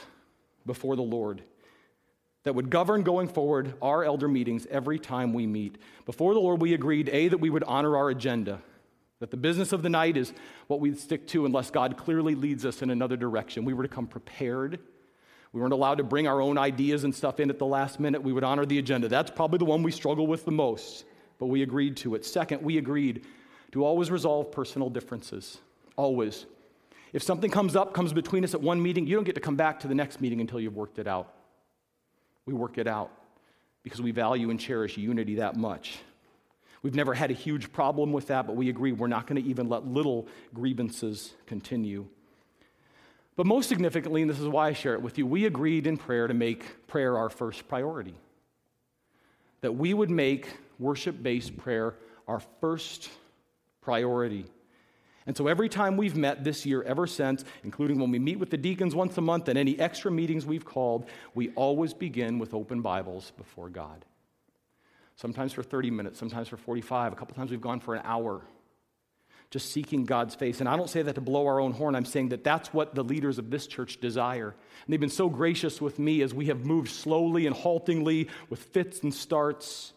before 0.66 0.96
the 0.96 1.02
Lord 1.02 1.42
that 2.44 2.54
would 2.54 2.70
govern 2.70 3.02
going 3.02 3.28
forward 3.28 3.74
our 3.82 4.04
elder 4.04 4.28
meetings 4.28 4.66
every 4.70 4.98
time 4.98 5.32
we 5.32 5.46
meet. 5.46 5.76
Before 6.06 6.32
the 6.32 6.40
Lord, 6.40 6.60
we 6.60 6.72
agreed 6.72 7.08
A, 7.10 7.28
that 7.28 7.38
we 7.38 7.50
would 7.50 7.64
honor 7.64 7.96
our 7.96 8.08
agenda, 8.08 8.62
that 9.18 9.30
the 9.30 9.36
business 9.36 9.72
of 9.72 9.82
the 9.82 9.90
night 9.90 10.16
is 10.16 10.32
what 10.66 10.80
we'd 10.80 10.98
stick 10.98 11.26
to 11.28 11.44
unless 11.44 11.70
God 11.70 11.98
clearly 11.98 12.34
leads 12.34 12.64
us 12.64 12.80
in 12.80 12.90
another 12.90 13.16
direction. 13.16 13.64
We 13.64 13.74
were 13.74 13.82
to 13.82 13.88
come 13.88 14.06
prepared, 14.06 14.78
We 15.52 15.60
weren't 15.60 15.72
allowed 15.72 15.96
to 15.96 16.04
bring 16.04 16.28
our 16.28 16.40
own 16.40 16.58
ideas 16.58 17.04
and 17.04 17.14
stuff 17.14 17.40
in 17.40 17.50
at 17.50 17.58
the 17.58 17.66
last 17.66 17.98
minute. 17.98 18.22
We 18.22 18.32
would 18.32 18.44
honor 18.44 18.64
the 18.64 18.78
agenda. 18.78 19.08
That's 19.08 19.30
probably 19.30 19.58
the 19.58 19.64
one 19.64 19.82
we 19.82 19.90
struggle 19.90 20.26
with 20.26 20.44
the 20.44 20.52
most, 20.52 21.04
but 21.40 21.46
we 21.46 21.62
agreed 21.62 21.96
to 21.96 22.14
it. 22.14 22.24
Second, 22.24 22.62
we 22.62 22.78
agreed 22.78 23.24
to 23.72 23.84
always 23.84 24.10
resolve 24.10 24.52
personal 24.52 24.90
differences. 24.90 25.58
Always. 25.96 26.46
If 27.12 27.22
something 27.22 27.50
comes 27.50 27.74
up, 27.74 27.94
comes 27.94 28.12
between 28.12 28.44
us 28.44 28.54
at 28.54 28.60
one 28.60 28.80
meeting, 28.80 29.06
you 29.06 29.16
don't 29.16 29.24
get 29.24 29.34
to 29.34 29.40
come 29.40 29.56
back 29.56 29.80
to 29.80 29.88
the 29.88 29.94
next 29.94 30.20
meeting 30.20 30.40
until 30.40 30.60
you've 30.60 30.76
worked 30.76 30.98
it 30.98 31.08
out. 31.08 31.32
We 32.46 32.52
work 32.52 32.78
it 32.78 32.86
out 32.86 33.10
because 33.82 34.00
we 34.02 34.12
value 34.12 34.50
and 34.50 34.60
cherish 34.60 34.96
unity 34.96 35.36
that 35.36 35.56
much. 35.56 35.98
We've 36.82 36.94
never 36.94 37.14
had 37.14 37.30
a 37.30 37.34
huge 37.34 37.72
problem 37.72 38.12
with 38.12 38.28
that, 38.28 38.46
but 38.46 38.54
we 38.54 38.68
agree 38.68 38.92
we're 38.92 39.06
not 39.06 39.26
going 39.26 39.42
to 39.42 39.48
even 39.48 39.68
let 39.68 39.86
little 39.86 40.28
grievances 40.54 41.32
continue. 41.46 42.06
But 43.34 43.46
most 43.46 43.68
significantly, 43.68 44.20
and 44.20 44.30
this 44.30 44.40
is 44.40 44.48
why 44.48 44.68
I 44.68 44.72
share 44.74 44.94
it 44.94 45.02
with 45.02 45.16
you, 45.16 45.26
we 45.26 45.46
agreed 45.46 45.86
in 45.86 45.96
prayer 45.96 46.26
to 46.26 46.34
make 46.34 46.86
prayer 46.86 47.16
our 47.16 47.30
first 47.30 47.66
priority. 47.66 48.14
That 49.62 49.72
we 49.72 49.94
would 49.94 50.10
make 50.10 50.48
worship 50.80 51.22
based 51.22 51.56
prayer 51.56 51.94
our 52.26 52.40
first 52.60 53.10
priority. 53.80 54.46
And 55.26 55.36
so 55.36 55.48
every 55.48 55.68
time 55.68 55.96
we've 55.96 56.16
met 56.16 56.44
this 56.44 56.64
year, 56.64 56.82
ever 56.82 57.06
since, 57.06 57.44
including 57.62 57.98
when 57.98 58.10
we 58.10 58.18
meet 58.18 58.38
with 58.38 58.50
the 58.50 58.56
deacons 58.56 58.94
once 58.94 59.16
a 59.18 59.20
month 59.20 59.48
and 59.48 59.58
any 59.58 59.78
extra 59.78 60.10
meetings 60.10 60.46
we've 60.46 60.64
called, 60.64 61.06
we 61.34 61.50
always 61.50 61.92
begin 61.92 62.38
with 62.38 62.54
open 62.54 62.80
Bibles 62.80 63.32
before 63.36 63.68
God. 63.68 64.04
Sometimes 65.16 65.52
for 65.52 65.62
30 65.62 65.90
minutes, 65.90 66.18
sometimes 66.18 66.48
for 66.48 66.56
45. 66.56 67.12
A 67.12 67.16
couple 67.16 67.34
times 67.34 67.50
we've 67.50 67.60
gone 67.60 67.80
for 67.80 67.94
an 67.94 68.02
hour 68.04 68.42
just 69.50 69.72
seeking 69.72 70.04
God's 70.04 70.36
face. 70.36 70.60
And 70.60 70.68
I 70.68 70.76
don't 70.76 70.88
say 70.88 71.02
that 71.02 71.16
to 71.16 71.20
blow 71.20 71.46
our 71.46 71.60
own 71.60 71.72
horn. 71.72 71.96
I'm 71.96 72.04
saying 72.04 72.28
that 72.28 72.44
that's 72.44 72.72
what 72.72 72.94
the 72.94 73.02
leaders 73.02 73.38
of 73.38 73.50
this 73.50 73.66
church 73.66 74.00
desire. 74.00 74.48
And 74.50 74.92
they've 74.92 75.00
been 75.00 75.10
so 75.10 75.28
gracious 75.28 75.80
with 75.80 75.98
me 75.98 76.22
as 76.22 76.32
we 76.32 76.46
have 76.46 76.64
moved 76.64 76.90
slowly 76.90 77.46
and 77.46 77.54
haltingly 77.54 78.28
with 78.48 78.62
fits 78.62 79.02
and 79.02 79.12
starts 79.12 79.92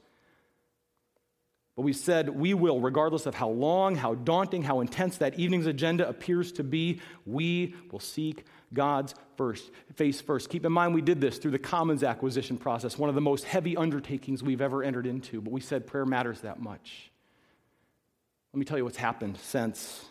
but 1.76 1.82
we 1.82 1.94
said 1.94 2.30
we 2.30 2.54
will, 2.54 2.80
regardless 2.80 3.26
of 3.26 3.34
how 3.34 3.50
long, 3.50 3.96
how 3.96 4.14
daunting, 4.14 4.62
how 4.62 4.82
intense 4.82 5.18
that 5.18 5.40
evening's 5.40 5.66
agenda 5.66 6.08
appears 6.08 6.52
to 6.54 6.64
be, 6.64 7.02
we 7.26 7.74
will 7.92 8.00
seek 8.00 8.46
God's 8.74 9.16
first, 9.38 9.72
face 9.96 10.22
first. 10.22 10.50
Keep 10.50 10.66
in 10.66 10.72
mind, 10.72 10.94
we 10.94 11.02
did 11.02 11.20
this 11.20 11.38
through 11.40 11.52
the 11.52 11.60
Commons 11.60 12.04
acquisition 12.04 12.58
process, 12.58 12.98
one 12.98 13.10
of 13.10 13.16
the 13.16 13.22
most 13.22 13.46
heavy 13.46 13.76
undertakings 13.76 14.44
we've 14.44 14.62
ever 14.62 14.84
entered 14.84 15.08
into. 15.08 15.42
But 15.42 15.52
we 15.52 15.62
said 15.62 15.88
prayer 15.88 16.06
matters 16.06 16.42
that 16.42 16.62
much. 16.62 17.12
Let 18.54 18.60
me 18.60 18.66
tell 18.66 18.78
you 18.78 18.84
what's 18.84 18.98
happened 18.98 19.38
since. 19.38 20.06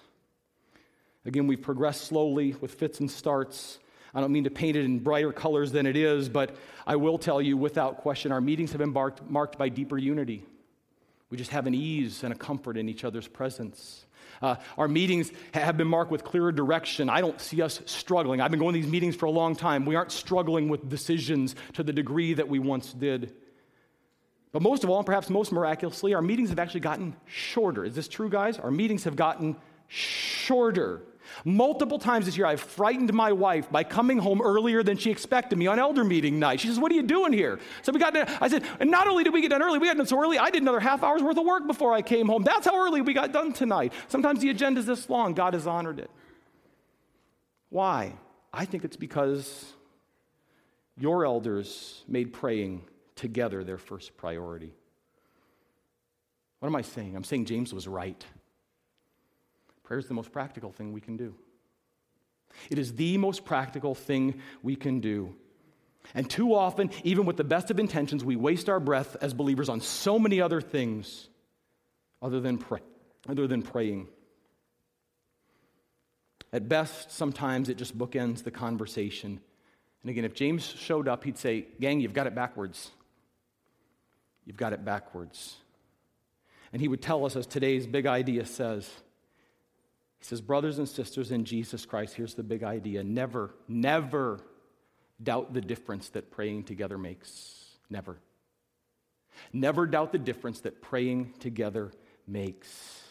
Again, 1.25 1.47
we've 1.47 1.63
progressed 1.63 2.07
slowly 2.07 2.57
with 2.61 2.75
fits 2.75 2.99
and 2.99 3.09
starts. 3.09 3.79
I 4.13 4.21
don't 4.21 4.33
mean 4.33 4.45
to 4.45 4.51
paint 4.51 4.77
it 4.77 4.85
in 4.85 4.99
brighter 4.99 5.33
colors 5.33 5.71
than 5.71 5.87
it 5.87 5.97
is, 5.97 6.29
but 6.29 6.57
I 6.85 6.97
will 6.97 7.19
tell 7.19 7.41
you 7.41 7.57
without 7.57 7.99
question, 7.99 8.33
our 8.33 8.41
meetings 8.41 8.73
have 8.73 8.81
been 8.81 8.93
marked, 8.93 9.23
marked 9.31 9.57
by 9.57 9.69
deeper 9.69 9.97
unity. 9.97 10.45
We 11.33 11.39
just 11.39 11.51
have 11.53 11.67
an 11.67 11.73
ease 11.73 12.25
and 12.25 12.31
a 12.35 12.37
comfort 12.37 12.77
in 12.77 12.91
each 12.91 13.05
other's 13.05 13.27
presence. 13.27 14.05
Uh, 14.43 14.57
our 14.77 14.87
meetings 14.87 15.33
have 15.55 15.79
been 15.79 15.89
marked 15.89 16.11
with 16.11 16.25
clearer 16.25 16.53
direction. 16.53 17.09
I 17.09 17.23
don't 17.23 17.41
see 17.41 17.63
us 17.63 17.81
struggling. 17.87 18.43
I've 18.43 18.51
been 18.51 18.61
going 18.61 18.75
to 18.75 18.81
these 18.83 18.91
meetings 18.91 19.17
for 19.17 19.25
a 19.25 19.31
long 19.31 19.57
time. 19.57 19.87
We 19.87 19.95
aren't 19.95 20.13
struggling 20.13 20.69
with 20.69 20.91
decisions 20.91 21.57
to 21.73 21.83
the 21.83 21.93
degree 21.95 22.35
that 22.35 22.51
we 22.51 22.59
once 22.59 22.93
did. 22.93 23.33
But 24.53 24.61
most 24.61 24.85
of 24.85 24.91
all, 24.91 24.99
and 24.99 25.07
perhaps 25.07 25.31
most 25.31 25.53
miraculously, 25.53 26.13
our 26.13 26.21
meetings 26.21 26.51
have 26.51 26.59
actually 26.59 26.81
gotten 26.81 27.17
shorter. 27.25 27.83
Is 27.83 27.95
this 27.95 28.09
true, 28.09 28.29
guys? 28.29 28.59
Our 28.59 28.71
meetings 28.71 29.05
have 29.05 29.17
gotten 29.17 29.57
shorter. 29.89 31.01
Multiple 31.45 31.99
times 31.99 32.27
this 32.27 32.37
year, 32.37 32.47
I've 32.47 32.61
frightened 32.61 33.13
my 33.13 33.33
wife 33.33 33.71
by 33.71 33.85
coming 33.85 34.19
home 34.19 34.41
earlier 34.41 34.83
than 34.83 34.97
she 34.97 35.11
expected 35.11 35.59
me 35.59 35.67
on 35.67 35.79
elder 35.79 36.05
meeting 36.05 36.39
night. 36.39 36.61
She 36.61 36.69
says, 36.69 36.79
What 36.79 36.93
are 36.93 36.95
you 36.95 37.03
doing 37.03 37.33
here? 37.33 37.59
So 37.83 37.93
we 37.93 37.99
got 37.99 38.15
done. 38.15 38.27
I 38.41 38.49
said, 38.49 38.65
And 38.81 38.91
not 38.91 39.09
only 39.09 39.25
did 39.25 39.33
we 39.33 39.41
get 39.41 39.51
done 39.51 39.63
early, 39.63 39.79
we 39.79 39.87
got 39.87 39.97
done 39.97 40.07
so 40.07 40.21
early, 40.21 40.39
I 40.39 40.51
did 40.51 40.63
another 40.63 40.81
half 40.81 41.03
hour's 41.03 41.23
worth 41.23 41.39
of 41.39 41.45
work 41.45 41.67
before 41.67 41.93
I 41.93 42.03
came 42.03 42.27
home. 42.27 42.43
That's 42.43 42.67
how 42.67 42.77
early 42.77 43.01
we 43.01 43.15
got 43.15 43.33
done 43.33 43.53
tonight. 43.53 43.93
Sometimes 44.09 44.41
the 44.41 44.51
agenda's 44.51 44.87
this 44.87 45.09
long. 45.09 45.35
God 45.35 45.55
has 45.55 45.67
honored 45.67 45.99
it. 45.99 46.11
Why? 47.69 48.15
I 48.53 48.65
think 48.65 48.85
it's 48.85 48.97
because 48.97 49.73
your 50.99 51.25
elders 51.25 52.05
made 52.07 52.33
praying 52.33 52.85
together 53.17 53.65
their 53.65 53.79
first 53.79 54.17
priority. 54.17 54.75
What 56.59 56.69
am 56.69 56.77
I 56.77 56.83
saying? 56.83 57.17
I'm 57.17 57.25
saying 57.25 57.47
James 57.47 57.75
was 57.75 57.89
right. 57.89 58.25
Prayer 59.85 59.99
is 59.99 60.07
the 60.07 60.15
most 60.15 60.33
practical 60.33 60.73
thing 60.73 60.93
we 60.93 61.01
can 61.01 61.17
do. 61.17 61.35
It 62.71 62.79
is 62.79 62.95
the 62.95 63.19
most 63.19 63.45
practical 63.45 63.95
thing 63.95 64.41
we 64.63 64.77
can 64.77 65.01
do. 65.01 65.35
And 66.15 66.29
too 66.29 66.55
often, 66.55 66.91
even 67.05 67.27
with 67.27 67.37
the 67.37 67.45
best 67.45 67.71
of 67.71 67.79
intentions, 67.79 68.25
we 68.25 68.37
waste 68.37 68.69
our 68.69 68.81
breath 68.81 69.17
as 69.21 69.35
believers 69.35 69.69
on 69.69 69.81
so 69.81 70.19
many 70.19 70.41
other 70.41 70.61
things 70.61 71.29
other 72.21 72.41
than, 72.41 72.59
pray, 72.59 72.81
other 73.29 73.47
than 73.47 73.63
praying. 73.63 74.09
At 76.53 76.69
best, 76.69 77.11
sometimes 77.11 77.69
it 77.69 77.79
just 77.79 77.97
bookends 77.97 78.43
the 78.43 78.51
conversation. 78.51 79.41
And 80.03 80.11
again, 80.11 80.25
if 80.25 80.35
James 80.35 80.65
showed 80.65 81.09
up, 81.09 81.25
he'd 81.25 81.39
say, 81.39 81.67
Gang, 81.81 82.01
you've 82.01 82.13
got 82.13 82.27
it 82.27 82.35
backwards. 82.35 82.91
You've 84.45 84.57
got 84.57 84.73
it 84.73 84.85
backwards. 84.85 85.57
And 86.73 86.83
he 86.83 86.89
would 86.89 87.01
tell 87.01 87.25
us, 87.25 87.37
as 87.37 87.47
today's 87.47 87.87
big 87.87 88.07
idea 88.07 88.45
says, 88.45 88.91
he 90.23 90.29
says, 90.29 90.41
Brothers 90.41 90.79
and 90.79 90.89
sisters 90.89 91.33
in 91.33 91.45
Jesus 91.45 91.85
Christ, 91.85 92.15
here's 92.15 92.35
the 92.35 92.45
big 92.45 92.63
idea 92.63 93.03
never, 93.03 93.57
never 93.67 94.39
doubt 95.21 95.53
the 95.53 95.61
difference 95.61 96.11
that 96.11 96.31
praying 96.31 96.63
together 96.63 96.97
makes. 96.97 97.65
Never. 97.91 98.19
Never 99.53 99.85
doubt 99.85 100.13
the 100.13 100.19
difference 100.19 100.61
that 100.61 100.81
praying 100.81 101.35
together 101.41 101.91
makes. 102.29 103.03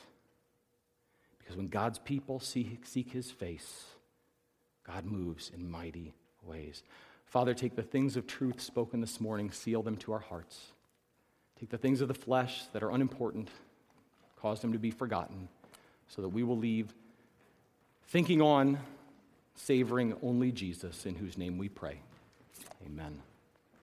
Because 1.37 1.57
when 1.57 1.67
God's 1.67 1.99
people 1.99 2.39
seek, 2.39 2.85
seek 2.85 3.11
his 3.11 3.29
face, 3.29 3.87
God 4.87 5.03
moves 5.03 5.51
in 5.53 5.69
mighty 5.69 6.13
ways. 6.43 6.81
Father, 7.25 7.53
take 7.53 7.75
the 7.75 7.83
things 7.83 8.15
of 8.15 8.25
truth 8.25 8.61
spoken 8.61 9.01
this 9.01 9.19
morning, 9.19 9.51
seal 9.51 9.83
them 9.83 9.97
to 9.97 10.13
our 10.13 10.19
hearts. 10.19 10.71
Take 11.59 11.71
the 11.71 11.77
things 11.77 11.99
of 11.99 12.07
the 12.07 12.13
flesh 12.13 12.63
that 12.71 12.83
are 12.83 12.91
unimportant, 12.91 13.49
cause 14.37 14.61
them 14.61 14.71
to 14.71 14.79
be 14.79 14.91
forgotten, 14.91 15.49
so 16.07 16.21
that 16.21 16.29
we 16.29 16.43
will 16.43 16.57
leave 16.57 16.93
thinking 18.11 18.41
on, 18.41 18.77
savoring 19.55 20.13
only 20.21 20.51
Jesus, 20.51 21.05
in 21.05 21.15
whose 21.15 21.37
name 21.37 21.57
we 21.57 21.69
pray. 21.69 22.01
Amen. 22.85 23.30